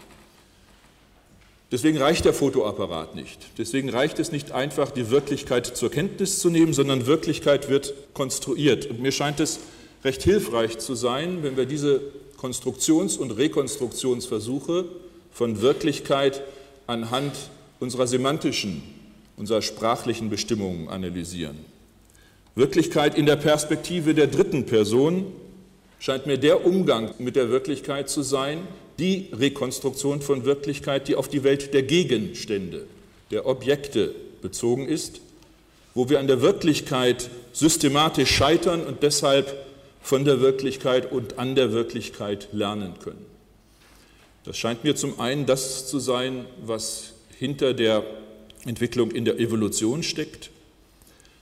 Deswegen 1.72 1.98
reicht 1.98 2.24
der 2.24 2.32
Fotoapparat 2.32 3.16
nicht. 3.16 3.38
Deswegen 3.58 3.88
reicht 3.88 4.20
es 4.20 4.30
nicht 4.30 4.52
einfach, 4.52 4.92
die 4.92 5.10
Wirklichkeit 5.10 5.66
zur 5.66 5.90
Kenntnis 5.90 6.38
zu 6.38 6.48
nehmen, 6.48 6.72
sondern 6.72 7.06
Wirklichkeit 7.06 7.68
wird 7.68 7.94
konstruiert. 8.14 8.86
Und 8.86 9.00
mir 9.00 9.10
scheint 9.10 9.40
es 9.40 9.58
recht 10.04 10.22
hilfreich 10.22 10.78
zu 10.78 10.94
sein, 10.94 11.42
wenn 11.42 11.56
wir 11.56 11.66
diese 11.66 12.00
Konstruktions- 12.36 13.16
und 13.16 13.32
Rekonstruktionsversuche 13.32 14.84
von 15.32 15.60
Wirklichkeit 15.60 16.42
anhand 16.86 17.32
unserer 17.80 18.06
semantischen, 18.06 18.82
unserer 19.36 19.60
sprachlichen 19.60 20.30
Bestimmungen 20.30 20.88
analysieren. 20.88 21.56
Wirklichkeit 22.54 23.18
in 23.18 23.26
der 23.26 23.36
Perspektive 23.36 24.14
der 24.14 24.28
dritten 24.28 24.66
Person 24.66 25.26
scheint 25.98 26.26
mir 26.26 26.38
der 26.38 26.64
Umgang 26.64 27.14
mit 27.18 27.34
der 27.34 27.50
Wirklichkeit 27.50 28.08
zu 28.08 28.22
sein, 28.22 28.60
die 28.98 29.28
Rekonstruktion 29.32 30.22
von 30.22 30.44
Wirklichkeit, 30.44 31.08
die 31.08 31.16
auf 31.16 31.28
die 31.28 31.44
Welt 31.44 31.74
der 31.74 31.82
Gegenstände, 31.82 32.86
der 33.30 33.46
Objekte 33.46 34.14
bezogen 34.42 34.88
ist, 34.88 35.20
wo 35.94 36.08
wir 36.08 36.20
an 36.20 36.26
der 36.26 36.42
Wirklichkeit 36.42 37.30
systematisch 37.52 38.30
scheitern 38.30 38.84
und 38.84 39.02
deshalb 39.02 39.66
von 40.02 40.24
der 40.24 40.40
Wirklichkeit 40.40 41.10
und 41.10 41.38
an 41.38 41.54
der 41.54 41.72
Wirklichkeit 41.72 42.48
lernen 42.52 42.94
können. 43.02 43.24
Das 44.44 44.56
scheint 44.56 44.84
mir 44.84 44.94
zum 44.94 45.18
einen 45.18 45.46
das 45.46 45.88
zu 45.88 45.98
sein, 45.98 46.44
was 46.64 47.14
hinter 47.38 47.74
der 47.74 48.04
Entwicklung 48.64 49.10
in 49.10 49.24
der 49.24 49.38
Evolution 49.40 50.02
steckt, 50.02 50.50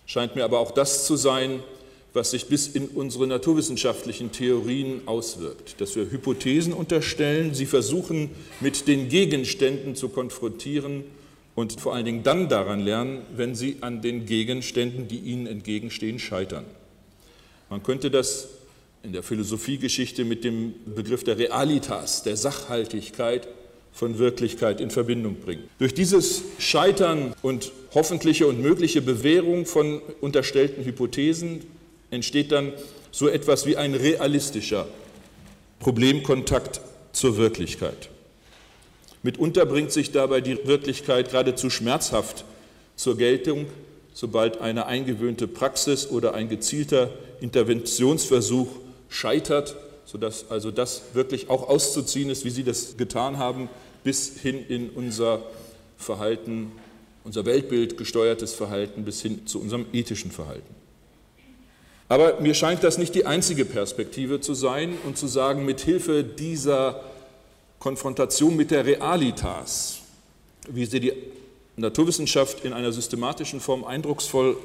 scheint 0.06 0.36
mir 0.36 0.44
aber 0.44 0.58
auch 0.58 0.70
das 0.70 1.06
zu 1.06 1.16
sein, 1.16 1.62
was 2.14 2.30
sich 2.30 2.46
bis 2.46 2.68
in 2.68 2.86
unsere 2.86 3.26
naturwissenschaftlichen 3.26 4.30
Theorien 4.30 5.02
auswirkt, 5.06 5.80
dass 5.80 5.96
wir 5.96 6.10
Hypothesen 6.10 6.72
unterstellen, 6.72 7.54
sie 7.54 7.66
versuchen 7.66 8.30
mit 8.60 8.86
den 8.86 9.08
Gegenständen 9.08 9.96
zu 9.96 10.08
konfrontieren 10.08 11.02
und 11.56 11.80
vor 11.80 11.94
allen 11.94 12.04
Dingen 12.04 12.22
dann 12.22 12.48
daran 12.48 12.80
lernen, 12.80 13.22
wenn 13.36 13.56
sie 13.56 13.78
an 13.80 14.00
den 14.00 14.26
Gegenständen, 14.26 15.08
die 15.08 15.18
ihnen 15.18 15.48
entgegenstehen, 15.48 16.20
scheitern. 16.20 16.64
Man 17.68 17.82
könnte 17.82 18.10
das 18.12 18.48
in 19.02 19.12
der 19.12 19.24
Philosophiegeschichte 19.24 20.24
mit 20.24 20.44
dem 20.44 20.74
Begriff 20.94 21.24
der 21.24 21.36
Realitas, 21.36 22.22
der 22.22 22.36
Sachhaltigkeit 22.36 23.48
von 23.92 24.18
Wirklichkeit 24.18 24.80
in 24.80 24.90
Verbindung 24.90 25.36
bringen. 25.36 25.64
Durch 25.78 25.94
dieses 25.94 26.42
Scheitern 26.58 27.34
und 27.42 27.72
hoffentliche 27.92 28.46
und 28.46 28.60
mögliche 28.60 29.02
Bewährung 29.02 29.66
von 29.66 30.00
unterstellten 30.20 30.84
Hypothesen 30.84 31.62
entsteht 32.14 32.52
dann 32.52 32.72
so 33.10 33.28
etwas 33.28 33.66
wie 33.66 33.76
ein 33.76 33.94
realistischer 33.94 34.86
Problemkontakt 35.80 36.80
zur 37.12 37.36
Wirklichkeit. 37.36 38.08
Mitunter 39.22 39.66
bringt 39.66 39.92
sich 39.92 40.12
dabei 40.12 40.40
die 40.40 40.66
Wirklichkeit 40.66 41.30
geradezu 41.30 41.70
schmerzhaft 41.70 42.44
zur 42.96 43.16
Geltung, 43.16 43.66
sobald 44.12 44.60
eine 44.60 44.86
eingewöhnte 44.86 45.48
Praxis 45.48 46.08
oder 46.08 46.34
ein 46.34 46.48
gezielter 46.48 47.10
Interventionsversuch 47.40 48.68
scheitert, 49.08 49.76
sodass 50.04 50.50
also 50.50 50.70
das 50.70 51.02
wirklich 51.14 51.50
auch 51.50 51.68
auszuziehen 51.68 52.30
ist, 52.30 52.44
wie 52.44 52.50
Sie 52.50 52.64
das 52.64 52.96
getan 52.96 53.38
haben, 53.38 53.68
bis 54.02 54.38
hin 54.38 54.64
in 54.68 54.90
unser 54.90 55.42
Verhalten, 55.96 56.72
unser 57.24 57.44
Weltbild 57.46 57.96
gesteuertes 57.96 58.52
Verhalten, 58.52 59.04
bis 59.04 59.22
hin 59.22 59.46
zu 59.46 59.60
unserem 59.60 59.86
ethischen 59.92 60.30
Verhalten. 60.30 60.83
Aber 62.14 62.40
mir 62.40 62.54
scheint 62.54 62.84
das 62.84 62.96
nicht 62.96 63.16
die 63.16 63.26
einzige 63.26 63.64
Perspektive 63.64 64.40
zu 64.40 64.54
sein 64.54 64.96
und 65.04 65.18
zu 65.18 65.26
sagen, 65.26 65.64
mit 65.64 65.80
Hilfe 65.80 66.22
dieser 66.22 67.02
Konfrontation 67.80 68.54
mit 68.54 68.70
der 68.70 68.86
Realitas, 68.86 69.98
wie 70.68 70.84
sie 70.84 71.00
die 71.00 71.12
Naturwissenschaft 71.74 72.64
in 72.64 72.72
einer 72.72 72.92
systematischen 72.92 73.58
Form 73.58 73.82
eindrucksvoll 73.82 74.56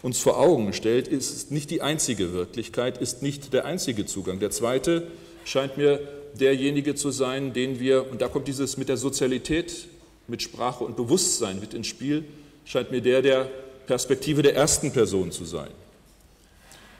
uns 0.00 0.20
vor 0.20 0.38
Augen 0.38 0.72
stellt, 0.72 1.08
ist 1.08 1.50
nicht 1.50 1.70
die 1.70 1.82
einzige 1.82 2.32
Wirklichkeit, 2.32 2.96
ist 2.96 3.20
nicht 3.20 3.52
der 3.52 3.66
einzige 3.66 4.06
Zugang. 4.06 4.40
Der 4.40 4.50
zweite 4.50 5.08
scheint 5.44 5.76
mir 5.76 6.00
derjenige 6.40 6.94
zu 6.94 7.10
sein, 7.10 7.52
den 7.52 7.80
wir, 7.80 8.10
und 8.10 8.22
da 8.22 8.28
kommt 8.28 8.48
dieses 8.48 8.78
mit 8.78 8.88
der 8.88 8.96
Sozialität, 8.96 9.88
mit 10.26 10.40
Sprache 10.40 10.84
und 10.84 10.96
Bewusstsein 10.96 11.60
mit 11.60 11.74
ins 11.74 11.88
Spiel, 11.88 12.24
scheint 12.64 12.90
mir 12.90 13.02
der 13.02 13.20
der 13.20 13.50
Perspektive 13.86 14.40
der 14.40 14.54
ersten 14.54 14.90
Person 14.90 15.32
zu 15.32 15.44
sein. 15.44 15.68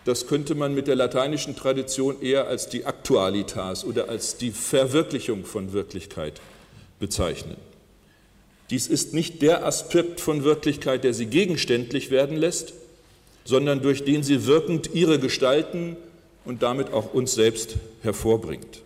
Das 0.05 0.26
könnte 0.26 0.55
man 0.55 0.74
mit 0.74 0.88
der 0.88 0.96
lateinischen 0.96 1.55
Tradition 1.55 2.20
eher 2.20 2.48
als 2.48 2.68
die 2.68 2.86
Aktualitas 2.86 3.84
oder 3.84 4.09
als 4.09 4.36
die 4.36 4.50
Verwirklichung 4.50 5.44
von 5.44 5.72
Wirklichkeit 5.72 6.40
bezeichnen. 6.98 7.57
Dies 8.70 8.86
ist 8.86 9.14
nicht 9.14 9.42
der 9.42 9.66
Aspekt 9.66 10.20
von 10.20 10.44
Wirklichkeit, 10.44 11.05
der 11.05 11.14
sie 11.14 11.26
gegenständlich 11.26 12.11
werden 12.11 12.36
lässt, 12.36 12.72
sondern 13.44 13.82
durch 13.82 14.05
den 14.05 14.22
sie 14.22 14.46
wirkend 14.46 14.90
ihre 14.94 15.18
Gestalten 15.18 15.96
und 16.44 16.62
damit 16.62 16.92
auch 16.92 17.12
uns 17.12 17.34
selbst 17.34 17.76
hervorbringt. 18.03 18.82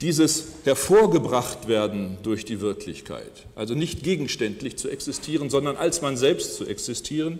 Dieses 0.00 0.48
hervorgebracht 0.64 1.66
werden 1.66 2.18
durch 2.22 2.44
die 2.44 2.60
Wirklichkeit, 2.60 3.46
also 3.54 3.74
nicht 3.74 4.02
gegenständlich 4.02 4.76
zu 4.76 4.88
existieren, 4.88 5.50
sondern 5.50 5.76
als 5.76 6.02
man 6.02 6.16
selbst 6.16 6.56
zu 6.56 6.66
existieren, 6.66 7.38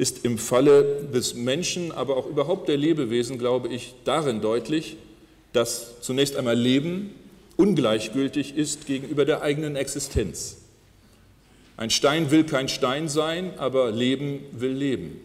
ist 0.00 0.24
im 0.24 0.38
Falle 0.38 1.04
des 1.12 1.34
Menschen, 1.34 1.92
aber 1.92 2.16
auch 2.16 2.26
überhaupt 2.26 2.68
der 2.68 2.78
Lebewesen, 2.78 3.38
glaube 3.38 3.68
ich, 3.68 3.94
darin 4.04 4.40
deutlich, 4.40 4.96
dass 5.52 6.00
zunächst 6.00 6.36
einmal 6.36 6.56
Leben 6.56 7.14
ungleichgültig 7.56 8.56
ist 8.56 8.86
gegenüber 8.86 9.26
der 9.26 9.42
eigenen 9.42 9.76
Existenz. 9.76 10.56
Ein 11.76 11.90
Stein 11.90 12.30
will 12.30 12.44
kein 12.44 12.68
Stein 12.68 13.10
sein, 13.10 13.52
aber 13.58 13.90
Leben 13.90 14.40
will 14.52 14.72
Leben. 14.72 15.20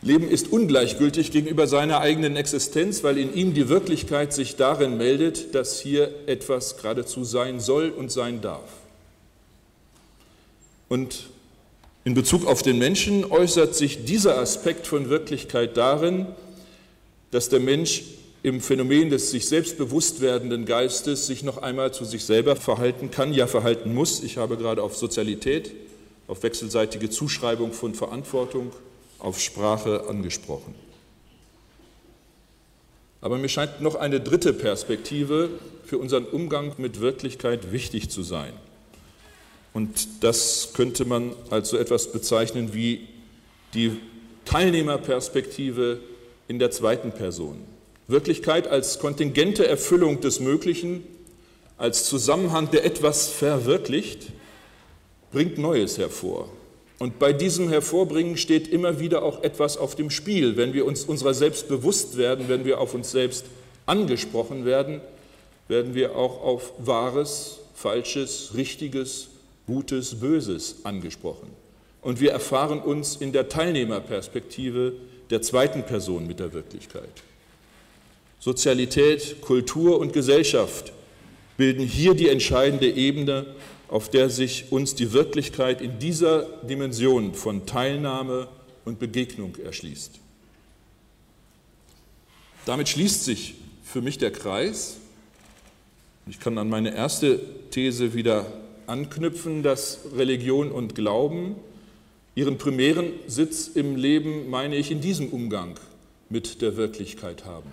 Leben 0.00 0.30
ist 0.30 0.50
ungleichgültig 0.50 1.32
gegenüber 1.32 1.66
seiner 1.66 2.00
eigenen 2.00 2.36
Existenz, 2.36 3.04
weil 3.04 3.18
in 3.18 3.34
ihm 3.34 3.52
die 3.52 3.68
Wirklichkeit 3.68 4.32
sich 4.32 4.56
darin 4.56 4.96
meldet, 4.96 5.54
dass 5.54 5.80
hier 5.80 6.14
etwas 6.26 6.78
geradezu 6.78 7.24
sein 7.24 7.60
soll 7.60 7.90
und 7.90 8.10
sein 8.10 8.40
darf. 8.40 8.70
Und 10.88 11.28
in 12.08 12.14
Bezug 12.14 12.46
auf 12.46 12.62
den 12.62 12.78
Menschen 12.78 13.30
äußert 13.30 13.74
sich 13.74 14.06
dieser 14.06 14.38
Aspekt 14.38 14.86
von 14.86 15.10
Wirklichkeit 15.10 15.76
darin, 15.76 16.24
dass 17.32 17.50
der 17.50 17.60
Mensch 17.60 18.04
im 18.42 18.62
Phänomen 18.62 19.10
des 19.10 19.30
sich 19.30 19.46
selbst 19.46 19.76
bewusst 19.76 20.22
werdenden 20.22 20.64
Geistes 20.64 21.26
sich 21.26 21.42
noch 21.42 21.58
einmal 21.58 21.92
zu 21.92 22.06
sich 22.06 22.24
selber 22.24 22.56
verhalten 22.56 23.10
kann, 23.10 23.34
ja 23.34 23.46
verhalten 23.46 23.92
muss. 23.92 24.22
Ich 24.22 24.38
habe 24.38 24.56
gerade 24.56 24.82
auf 24.82 24.96
Sozialität, 24.96 25.72
auf 26.28 26.42
wechselseitige 26.42 27.10
Zuschreibung 27.10 27.74
von 27.74 27.94
Verantwortung, 27.94 28.72
auf 29.18 29.38
Sprache 29.38 30.04
angesprochen. 30.08 30.74
Aber 33.20 33.36
mir 33.36 33.50
scheint 33.50 33.82
noch 33.82 33.96
eine 33.96 34.18
dritte 34.18 34.54
Perspektive 34.54 35.50
für 35.84 35.98
unseren 35.98 36.24
Umgang 36.24 36.72
mit 36.78 37.00
Wirklichkeit 37.00 37.70
wichtig 37.70 38.08
zu 38.08 38.22
sein. 38.22 38.54
Und 39.72 40.24
das 40.24 40.70
könnte 40.74 41.04
man 41.04 41.32
als 41.50 41.70
so 41.70 41.76
etwas 41.76 42.12
bezeichnen 42.12 42.74
wie 42.74 43.06
die 43.74 43.92
Teilnehmerperspektive 44.44 46.00
in 46.48 46.58
der 46.58 46.70
zweiten 46.70 47.12
Person. 47.12 47.58
Wirklichkeit 48.06 48.66
als 48.66 48.98
kontingente 48.98 49.66
Erfüllung 49.66 50.20
des 50.20 50.40
Möglichen, 50.40 51.04
als 51.76 52.04
Zusammenhang, 52.04 52.70
der 52.70 52.84
etwas 52.84 53.28
verwirklicht, 53.28 54.28
bringt 55.30 55.58
Neues 55.58 55.98
hervor. 55.98 56.48
Und 56.98 57.18
bei 57.18 57.32
diesem 57.32 57.68
Hervorbringen 57.68 58.36
steht 58.36 58.66
immer 58.66 58.98
wieder 58.98 59.22
auch 59.22 59.44
etwas 59.44 59.76
auf 59.76 59.94
dem 59.94 60.10
Spiel. 60.10 60.56
Wenn 60.56 60.72
wir 60.72 60.84
uns 60.84 61.04
unserer 61.04 61.34
selbst 61.34 61.68
bewusst 61.68 62.16
werden, 62.16 62.48
wenn 62.48 62.64
wir 62.64 62.80
auf 62.80 62.94
uns 62.94 63.12
selbst 63.12 63.44
angesprochen 63.86 64.64
werden, 64.64 65.00
werden 65.68 65.94
wir 65.94 66.16
auch 66.16 66.42
auf 66.42 66.72
Wahres, 66.78 67.58
Falsches, 67.74 68.52
Richtiges, 68.56 69.28
Gutes, 69.68 70.18
Böses 70.18 70.76
angesprochen. 70.84 71.50
Und 72.00 72.20
wir 72.20 72.32
erfahren 72.32 72.80
uns 72.80 73.16
in 73.16 73.32
der 73.32 73.50
Teilnehmerperspektive 73.50 74.94
der 75.28 75.42
zweiten 75.42 75.84
Person 75.84 76.26
mit 76.26 76.40
der 76.40 76.54
Wirklichkeit. 76.54 77.22
Sozialität, 78.40 79.42
Kultur 79.42 80.00
und 80.00 80.14
Gesellschaft 80.14 80.94
bilden 81.58 81.84
hier 81.84 82.14
die 82.14 82.30
entscheidende 82.30 82.90
Ebene, 82.90 83.44
auf 83.88 84.08
der 84.08 84.30
sich 84.30 84.72
uns 84.72 84.94
die 84.94 85.12
Wirklichkeit 85.12 85.82
in 85.82 85.98
dieser 85.98 86.44
Dimension 86.62 87.34
von 87.34 87.66
Teilnahme 87.66 88.48
und 88.86 88.98
Begegnung 88.98 89.54
erschließt. 89.62 90.12
Damit 92.64 92.88
schließt 92.88 93.22
sich 93.22 93.54
für 93.84 94.00
mich 94.00 94.16
der 94.16 94.30
Kreis. 94.30 94.96
Ich 96.26 96.40
kann 96.40 96.56
an 96.56 96.70
meine 96.70 96.94
erste 96.94 97.38
These 97.70 98.14
wieder 98.14 98.46
anknüpfen, 98.88 99.62
dass 99.62 100.00
Religion 100.16 100.70
und 100.70 100.94
Glauben 100.94 101.56
ihren 102.34 102.58
primären 102.58 103.12
Sitz 103.26 103.68
im 103.68 103.96
Leben, 103.96 104.48
meine 104.48 104.76
ich, 104.76 104.90
in 104.90 105.00
diesem 105.00 105.28
Umgang 105.28 105.74
mit 106.28 106.62
der 106.62 106.76
Wirklichkeit 106.76 107.44
haben. 107.44 107.70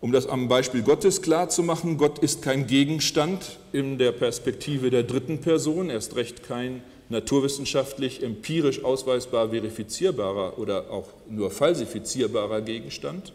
Um 0.00 0.12
das 0.12 0.26
am 0.26 0.48
Beispiel 0.48 0.82
Gottes 0.82 1.20
klarzumachen, 1.20 1.98
Gott 1.98 2.20
ist 2.20 2.40
kein 2.40 2.66
Gegenstand 2.66 3.58
in 3.72 3.98
der 3.98 4.12
Perspektive 4.12 4.88
der 4.88 5.02
dritten 5.02 5.42
Person, 5.42 5.90
erst 5.90 6.16
recht 6.16 6.42
kein 6.42 6.82
naturwissenschaftlich, 7.10 8.22
empirisch 8.22 8.82
ausweisbar 8.82 9.50
verifizierbarer 9.50 10.58
oder 10.58 10.90
auch 10.90 11.08
nur 11.28 11.50
falsifizierbarer 11.50 12.62
Gegenstand. 12.62 13.34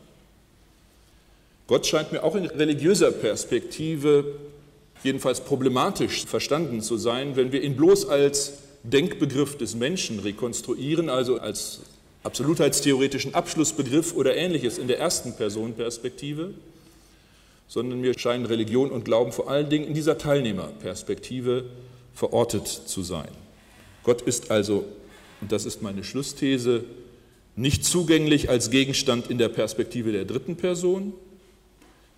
Gott 1.67 1.85
scheint 1.85 2.11
mir 2.11 2.23
auch 2.23 2.35
in 2.35 2.45
religiöser 2.45 3.11
Perspektive 3.11 4.25
jedenfalls 5.05 5.41
problematisch 5.41 6.25
verstanden 6.25 6.81
zu 6.81 6.97
sein, 6.97 7.35
wenn 7.35 7.51
wir 7.51 7.61
ihn 7.61 7.75
bloß 7.75 8.07
als 8.07 8.53
Denkbegriff 8.83 9.57
des 9.57 9.75
Menschen 9.75 10.19
rekonstruieren, 10.19 11.09
also 11.09 11.39
als 11.39 11.81
absolutheitstheoretischen 12.23 13.33
Abschlussbegriff 13.33 14.15
oder 14.15 14.35
ähnliches 14.35 14.77
in 14.77 14.87
der 14.87 14.99
ersten 14.99 15.35
Personenperspektive, 15.35 16.53
sondern 17.67 18.01
mir 18.01 18.17
scheinen 18.17 18.45
Religion 18.45 18.91
und 18.91 19.05
Glauben 19.05 19.31
vor 19.31 19.49
allen 19.49 19.69
Dingen 19.69 19.85
in 19.85 19.93
dieser 19.93 20.17
Teilnehmerperspektive 20.17 21.65
verortet 22.13 22.67
zu 22.67 23.03
sein. 23.03 23.29
Gott 24.03 24.21
ist 24.21 24.51
also, 24.51 24.85
und 25.41 25.51
das 25.51 25.65
ist 25.65 25.81
meine 25.81 26.03
Schlussthese, 26.03 26.83
nicht 27.55 27.85
zugänglich 27.85 28.49
als 28.49 28.69
Gegenstand 28.69 29.29
in 29.29 29.37
der 29.37 29.49
Perspektive 29.49 30.11
der 30.11 30.25
dritten 30.25 30.57
Person. 30.57 31.13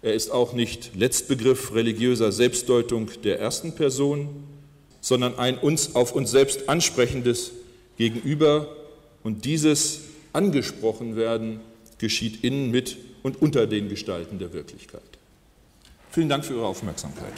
Er 0.07 0.13
ist 0.13 0.31
auch 0.31 0.53
nicht 0.53 0.95
Letztbegriff 0.95 1.75
religiöser 1.75 2.31
Selbstdeutung 2.31 3.11
der 3.25 3.41
ersten 3.41 3.75
Person, 3.75 4.45
sondern 5.01 5.37
ein 5.37 5.57
uns 5.57 5.95
auf 5.95 6.13
uns 6.13 6.31
selbst 6.31 6.69
ansprechendes 6.69 7.51
Gegenüber 7.97 8.73
und 9.23 9.43
dieses 9.43 9.99
angesprochen 10.31 11.17
werden 11.17 11.59
geschieht 11.97 12.41
in, 12.41 12.71
mit 12.71 12.95
und 13.21 13.41
unter 13.41 13.67
den 13.67 13.89
Gestalten 13.89 14.39
der 14.39 14.53
Wirklichkeit. 14.53 15.01
Vielen 16.09 16.29
Dank 16.29 16.45
für 16.45 16.53
Ihre 16.53 16.67
Aufmerksamkeit. 16.67 17.33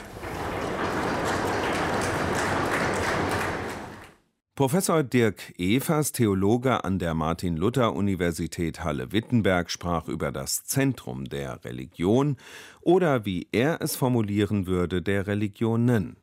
Professor 4.60 5.04
Dirk 5.04 5.54
Evers, 5.58 6.12
Theologe 6.12 6.84
an 6.84 7.00
der 7.00 7.14
Martin-Luther-Universität 7.14 8.84
Halle-Wittenberg, 8.84 9.72
sprach 9.72 10.10
über 10.10 10.34
das 10.34 10.66
Zentrum 10.66 11.24
der 11.24 11.64
Religion 11.64 12.36
oder 12.82 13.24
wie 13.24 13.48
er 13.54 13.82
es 13.82 13.96
formulieren 13.96 14.68
würde, 14.68 15.02
der 15.02 15.28
Religionen. 15.28 16.18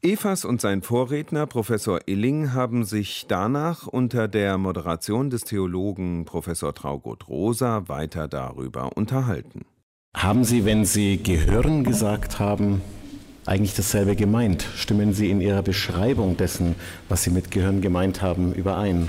Evers 0.00 0.44
und 0.44 0.60
sein 0.60 0.82
Vorredner 0.82 1.48
Professor 1.48 1.98
Illing 2.06 2.52
haben 2.52 2.84
sich 2.84 3.26
danach 3.26 3.88
unter 3.88 4.28
der 4.28 4.56
Moderation 4.56 5.28
des 5.28 5.42
Theologen 5.42 6.26
Professor 6.26 6.72
Traugott 6.72 7.26
Rosa 7.26 7.88
weiter 7.88 8.28
darüber 8.28 8.96
unterhalten. 8.96 9.62
Haben 10.16 10.44
Sie, 10.44 10.64
wenn 10.64 10.84
Sie 10.84 11.20
Gehirn 11.20 11.82
gesagt 11.82 12.38
haben, 12.38 12.80
eigentlich 13.46 13.74
dasselbe 13.74 14.16
gemeint? 14.16 14.66
Stimmen 14.76 15.12
Sie 15.12 15.30
in 15.30 15.40
Ihrer 15.40 15.62
Beschreibung 15.62 16.36
dessen, 16.36 16.74
was 17.08 17.22
Sie 17.22 17.30
mit 17.30 17.50
Gehirn 17.50 17.80
gemeint 17.80 18.22
haben, 18.22 18.54
überein? 18.54 19.08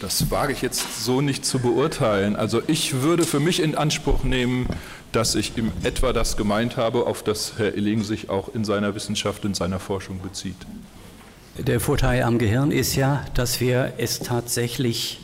Das 0.00 0.30
wage 0.30 0.52
ich 0.52 0.62
jetzt 0.62 1.04
so 1.04 1.20
nicht 1.20 1.44
zu 1.44 1.60
beurteilen. 1.60 2.34
Also 2.34 2.60
ich 2.66 3.02
würde 3.02 3.24
für 3.24 3.38
mich 3.38 3.62
in 3.62 3.76
Anspruch 3.76 4.24
nehmen, 4.24 4.66
dass 5.12 5.34
ich 5.34 5.56
im 5.56 5.70
etwa 5.84 6.12
das 6.12 6.36
gemeint 6.36 6.76
habe, 6.76 7.06
auf 7.06 7.22
das 7.22 7.54
Herr 7.58 7.74
Illing 7.74 8.02
sich 8.02 8.28
auch 8.28 8.52
in 8.54 8.64
seiner 8.64 8.94
Wissenschaft, 8.94 9.44
in 9.44 9.54
seiner 9.54 9.78
Forschung 9.78 10.20
bezieht. 10.20 10.56
Der 11.58 11.80
Vorteil 11.80 12.22
am 12.22 12.38
Gehirn 12.38 12.72
ist 12.72 12.96
ja, 12.96 13.24
dass 13.34 13.60
wir 13.60 13.92
es 13.98 14.20
tatsächlich 14.20 15.20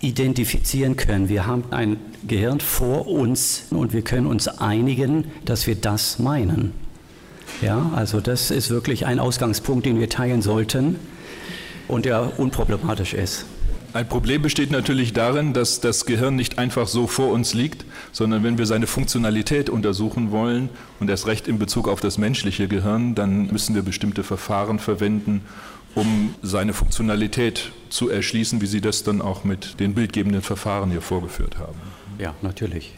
identifizieren 0.00 0.96
können. 0.96 1.28
Wir 1.28 1.46
haben 1.46 1.64
ein 1.70 1.98
Gehirn 2.26 2.60
vor 2.60 3.06
uns 3.06 3.66
und 3.70 3.92
wir 3.92 4.02
können 4.02 4.26
uns 4.26 4.48
einigen, 4.48 5.30
dass 5.44 5.66
wir 5.66 5.76
das 5.76 6.18
meinen. 6.18 6.72
Ja, 7.62 7.90
also 7.94 8.20
das 8.20 8.50
ist 8.50 8.70
wirklich 8.70 9.06
ein 9.06 9.18
Ausgangspunkt, 9.18 9.86
den 9.86 9.98
wir 10.00 10.08
teilen 10.08 10.42
sollten 10.42 10.96
und 11.88 12.04
der 12.04 12.38
unproblematisch 12.38 13.14
ist. 13.14 13.46
Ein 13.92 14.08
Problem 14.08 14.40
besteht 14.40 14.70
natürlich 14.70 15.12
darin, 15.14 15.52
dass 15.52 15.80
das 15.80 16.06
Gehirn 16.06 16.36
nicht 16.36 16.58
einfach 16.58 16.86
so 16.86 17.08
vor 17.08 17.32
uns 17.32 17.54
liegt, 17.54 17.84
sondern 18.12 18.44
wenn 18.44 18.56
wir 18.56 18.66
seine 18.66 18.86
Funktionalität 18.86 19.68
untersuchen 19.68 20.30
wollen 20.30 20.68
und 21.00 21.10
erst 21.10 21.26
recht 21.26 21.48
in 21.48 21.58
Bezug 21.58 21.88
auf 21.88 22.00
das 22.00 22.16
menschliche 22.16 22.68
Gehirn, 22.68 23.16
dann 23.16 23.48
müssen 23.48 23.74
wir 23.74 23.82
bestimmte 23.82 24.22
Verfahren 24.22 24.78
verwenden, 24.78 25.42
um 25.96 26.34
seine 26.40 26.72
Funktionalität 26.72 27.72
zu 27.88 28.08
erschließen, 28.08 28.60
wie 28.60 28.66
Sie 28.66 28.80
das 28.80 29.02
dann 29.02 29.20
auch 29.20 29.42
mit 29.42 29.80
den 29.80 29.94
bildgebenden 29.94 30.42
Verfahren 30.42 30.92
hier 30.92 31.02
vorgeführt 31.02 31.58
haben. 31.58 31.80
Ja, 32.20 32.34
natürlich. 32.42 32.92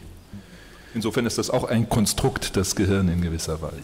Insofern 0.93 1.25
ist 1.25 1.39
das 1.39 1.49
auch 1.49 1.63
ein 1.63 1.89
Konstrukt, 1.89 2.55
das 2.55 2.75
Gehirn 2.75 3.07
in 3.07 3.21
gewisser 3.21 3.63
Weise. 3.63 3.81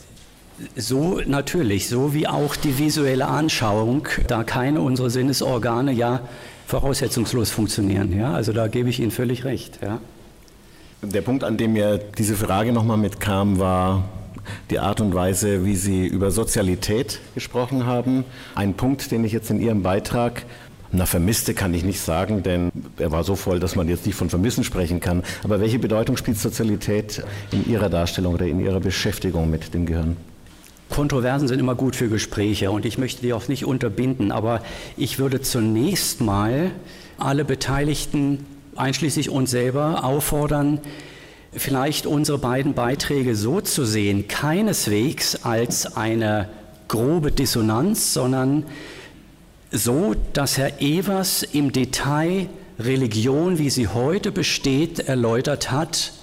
So 0.76 1.22
natürlich, 1.26 1.88
so 1.88 2.14
wie 2.14 2.28
auch 2.28 2.56
die 2.56 2.78
visuelle 2.78 3.28
Anschauung, 3.28 4.08
da 4.28 4.44
keine 4.44 4.82
unserer 4.82 5.10
Sinnesorgane 5.10 5.92
ja 5.92 6.22
voraussetzungslos 6.68 7.50
funktionieren. 7.50 8.18
Ja? 8.18 8.34
Also 8.34 8.54
da 8.54 8.68
gebe 8.68 8.90
ich 8.90 9.00
Ihnen 9.00 9.12
völlig 9.12 9.46
recht. 9.46 9.80
Ja? 9.82 10.00
Der 11.02 11.22
Punkt, 11.22 11.44
an 11.44 11.58
dem 11.58 11.74
mir 11.74 11.98
diese 11.98 12.36
Frage 12.36 12.74
nochmal 12.74 12.98
mitkam, 12.98 13.60
war 13.60 14.04
die 14.70 14.80
Art 14.80 15.02
und 15.02 15.14
Weise, 15.14 15.66
wie 15.66 15.76
Sie 15.76 16.06
über 16.06 16.32
Sozialität 16.32 17.20
gesprochen 17.36 17.86
haben. 17.86 18.26
Ein 18.56 18.74
Punkt, 18.74 19.12
den 19.12 19.24
ich 19.24 19.32
jetzt 19.32 19.50
in 19.50 19.62
Ihrem 19.62 19.84
Beitrag 19.84 20.46
na, 20.92 21.06
vermisste 21.06 21.54
kann 21.54 21.74
ich 21.76 21.84
nicht 21.84 22.00
sagen, 22.00 22.42
denn 22.42 22.72
er 22.98 23.12
war 23.12 23.24
so 23.24 23.36
voll, 23.36 23.60
dass 23.60 23.76
man 23.76 23.88
jetzt 23.88 24.08
nicht 24.08 24.16
von 24.16 24.30
Vermissen 24.30 24.64
sprechen 24.64 25.00
kann. 25.00 25.22
Aber 25.44 25.60
welche 25.60 25.78
Bedeutung 25.78 26.18
spielt 26.18 26.40
Sozialität 26.40 27.24
in 27.52 27.70
Ihrer 27.70 27.90
Darstellung 27.90 28.34
oder 28.34 28.48
in 28.48 28.60
Ihrer 28.60 28.80
Beschäftigung 28.80 29.52
mit 29.52 29.74
dem 29.76 29.86
Gehirn? 29.86 30.18
Kontroversen 30.90 31.48
sind 31.48 31.60
immer 31.60 31.76
gut 31.76 31.96
für 31.96 32.10
Gespräche 32.10 32.72
und 32.72 32.86
ich 32.86 32.98
möchte 32.98 33.22
die 33.22 33.34
auch 33.34 33.48
nicht 33.48 33.66
unterbinden, 33.66 34.32
aber 34.32 34.62
ich 34.98 35.20
würde 35.20 35.42
zunächst 35.42 36.22
mal 36.22 36.72
alle 37.18 37.46
Beteiligten, 37.46 38.46
einschließlich 38.76 39.30
uns 39.30 39.52
selber, 39.52 40.04
auffordern, 40.04 40.80
vielleicht 41.52 42.06
unsere 42.06 42.38
beiden 42.38 42.74
Beiträge 42.74 43.36
so 43.36 43.62
zu 43.62 43.86
sehen, 43.86 44.28
keineswegs 44.28 45.44
als 45.44 45.98
eine 45.98 46.50
grobe 46.88 47.32
Dissonanz, 47.32 48.14
sondern 48.14 48.66
so, 49.72 50.16
dass 50.34 50.58
Herr 50.58 50.82
Evers 50.82 51.44
im 51.44 51.72
Detail 51.72 52.48
Religion, 52.80 53.60
wie 53.60 53.70
sie 53.70 53.88
heute 53.88 54.32
besteht, 54.32 55.00
erläutert 55.00 55.72
hat, 55.72 56.14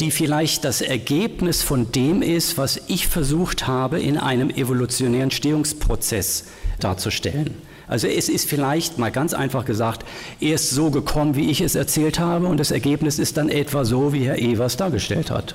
die 0.00 0.10
vielleicht 0.10 0.64
das 0.64 0.80
Ergebnis 0.80 1.62
von 1.62 1.92
dem 1.92 2.22
ist, 2.22 2.58
was 2.58 2.80
ich 2.88 3.08
versucht 3.08 3.66
habe, 3.66 4.00
in 4.00 4.16
einem 4.16 4.50
evolutionären 4.50 5.30
Stehungsprozess 5.30 6.44
darzustellen. 6.80 7.56
Also 7.86 8.06
es 8.06 8.28
ist 8.28 8.48
vielleicht 8.48 8.98
mal 8.98 9.10
ganz 9.10 9.32
einfach 9.32 9.64
gesagt, 9.64 10.04
erst 10.40 10.70
so 10.70 10.90
gekommen, 10.90 11.36
wie 11.36 11.50
ich 11.50 11.60
es 11.60 11.74
erzählt 11.74 12.18
habe 12.18 12.46
und 12.46 12.58
das 12.60 12.70
Ergebnis 12.70 13.18
ist 13.18 13.36
dann 13.38 13.48
etwa 13.48 13.84
so, 13.84 14.12
wie 14.12 14.26
Herr 14.26 14.38
Evers 14.38 14.76
dargestellt 14.76 15.30
hat. 15.30 15.54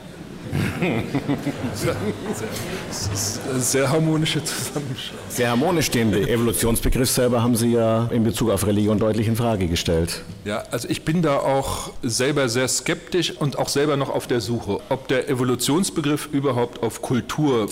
Sehr 3.58 3.90
harmonische 3.90 4.44
Zusammenschau. 4.44 5.16
Sehr 5.30 5.50
harmonisch, 5.50 5.90
den 5.92 6.14
Evolutionsbegriff 6.14 7.10
selber 7.10 7.42
haben 7.42 7.56
Sie 7.56 7.72
ja 7.72 8.08
in 8.12 8.24
Bezug 8.24 8.50
auf 8.50 8.66
Religion 8.68 9.00
deutlich 9.00 9.28
in 9.28 9.36
Frage 9.36 9.68
gestellt. 9.68 10.22
Ja, 10.46 10.64
also 10.72 10.88
ich 10.90 11.04
bin 11.04 11.22
da 11.22 11.38
auch 11.38 11.92
selber 12.02 12.50
sehr 12.50 12.68
skeptisch 12.68 13.32
und 13.32 13.58
auch 13.58 13.70
selber 13.70 13.98
noch 13.98 14.10
auf 14.10 14.28
der 14.28 14.42
Suche, 14.42 14.80
ob 14.90 15.08
der 15.08 15.30
Evolutionsbegriff 15.30 16.30
überhaupt 16.32 16.84
auf 16.84 17.02
Kultur 17.02 17.70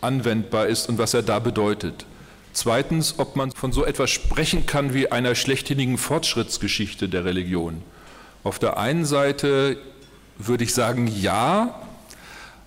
anwendbar 0.00 0.66
ist 0.66 0.88
und 0.88 0.98
was 0.98 1.14
er 1.14 1.22
da 1.22 1.38
bedeutet. 1.38 2.06
Zweitens, 2.52 3.14
ob 3.18 3.36
man 3.36 3.50
von 3.50 3.72
so 3.72 3.84
etwas 3.84 4.10
sprechen 4.10 4.66
kann 4.66 4.94
wie 4.94 5.10
einer 5.10 5.34
schlechthinigen 5.34 5.98
Fortschrittsgeschichte 5.98 7.08
der 7.08 7.24
Religion. 7.24 7.82
Auf 8.44 8.58
der 8.58 8.78
einen 8.78 9.04
Seite 9.04 9.76
würde 10.38 10.64
ich 10.64 10.74
sagen, 10.74 11.06
ja. 11.06 11.80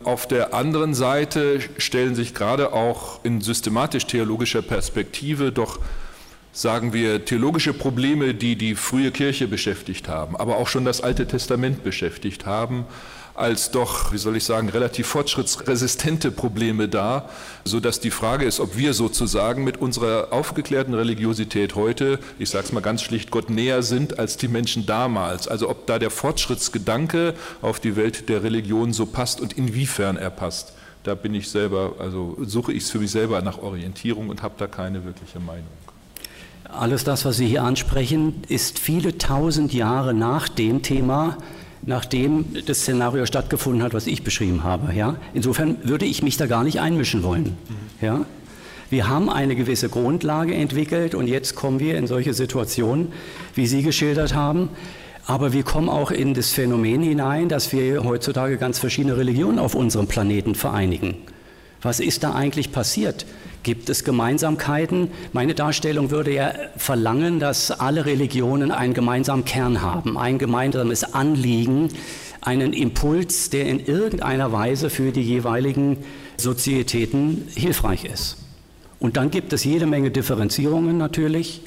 Auf 0.04 0.28
der 0.28 0.54
anderen 0.54 0.94
Seite 0.94 1.60
stellen 1.78 2.16
sich 2.16 2.34
gerade 2.34 2.72
auch 2.72 3.24
in 3.24 3.42
systematisch-theologischer 3.42 4.62
Perspektive 4.62 5.52
doch, 5.52 5.80
sagen 6.54 6.94
wir, 6.94 7.26
theologische 7.26 7.74
Probleme, 7.74 8.34
die 8.34 8.56
die 8.56 8.76
frühe 8.76 9.12
Kirche 9.12 9.48
beschäftigt 9.48 10.08
haben, 10.08 10.36
aber 10.36 10.58
auch 10.58 10.68
schon 10.68 10.86
das 10.86 11.02
Alte 11.02 11.28
Testament 11.28 11.84
beschäftigt 11.84 12.46
haben, 12.46 12.86
als 13.38 13.70
doch, 13.70 14.12
wie 14.12 14.18
soll 14.18 14.36
ich 14.36 14.44
sagen, 14.44 14.70
relativ 14.70 15.08
fortschrittsresistente 15.08 16.32
Probleme 16.32 16.90
dar, 16.90 17.30
sodass 17.66 18.00
die 18.00 18.10
Frage 18.10 18.46
ist, 18.46 18.60
ob 18.60 18.76
wir 18.76 18.94
sozusagen 18.94 19.64
mit 19.64 19.78
unserer 19.78 20.34
aufgeklärten 20.34 20.96
Religiosität 20.96 21.76
heute, 21.76 22.20
ich 22.40 22.50
sage 22.50 22.66
es 22.66 22.72
mal 22.72 22.82
ganz 22.82 23.04
schlicht, 23.04 23.30
Gott 23.30 23.52
näher 23.52 23.84
sind 23.84 24.18
als 24.18 24.38
die 24.38 24.48
Menschen 24.48 24.88
damals. 24.88 25.48
Also 25.48 25.70
ob 25.70 25.86
da 25.86 26.00
der 26.00 26.10
Fortschrittsgedanke 26.10 27.36
auf 27.62 27.80
die 27.80 27.96
Welt 27.96 28.28
der 28.28 28.42
Religion 28.42 28.92
so 28.92 29.06
passt 29.06 29.40
und 29.40 29.54
inwiefern 29.54 30.18
er 30.18 30.32
passt. 30.32 30.74
Da 31.04 31.14
bin 31.14 31.36
ich 31.36 31.50
selber, 31.50 31.94
also 32.00 32.38
suche 32.42 32.74
ich 32.74 32.84
es 32.84 32.90
für 32.90 33.00
mich 33.00 33.12
selber 33.12 33.42
nach 33.44 33.60
Orientierung 33.60 34.30
und 34.30 34.42
habe 34.42 34.56
da 34.58 34.66
keine 34.66 35.06
wirkliche 35.06 35.40
Meinung. 35.40 35.68
Alles 36.64 37.04
das, 37.04 37.24
was 37.24 37.38
Sie 37.38 37.48
hier 37.48 37.64
ansprechen, 37.64 38.42
ist 38.50 38.80
viele 38.80 39.18
tausend 39.18 39.74
Jahre 39.74 40.14
nach 40.14 40.50
dem 40.50 40.82
Thema, 40.82 41.38
nachdem 41.88 42.46
das 42.66 42.82
Szenario 42.82 43.26
stattgefunden 43.26 43.82
hat, 43.82 43.94
was 43.94 44.06
ich 44.08 44.24
beschrieben 44.24 44.64
habe. 44.64 44.94
Ja? 44.94 45.16
Insofern 45.34 45.78
würde 45.84 46.06
ich 46.06 46.22
mich 46.22 46.38
da 46.38 46.46
gar 46.46 46.64
nicht 46.64 46.80
einmischen 46.80 47.24
wollen. 47.24 47.58
Ja? 48.02 48.26
Wir 48.90 49.08
haben 49.08 49.30
eine 49.30 49.56
gewisse 49.56 49.90
Grundlage 49.90 50.54
entwickelt 50.54 51.16
und 51.16 51.28
jetzt 51.28 51.56
kommen 51.56 51.80
wir 51.80 51.98
in 51.98 52.06
solche 52.06 52.34
Situationen, 52.34 53.14
wie 53.56 53.68
Sie 53.68 53.84
geschildert 53.84 54.36
haben. 54.36 54.70
Aber 55.26 55.54
wir 55.54 55.64
kommen 55.64 55.90
auch 55.90 56.12
in 56.12 56.34
das 56.34 56.52
Phänomen 56.52 57.02
hinein, 57.02 57.50
dass 57.50 57.72
wir 57.72 58.04
heutzutage 58.04 58.58
ganz 58.58 58.80
verschiedene 58.80 59.18
Religionen 59.18 59.58
auf 59.58 59.74
unserem 59.74 60.08
Planeten 60.08 60.56
vereinigen. 60.56 61.16
Was 61.82 62.00
ist 62.00 62.24
da 62.24 62.34
eigentlich 62.34 62.72
passiert? 62.72 63.26
Gibt 63.68 63.90
es 63.90 64.06
Gemeinsamkeiten? 64.06 65.12
Meine 65.34 65.54
Darstellung 65.54 66.10
würde 66.10 66.34
ja 66.34 66.54
verlangen, 66.78 67.42
dass 67.42 67.70
alle 67.70 68.06
Religionen 68.06 68.72
einen 68.72 68.94
gemeinsamen 68.94 69.44
Kern 69.44 69.82
haben, 69.82 70.18
ein 70.18 70.38
gemeinsames 70.38 71.14
Anliegen, 71.14 71.90
einen 72.40 72.72
Impuls, 72.72 73.50
der 73.50 73.66
in 73.66 73.86
irgendeiner 73.86 74.54
Weise 74.54 74.90
für 74.90 75.12
die 75.12 75.22
jeweiligen 75.22 75.98
Sozietäten 76.38 77.50
hilfreich 77.56 78.06
ist. 78.06 78.38
Und 79.02 79.18
dann 79.18 79.32
gibt 79.32 79.52
es 79.52 79.66
jede 79.66 79.86
Menge 79.86 80.12
Differenzierungen 80.12 80.98
natürlich, 80.98 81.62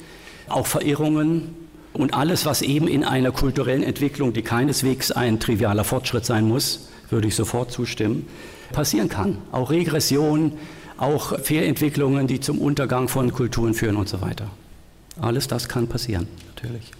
auch 0.49 0.65
Verirrungen 0.65 1.53
und 1.93 2.15
alles, 2.15 2.47
was 2.47 2.63
eben 2.63 2.87
in 2.87 3.03
einer 3.03 3.31
kulturellen 3.31 3.83
Entwicklung, 3.83 4.33
die 4.33 4.41
keineswegs 4.41 5.11
ein 5.11 5.39
trivialer 5.39 5.83
Fortschritt 5.83 6.25
sein 6.25 6.47
muss, 6.47 6.89
würde 7.11 7.27
ich 7.27 7.35
sofort 7.35 7.71
zustimmen, 7.71 8.25
passieren 8.71 9.07
kann. 9.07 9.37
Auch 9.51 9.69
Regression, 9.69 10.53
auch 11.01 11.39
Fehlentwicklungen, 11.39 12.27
die 12.27 12.39
zum 12.39 12.59
Untergang 12.59 13.07
von 13.07 13.33
Kulturen 13.33 13.73
führen 13.73 13.95
und 13.95 14.07
so 14.07 14.21
weiter. 14.21 14.51
Alles 15.19 15.47
das 15.47 15.67
kann 15.67 15.87
passieren, 15.87 16.27
natürlich. 16.55 16.91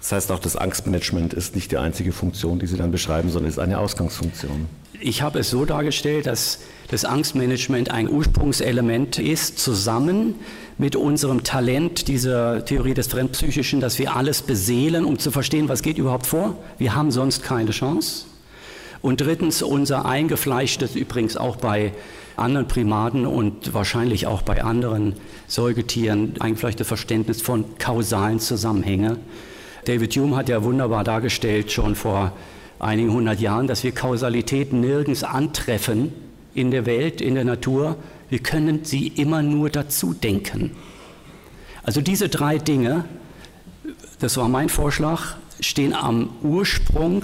Das 0.00 0.12
heißt 0.12 0.32
auch, 0.32 0.38
das 0.38 0.56
Angstmanagement 0.56 1.32
ist 1.32 1.54
nicht 1.54 1.72
die 1.72 1.78
einzige 1.78 2.12
Funktion, 2.12 2.58
die 2.58 2.66
Sie 2.66 2.76
dann 2.76 2.90
beschreiben, 2.90 3.30
sondern 3.30 3.50
ist 3.50 3.58
eine 3.58 3.78
Ausgangsfunktion. 3.78 4.66
Ich 5.00 5.22
habe 5.22 5.40
es 5.40 5.50
so 5.50 5.64
dargestellt, 5.64 6.26
dass 6.26 6.60
das 6.88 7.04
Angstmanagement 7.04 7.90
ein 7.90 8.08
Ursprungselement 8.08 9.18
ist, 9.18 9.58
zusammen 9.58 10.34
mit 10.78 10.96
unserem 10.96 11.44
Talent 11.44 12.08
dieser 12.08 12.64
Theorie 12.64 12.94
des 12.94 13.08
Fremdpsychischen, 13.08 13.80
dass 13.80 13.98
wir 13.98 14.14
alles 14.14 14.42
beseelen, 14.42 15.04
um 15.04 15.18
zu 15.18 15.30
verstehen, 15.30 15.68
was 15.68 15.82
geht 15.82 15.98
überhaupt 15.98 16.26
vor. 16.26 16.56
Wir 16.78 16.94
haben 16.94 17.10
sonst 17.10 17.42
keine 17.42 17.70
Chance. 17.70 18.26
Und 19.02 19.20
drittens 19.20 19.62
unser 19.62 20.06
eingefleischtes, 20.06 20.96
übrigens 20.96 21.36
auch 21.36 21.56
bei 21.56 21.92
anderen 22.36 22.68
Primaten 22.68 23.26
und 23.26 23.72
wahrscheinlich 23.72 24.26
auch 24.26 24.42
bei 24.42 24.62
anderen 24.62 25.14
Säugetieren 25.46 26.34
eingefleischte 26.40 26.84
Verständnis 26.84 27.40
von 27.40 27.78
kausalen 27.78 28.40
Zusammenhängen. 28.40 29.18
David 29.86 30.14
Hume 30.16 30.36
hat 30.36 30.48
ja 30.48 30.62
wunderbar 30.62 31.04
dargestellt, 31.04 31.70
schon 31.70 31.94
vor 31.94 32.32
einigen 32.78 33.12
hundert 33.12 33.40
Jahren, 33.40 33.66
dass 33.66 33.84
wir 33.84 33.92
Kausalität 33.92 34.72
nirgends 34.72 35.22
antreffen 35.22 36.12
in 36.54 36.70
der 36.70 36.86
Welt, 36.86 37.20
in 37.20 37.34
der 37.34 37.44
Natur. 37.44 37.96
Wir 38.28 38.40
können 38.40 38.84
sie 38.84 39.06
immer 39.06 39.42
nur 39.42 39.70
dazu 39.70 40.12
denken. 40.12 40.72
Also 41.84 42.00
diese 42.00 42.28
drei 42.28 42.58
Dinge, 42.58 43.04
das 44.18 44.36
war 44.36 44.48
mein 44.48 44.68
Vorschlag, 44.68 45.36
stehen 45.60 45.94
am 45.94 46.30
Ursprung 46.42 47.22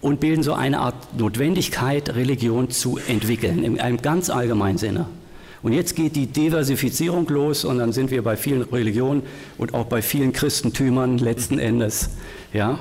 und 0.00 0.20
bilden 0.20 0.42
so 0.42 0.54
eine 0.54 0.80
Art 0.80 1.18
Notwendigkeit, 1.18 2.14
Religion 2.14 2.70
zu 2.70 2.98
entwickeln, 3.08 3.64
in 3.64 3.80
einem 3.80 4.00
ganz 4.00 4.30
allgemeinen 4.30 4.78
Sinne. 4.78 5.06
Und 5.62 5.72
jetzt 5.72 5.96
geht 5.96 6.14
die 6.14 6.26
Diversifizierung 6.26 7.26
los 7.28 7.64
und 7.64 7.78
dann 7.78 7.92
sind 7.92 8.10
wir 8.10 8.22
bei 8.22 8.36
vielen 8.36 8.62
Religionen 8.62 9.22
und 9.56 9.74
auch 9.74 9.86
bei 9.86 10.02
vielen 10.02 10.32
Christentümern 10.32 11.18
letzten 11.18 11.58
Endes. 11.58 12.10
Ja? 12.52 12.78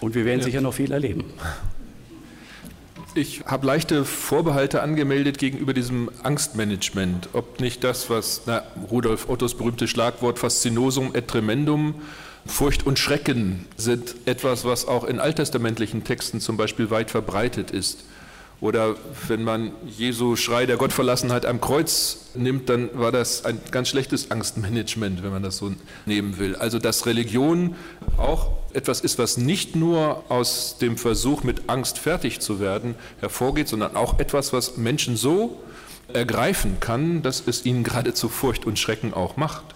Und 0.00 0.14
wir 0.14 0.24
werden 0.24 0.40
ja. 0.40 0.46
sicher 0.46 0.60
noch 0.60 0.74
viel 0.74 0.92
erleben. 0.92 1.24
Ich 3.14 3.44
habe 3.46 3.66
leichte 3.66 4.04
Vorbehalte 4.04 4.82
angemeldet 4.82 5.38
gegenüber 5.38 5.72
diesem 5.72 6.10
Angstmanagement. 6.22 7.30
Ob 7.32 7.60
nicht 7.60 7.82
das, 7.82 8.10
was 8.10 8.42
na, 8.44 8.62
Rudolf 8.90 9.28
Ottos 9.30 9.56
berühmtes 9.56 9.88
Schlagwort 9.88 10.38
Faszinosum 10.38 11.14
et 11.14 11.26
Tremendum 11.26 11.94
Furcht 12.46 12.86
und 12.86 12.98
Schrecken 12.98 13.66
sind 13.76 14.14
etwas, 14.26 14.64
was 14.64 14.86
auch 14.86 15.04
in 15.04 15.20
alttestamentlichen 15.20 16.04
Texten 16.04 16.40
zum 16.40 16.56
Beispiel 16.56 16.90
weit 16.90 17.10
verbreitet 17.10 17.70
ist. 17.70 18.04
Oder 18.60 18.96
wenn 19.28 19.44
man 19.44 19.72
Jesu 19.86 20.34
Schrei 20.34 20.64
der 20.64 20.78
Gottverlassenheit 20.78 21.44
am 21.44 21.60
Kreuz 21.60 22.30
nimmt, 22.34 22.70
dann 22.70 22.88
war 22.94 23.12
das 23.12 23.44
ein 23.44 23.60
ganz 23.70 23.88
schlechtes 23.88 24.30
Angstmanagement, 24.30 25.22
wenn 25.22 25.30
man 25.30 25.42
das 25.42 25.58
so 25.58 25.72
nehmen 26.06 26.38
will. 26.38 26.56
Also 26.56 26.78
dass 26.78 27.04
Religion 27.04 27.74
auch 28.16 28.52
etwas 28.72 29.00
ist, 29.00 29.18
was 29.18 29.36
nicht 29.36 29.76
nur 29.76 30.24
aus 30.30 30.78
dem 30.80 30.96
Versuch, 30.96 31.42
mit 31.42 31.68
Angst 31.68 31.98
fertig 31.98 32.40
zu 32.40 32.58
werden, 32.58 32.94
hervorgeht, 33.20 33.68
sondern 33.68 33.94
auch 33.94 34.18
etwas, 34.18 34.54
was 34.54 34.78
Menschen 34.78 35.16
so 35.16 35.60
ergreifen 36.12 36.78
kann, 36.80 37.20
dass 37.20 37.42
es 37.46 37.66
ihnen 37.66 37.84
geradezu 37.84 38.30
Furcht 38.30 38.64
und 38.64 38.78
Schrecken 38.78 39.12
auch 39.12 39.36
macht 39.36 39.75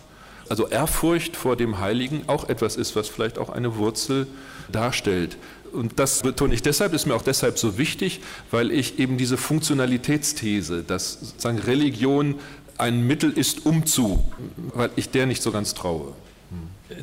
also 0.51 0.67
Ehrfurcht 0.67 1.37
vor 1.37 1.57
dem 1.57 1.79
Heiligen 1.79 2.25
auch 2.27 2.49
etwas 2.49 2.77
ist, 2.77 2.97
was 2.97 3.09
vielleicht 3.09 3.39
auch 3.39 3.51
eine 3.51 3.77
Wurzel 3.77 4.27
darstellt. 4.71 5.37
Und 5.73 6.01
das 6.01 6.23
betone 6.23 6.53
ich 6.53 6.63
deshalb, 6.63 6.93
ist 6.93 7.07
mir 7.07 7.15
auch 7.15 7.23
deshalb 7.23 7.57
so 7.57 7.79
wichtig, 7.79 8.21
weil 8.51 8.73
ich 8.73 8.99
eben 8.99 9.17
diese 9.17 9.37
Funktionalitätsthese, 9.37 10.83
dass 10.83 11.21
sozusagen 11.21 11.61
Religion 11.61 12.35
ein 12.79 13.07
Mittel 13.07 13.31
ist, 13.31 13.65
um 13.65 13.87
zu, 13.87 14.25
weil 14.75 14.91
ich 14.97 15.11
der 15.11 15.27
nicht 15.27 15.41
so 15.41 15.53
ganz 15.53 15.75
traue. 15.75 16.15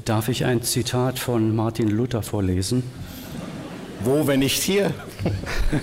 Darf 0.04 0.28
ich 0.28 0.44
ein 0.44 0.62
Zitat 0.62 1.18
von 1.18 1.56
Martin 1.56 1.88
Luther 1.88 2.24
vorlesen? 2.24 2.84
Wo, 4.02 4.28
wenn 4.28 4.42
nicht 4.42 4.62
hier? 4.62 4.94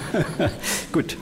Gut. 0.93 1.17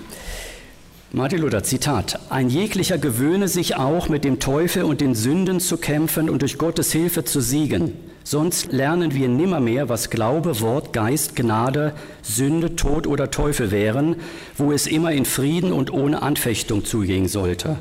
Martin 1.15 1.41
Luther, 1.41 1.63
Zitat. 1.63 2.19
Ein 2.31 2.49
jeglicher 2.49 2.97
gewöhne 2.97 3.47
sich 3.47 3.77
auch 3.77 4.09
mit 4.09 4.25
dem 4.25 4.41
Teufel 4.41 4.85
und 4.85 5.03
den 5.03 5.15
Sünden 5.15 5.61
zu 5.61 5.77
kämpfen 5.77 6.31
und 6.31 6.41
durch 6.41 6.57
Gottes 6.57 6.91
Hilfe 6.91 7.23
zu 7.23 7.43
siegen. 7.43 7.93
Sonst 8.25 8.73
lernen 8.73 9.13
wir 9.13 9.29
nimmermehr, 9.29 9.91
was 9.91 10.09
Glaube, 10.09 10.63
Wort, 10.63 10.95
Geist, 10.95 11.37
Gnade, 11.37 11.93
Sünde, 12.23 12.77
Tod 12.77 13.07
oder 13.07 13.31
Teufel 13.31 13.71
wären, 13.71 14.17
wo 14.57 14.73
es 14.73 14.87
immer 14.87 15.13
in 15.13 15.27
Frieden 15.27 15.71
und 15.71 15.93
ohne 15.93 16.23
Anfechtung 16.23 16.83
zugehen 16.87 17.29
sollte. 17.29 17.77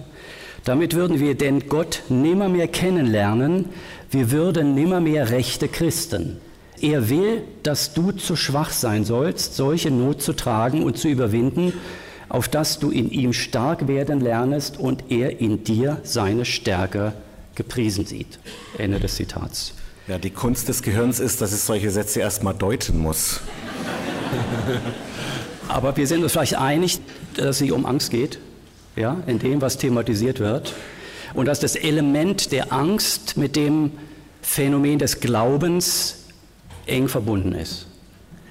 Damit 0.65 0.93
würden 0.93 1.21
wir 1.21 1.35
denn 1.35 1.69
Gott 1.69 2.03
nimmermehr 2.09 2.67
kennenlernen, 2.67 3.69
wir 4.09 4.31
würden 4.31 4.75
nimmermehr 4.75 5.29
rechte 5.29 5.69
Christen. 5.69 6.41
Er 6.81 7.09
will, 7.09 7.43
dass 7.63 7.93
du 7.93 8.11
zu 8.11 8.35
schwach 8.35 8.71
sein 8.71 9.05
sollst, 9.05 9.55
solche 9.55 9.89
Not 9.89 10.21
zu 10.21 10.33
tragen 10.33 10.83
und 10.83 10.97
zu 10.97 11.07
überwinden, 11.07 11.71
auf 12.31 12.47
dass 12.47 12.79
du 12.79 12.91
in 12.91 13.11
ihm 13.11 13.33
stark 13.33 13.89
werden 13.89 14.21
lernest 14.21 14.79
und 14.79 15.11
er 15.11 15.41
in 15.41 15.65
dir 15.65 15.99
seine 16.03 16.45
Stärke 16.45 17.11
gepriesen 17.55 18.05
sieht. 18.05 18.39
Ende 18.77 19.01
des 19.01 19.15
Zitats. 19.15 19.73
Ja, 20.07 20.17
die 20.17 20.29
Kunst 20.29 20.69
des 20.69 20.81
Gehirns 20.81 21.19
ist, 21.19 21.41
dass 21.41 21.51
es 21.51 21.65
solche 21.65 21.91
Sätze 21.91 22.21
erstmal 22.21 22.53
deuten 22.53 22.99
muss. 22.99 23.41
Aber 25.67 25.97
wir 25.97 26.07
sind 26.07 26.23
uns 26.23 26.31
vielleicht 26.31 26.57
einig, 26.57 26.99
dass 27.35 27.57
es 27.57 27.61
nicht 27.61 27.73
um 27.73 27.85
Angst 27.85 28.11
geht, 28.11 28.39
ja, 28.95 29.17
in 29.27 29.39
dem, 29.39 29.61
was 29.61 29.77
thematisiert 29.77 30.39
wird. 30.39 30.73
Und 31.33 31.47
dass 31.47 31.59
das 31.59 31.75
Element 31.75 32.53
der 32.53 32.71
Angst 32.71 33.35
mit 33.35 33.57
dem 33.57 33.91
Phänomen 34.41 34.99
des 34.99 35.19
Glaubens 35.19 36.27
eng 36.85 37.09
verbunden 37.09 37.53
ist. 37.53 37.87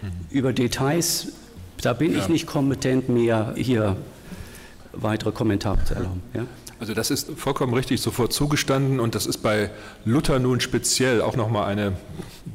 Mhm. 0.02 0.10
Über 0.28 0.52
Details 0.52 1.28
da 1.80 1.92
bin 1.92 2.12
ja. 2.12 2.18
ich 2.18 2.28
nicht 2.28 2.46
kompetent, 2.46 3.08
mir 3.08 3.54
hier 3.56 3.96
weitere 4.92 5.32
Kommentare 5.32 5.84
zu 5.84 5.94
erlauben. 5.94 6.22
Ja? 6.34 6.46
Also 6.80 6.94
das 6.94 7.10
ist 7.10 7.32
vollkommen 7.36 7.74
richtig 7.74 8.00
sofort 8.00 8.32
zugestanden 8.32 9.00
und 9.00 9.14
das 9.14 9.26
ist 9.26 9.38
bei 9.38 9.70
Luther 10.06 10.38
nun 10.38 10.60
speziell 10.60 11.20
auch 11.20 11.36
nochmal 11.36 11.70
eine 11.70 11.92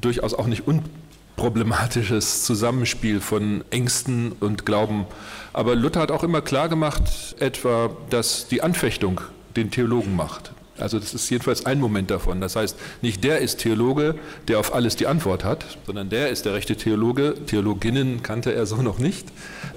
durchaus 0.01 0.34
auch 0.34 0.47
nicht 0.47 0.63
unproblematisches 0.67 2.43
Zusammenspiel 2.43 3.21
von 3.21 3.63
Ängsten 3.69 4.32
und 4.32 4.65
Glauben. 4.65 5.05
Aber 5.53 5.76
Luther 5.76 6.01
hat 6.01 6.09
auch 6.09 6.23
immer 6.23 6.41
klar 6.41 6.69
gemacht, 6.69 7.36
etwa, 7.39 7.91
dass 8.09 8.47
die 8.47 8.63
Anfechtung 8.63 9.21
den 9.55 9.69
Theologen 9.69 10.15
macht. 10.15 10.55
Also 10.78 10.99
das 10.99 11.13
ist 11.13 11.30
jedenfalls 11.30 11.65
ein 11.65 11.80
Moment 11.80 12.11
davon. 12.11 12.41
Das 12.41 12.57
heißt, 12.57 12.78
nicht 13.01 13.23
der 13.23 13.39
ist 13.39 13.59
Theologe, 13.59 14.15
der 14.49 14.59
auf 14.59 14.76
alles 14.76 14.97
die 14.97 15.07
Antwort 15.07 15.45
hat, 15.45 15.65
sondern 15.86 16.09
der 16.09 16.30
ist 16.30 16.45
der 16.45 16.53
rechte 16.53 16.76
Theologe. 16.76 17.34
Theologinnen 17.45 18.23
kannte 18.23 18.53
er 18.53 18.65
so 18.65 18.82
noch 18.82 18.99
nicht. 18.99 19.28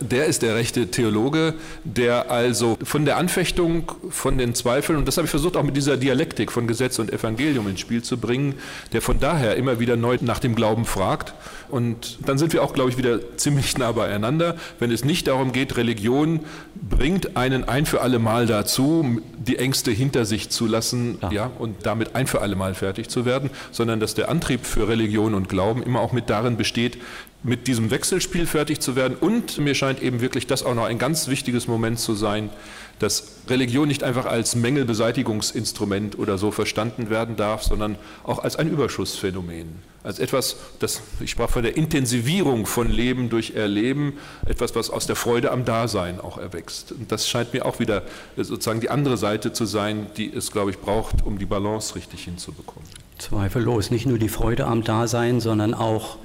Der 0.01 0.27
ist 0.27 0.43
der 0.43 0.57
rechte 0.57 0.89
Theologe, 0.89 1.55
der 1.85 2.33
also 2.33 2.77
von 2.83 3.05
der 3.05 3.17
Anfechtung, 3.17 3.93
von 4.11 4.39
den 4.39 4.57
Zweifeln, 4.57 4.99
und 4.99 5.07
das 5.07 5.17
habe 5.17 5.27
ich 5.27 5.31
versucht 5.31 5.57
auch 5.57 5.63
mit 5.63 5.77
dieser 5.77 5.97
Dialektik 5.97 6.51
von 6.51 6.67
Gesetz 6.67 6.99
und 6.99 7.13
Evangelium 7.13 7.69
ins 7.69 7.81
Spiel 7.81 8.03
zu 8.03 8.19
bringen, 8.19 8.55
der 8.93 9.01
von 9.01 9.21
daher 9.21 9.55
immer 9.55 9.79
wieder 9.79 9.97
neu 9.97 10.19
nach 10.21 10.41
dem 10.41 10.57
Glauben 10.57 10.85
fragt. 10.85 11.33
Und 11.69 12.19
dann 12.27 12.39
sind 12.39 12.53
wir 12.53 12.63
auch, 12.63 12.73
glaube 12.73 12.91
ich, 12.91 12.99
wieder 12.99 13.37
ziemlich 13.37 13.77
nah 13.79 13.93
beieinander, 13.93 14.57
wenn 14.81 14.91
es 14.91 15.05
nicht 15.05 15.29
darum 15.29 15.53
geht, 15.53 15.77
Religion 15.77 16.41
bringt 16.75 17.37
einen 17.37 17.65
ein 17.65 17.87
für 17.87 18.01
alle 18.01 18.19
Mal 18.19 18.47
dazu, 18.47 19.21
die 19.37 19.59
Ängste 19.59 19.91
hinter 19.91 20.25
sich 20.25 20.49
zu 20.49 20.67
lassen 20.67 20.88
lassen 20.89 21.19
ja. 21.23 21.31
ja. 21.31 21.51
und 21.59 21.87
damit 21.87 22.15
ein 22.15 22.27
für 22.27 22.41
alle 22.41 22.57
Mal 22.57 22.75
fertig 22.75 23.09
zu 23.09 23.25
werden, 23.25 23.51
sondern 23.71 24.01
dass 24.01 24.15
der 24.15 24.29
Antrieb 24.29 24.65
für 24.65 24.89
Religion 24.89 25.35
und 25.35 25.49
Glauben 25.49 25.83
immer 25.83 26.01
auch 26.01 26.13
mit 26.13 26.31
darin 26.31 26.57
besteht, 26.57 26.99
mit 27.43 27.67
diesem 27.67 27.91
Wechselspiel 27.91 28.47
fertig 28.47 28.81
zu 28.81 28.97
werden. 28.97 29.17
Und 29.19 29.59
mir 29.59 29.75
scheint 29.75 30.03
eben 30.03 30.21
wirklich 30.21 30.47
das 30.47 30.65
auch 30.65 30.75
noch 30.75 30.85
ein 30.85 30.99
ganz 30.99 31.29
wichtiges 31.29 31.69
Moment 31.69 31.99
zu 31.99 32.15
sein, 32.15 32.51
dass 32.99 33.39
Religion 33.49 33.89
nicht 33.89 34.03
einfach 34.03 34.27
als 34.27 34.57
Mängelbeseitigungsinstrument 34.57 36.19
oder 36.19 36.39
so 36.39 36.51
verstanden 36.51 37.11
werden 37.11 37.37
darf, 37.37 37.63
sondern 37.63 37.97
auch 38.25 38.41
als 38.41 38.57
ein 38.57 38.69
Überschussphänomen, 38.69 39.77
als 40.03 40.19
etwas, 40.19 40.57
das, 40.79 41.03
ich 41.21 41.31
sprach 41.31 41.51
von 41.51 41.63
der 41.63 41.77
Intensivierung 41.77 42.67
von 42.67 42.91
Leben 42.91 43.31
durch 43.31 43.53
Erleben, 43.53 44.15
etwas, 44.47 44.75
was 44.75 44.91
aus 44.91 45.07
der 45.07 45.17
Freude 45.17 45.51
am 45.51 45.65
Dasein 45.65 46.21
auch 46.21 46.39
erwächst. 46.39 46.93
Und 46.93 47.11
das 47.13 47.29
scheint 47.29 47.53
mir 47.53 47.67
auch 47.67 47.79
wieder 47.79 48.03
sozusagen 48.37 48.81
die 48.81 48.91
andere 48.91 49.17
Seite 49.17 49.53
zu 49.53 49.65
sein, 49.65 50.07
die 50.17 50.33
es, 50.33 50.51
glaube 50.51 50.71
ich, 50.71 50.79
braucht, 50.79 51.25
um 51.25 51.39
die 51.39 51.47
Balance 51.47 51.95
richtig 51.95 52.25
hinzubekommen. 52.25 52.89
Zweifellos, 53.19 53.91
nicht 53.91 54.07
nur 54.07 54.19
die 54.19 54.29
Freude 54.29 54.67
am 54.67 54.85
Dasein, 54.85 55.41
sondern 55.41 55.75
auch 55.75 56.19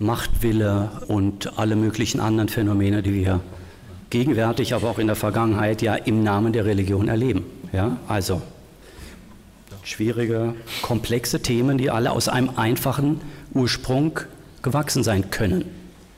Machtwille 0.00 0.90
und 1.08 1.58
alle 1.58 1.76
möglichen 1.76 2.20
anderen 2.20 2.48
Phänomene, 2.48 3.02
die 3.02 3.14
wir 3.14 3.40
gegenwärtig, 4.10 4.74
aber 4.74 4.90
auch 4.90 4.98
in 4.98 5.06
der 5.06 5.16
Vergangenheit 5.16 5.82
ja 5.82 5.94
im 5.94 6.22
Namen 6.22 6.52
der 6.52 6.64
Religion 6.64 7.08
erleben. 7.08 7.44
Ja, 7.72 7.96
also 8.08 8.42
schwierige, 9.82 10.54
komplexe 10.82 11.40
Themen, 11.40 11.78
die 11.78 11.90
alle 11.90 12.12
aus 12.12 12.28
einem 12.28 12.50
einfachen 12.56 13.20
Ursprung 13.54 14.20
gewachsen 14.62 15.02
sein 15.02 15.30
können. 15.30 15.64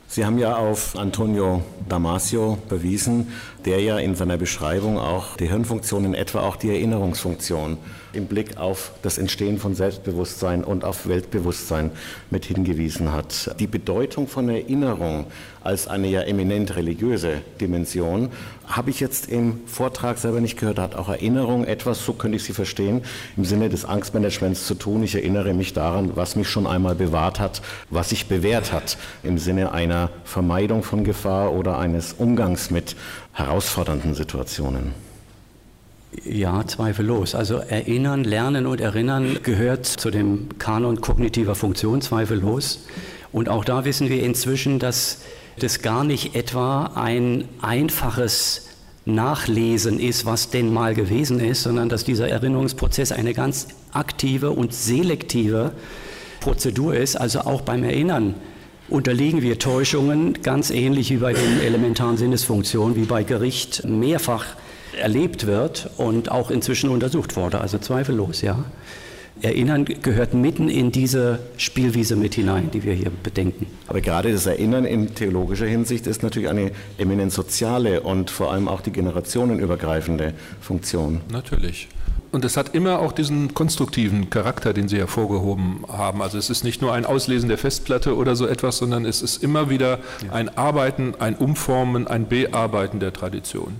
Sie 0.08 0.26
haben 0.26 0.36
ja 0.36 0.56
auf 0.56 0.96
Antonio 0.96 1.62
Damasio 1.88 2.58
bewiesen, 2.68 3.32
der 3.64 3.80
ja 3.80 3.98
in 3.98 4.14
seiner 4.14 4.36
Beschreibung 4.36 4.98
auch 4.98 5.36
die 5.36 5.48
Hirnfunktion, 5.48 6.04
in 6.04 6.14
etwa 6.14 6.40
auch 6.40 6.56
die 6.56 6.70
Erinnerungsfunktion 6.70 7.78
im 8.12 8.26
Blick 8.26 8.56
auf 8.58 8.92
das 9.02 9.18
Entstehen 9.18 9.58
von 9.58 9.74
Selbstbewusstsein 9.74 10.64
und 10.64 10.84
auf 10.84 11.08
Weltbewusstsein 11.08 11.90
mit 12.30 12.44
hingewiesen 12.44 13.12
hat. 13.12 13.54
Die 13.58 13.66
Bedeutung 13.66 14.28
von 14.28 14.48
Erinnerung 14.48 15.26
als 15.62 15.86
eine 15.86 16.08
ja 16.08 16.22
eminent 16.22 16.76
religiöse 16.76 17.40
Dimension 17.60 18.30
habe 18.66 18.90
ich 18.90 19.00
jetzt 19.00 19.28
im 19.28 19.60
Vortrag 19.66 20.18
selber 20.18 20.40
nicht 20.40 20.58
gehört. 20.58 20.78
Hat 20.78 20.94
auch 20.94 21.08
Erinnerung 21.08 21.64
etwas, 21.64 22.04
so 22.04 22.14
könnte 22.14 22.36
ich 22.36 22.44
sie 22.44 22.52
verstehen, 22.52 23.02
im 23.36 23.44
Sinne 23.44 23.68
des 23.68 23.84
Angstmanagements 23.84 24.66
zu 24.66 24.74
tun. 24.74 25.02
Ich 25.02 25.14
erinnere 25.14 25.52
mich 25.52 25.72
daran, 25.72 26.12
was 26.14 26.36
mich 26.36 26.48
schon 26.48 26.66
einmal 26.66 26.94
bewahrt 26.94 27.38
hat, 27.38 27.62
was 27.90 28.10
sich 28.10 28.26
bewährt 28.26 28.72
hat, 28.72 28.96
im 29.22 29.38
Sinne 29.38 29.72
einer 29.72 30.10
Vermeidung 30.24 30.82
von 30.82 31.04
Gefahr 31.04 31.52
oder 31.52 31.78
eines 31.78 32.14
Umgangs 32.14 32.70
mit 32.70 32.96
herausfordernden 33.32 34.14
Situationen. 34.14 34.94
Ja, 36.24 36.66
zweifellos. 36.66 37.34
Also 37.34 37.56
erinnern, 37.56 38.24
lernen 38.24 38.66
und 38.66 38.80
erinnern 38.80 39.38
gehört 39.42 39.86
zu 39.86 40.10
dem 40.10 40.58
Kanon 40.58 41.00
kognitiver 41.00 41.54
Funktion, 41.54 42.02
zweifellos. 42.02 42.86
Und 43.32 43.48
auch 43.48 43.64
da 43.64 43.86
wissen 43.86 44.10
wir 44.10 44.22
inzwischen, 44.22 44.78
dass 44.78 45.22
das 45.58 45.80
gar 45.80 46.04
nicht 46.04 46.34
etwa 46.34 46.92
ein 46.94 47.48
einfaches 47.62 48.68
Nachlesen 49.04 49.98
ist, 49.98 50.26
was 50.26 50.50
denn 50.50 50.72
mal 50.72 50.94
gewesen 50.94 51.40
ist, 51.40 51.62
sondern 51.62 51.88
dass 51.88 52.04
dieser 52.04 52.28
Erinnerungsprozess 52.28 53.10
eine 53.10 53.32
ganz 53.34 53.68
aktive 53.92 54.50
und 54.50 54.74
selektive 54.74 55.72
Prozedur 56.40 56.94
ist. 56.94 57.16
Also 57.16 57.40
auch 57.40 57.62
beim 57.62 57.84
Erinnern 57.84 58.34
unterliegen 58.92 59.42
wir 59.42 59.58
Täuschungen, 59.58 60.42
ganz 60.42 60.70
ähnlich 60.70 61.10
wie 61.10 61.16
bei 61.16 61.32
den 61.32 61.60
elementaren 61.60 62.16
Sinnesfunktionen, 62.16 62.94
wie 62.94 63.04
bei 63.04 63.22
Gericht 63.22 63.84
mehrfach 63.84 64.44
erlebt 65.00 65.46
wird 65.46 65.90
und 65.96 66.30
auch 66.30 66.50
inzwischen 66.50 66.90
untersucht 66.90 67.34
wurde. 67.36 67.60
Also 67.60 67.78
zweifellos, 67.78 68.42
ja. 68.42 68.64
Erinnern 69.40 69.86
gehört 69.86 70.34
mitten 70.34 70.68
in 70.68 70.92
diese 70.92 71.40
Spielwiese 71.56 72.14
mit 72.14 72.34
hinein, 72.34 72.70
die 72.70 72.84
wir 72.84 72.92
hier 72.92 73.10
bedenken. 73.22 73.66
Aber 73.88 74.00
gerade 74.00 74.30
das 74.30 74.46
Erinnern 74.46 74.84
in 74.84 75.14
theologischer 75.14 75.66
Hinsicht 75.66 76.06
ist 76.06 76.22
natürlich 76.22 76.48
eine 76.48 76.70
eminent 76.98 77.32
soziale 77.32 78.02
und 78.02 78.30
vor 78.30 78.52
allem 78.52 78.68
auch 78.68 78.82
die 78.82 78.92
generationenübergreifende 78.92 80.34
Funktion. 80.60 81.22
Natürlich. 81.32 81.88
Und 82.32 82.46
es 82.46 82.56
hat 82.56 82.74
immer 82.74 82.98
auch 83.00 83.12
diesen 83.12 83.52
konstruktiven 83.52 84.30
Charakter, 84.30 84.72
den 84.72 84.88
Sie 84.88 84.96
hervorgehoben 84.96 85.84
haben. 85.86 86.22
Also 86.22 86.38
es 86.38 86.48
ist 86.48 86.64
nicht 86.64 86.80
nur 86.80 86.94
ein 86.94 87.04
Auslesen 87.04 87.50
der 87.50 87.58
Festplatte 87.58 88.16
oder 88.16 88.36
so 88.36 88.46
etwas, 88.46 88.78
sondern 88.78 89.04
es 89.04 89.20
ist 89.20 89.42
immer 89.42 89.68
wieder 89.68 89.98
ein 90.30 90.56
Arbeiten, 90.56 91.14
ein 91.18 91.36
Umformen, 91.36 92.06
ein 92.06 92.26
Bearbeiten 92.26 93.00
der 93.00 93.12
Tradition. 93.12 93.76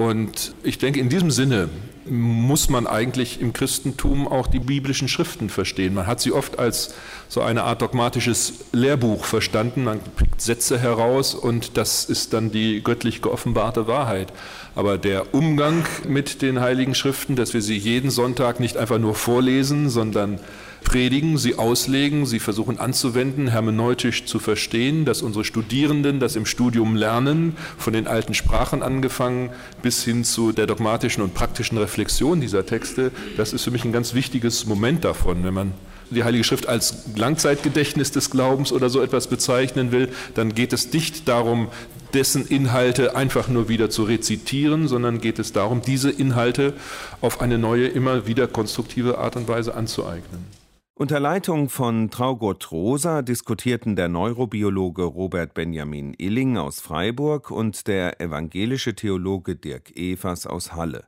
Und 0.00 0.54
ich 0.62 0.78
denke, 0.78 0.98
in 0.98 1.10
diesem 1.10 1.30
Sinne 1.30 1.68
muss 2.06 2.70
man 2.70 2.86
eigentlich 2.86 3.38
im 3.42 3.52
Christentum 3.52 4.26
auch 4.26 4.46
die 4.46 4.58
biblischen 4.58 5.08
Schriften 5.08 5.50
verstehen. 5.50 5.92
Man 5.92 6.06
hat 6.06 6.22
sie 6.22 6.32
oft 6.32 6.58
als 6.58 6.94
so 7.28 7.42
eine 7.42 7.64
Art 7.64 7.82
dogmatisches 7.82 8.54
Lehrbuch 8.72 9.26
verstanden. 9.26 9.84
Man 9.84 10.00
pickt 10.16 10.40
Sätze 10.40 10.78
heraus 10.78 11.34
und 11.34 11.76
das 11.76 12.06
ist 12.06 12.32
dann 12.32 12.50
die 12.50 12.82
göttlich 12.82 13.20
geoffenbarte 13.20 13.88
Wahrheit. 13.88 14.32
Aber 14.74 14.96
der 14.96 15.34
Umgang 15.34 15.84
mit 16.08 16.40
den 16.40 16.60
heiligen 16.60 16.94
Schriften, 16.94 17.36
dass 17.36 17.52
wir 17.52 17.60
sie 17.60 17.76
jeden 17.76 18.10
Sonntag 18.10 18.58
nicht 18.58 18.78
einfach 18.78 18.98
nur 18.98 19.14
vorlesen, 19.14 19.90
sondern 19.90 20.40
predigen, 20.84 21.38
sie 21.38 21.56
auslegen, 21.56 22.26
sie 22.26 22.40
versuchen 22.40 22.78
anzuwenden, 22.78 23.48
hermeneutisch 23.48 24.24
zu 24.24 24.38
verstehen, 24.38 25.04
dass 25.04 25.22
unsere 25.22 25.44
Studierenden 25.44 26.20
das 26.20 26.36
im 26.36 26.46
Studium 26.46 26.96
lernen, 26.96 27.56
von 27.78 27.92
den 27.92 28.06
alten 28.06 28.34
Sprachen 28.34 28.82
angefangen 28.82 29.50
bis 29.82 30.04
hin 30.04 30.24
zu 30.24 30.52
der 30.52 30.66
dogmatischen 30.66 31.22
und 31.22 31.34
praktischen 31.34 31.78
Reflexion 31.78 32.40
dieser 32.40 32.66
Texte. 32.66 33.12
Das 33.36 33.52
ist 33.52 33.64
für 33.64 33.70
mich 33.70 33.84
ein 33.84 33.92
ganz 33.92 34.14
wichtiges 34.14 34.66
Moment 34.66 35.04
davon, 35.04 35.44
wenn 35.44 35.54
man 35.54 35.72
die 36.10 36.24
Heilige 36.24 36.44
Schrift 36.44 36.68
als 36.68 37.04
Langzeitgedächtnis 37.16 38.10
des 38.10 38.30
Glaubens 38.30 38.72
oder 38.72 38.90
so 38.90 39.00
etwas 39.00 39.28
bezeichnen 39.28 39.92
will, 39.92 40.08
dann 40.34 40.54
geht 40.54 40.72
es 40.72 40.92
nicht 40.92 41.28
darum, 41.28 41.68
dessen 42.14 42.46
Inhalte 42.46 43.14
einfach 43.14 43.48
nur 43.48 43.68
wieder 43.68 43.90
zu 43.90 44.02
rezitieren, 44.02 44.88
sondern 44.88 45.20
geht 45.20 45.38
es 45.38 45.52
darum, 45.52 45.82
diese 45.82 46.10
Inhalte 46.10 46.74
auf 47.20 47.40
eine 47.40 47.58
neue, 47.58 47.86
immer 47.86 48.26
wieder 48.26 48.48
konstruktive 48.48 49.18
Art 49.18 49.36
und 49.36 49.46
Weise 49.46 49.74
anzueignen. 49.74 50.59
Unter 51.00 51.18
Leitung 51.18 51.70
von 51.70 52.10
Traugott 52.10 52.70
Rosa 52.70 53.22
diskutierten 53.22 53.96
der 53.96 54.08
Neurobiologe 54.08 55.04
Robert 55.04 55.54
Benjamin 55.54 56.12
Illing 56.18 56.58
aus 56.58 56.82
Freiburg 56.82 57.50
und 57.50 57.86
der 57.86 58.20
evangelische 58.20 58.94
Theologe 58.94 59.56
Dirk 59.56 59.96
Evers 59.96 60.46
aus 60.46 60.74
Halle. 60.74 61.06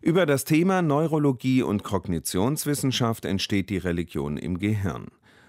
Über 0.00 0.24
das 0.24 0.44
Thema 0.44 0.80
Neurologie 0.80 1.60
und 1.60 1.84
Kognitionswissenschaft 1.84 3.26
entsteht 3.26 3.68
die 3.68 3.76
Religion 3.76 4.38
im 4.38 4.58
Gehirn. 4.58 5.08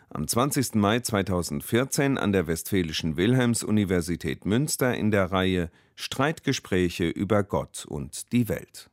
Am 0.09 0.28
20. 0.28 0.76
Mai 0.76 0.99
2014 0.99 2.17
an 2.17 2.34
der 2.34 2.47
Westfälischen 2.47 3.15
Wilhelms-Universität 3.15 4.45
Münster 4.45 4.97
in 4.97 5.11
der 5.11 5.32
Reihe 5.32 5.72
Streitgespräche 5.95 7.07
über 7.07 7.43
Gott 7.43 7.86
und 7.88 8.34
die 8.34 8.49
Welt. 8.49 8.90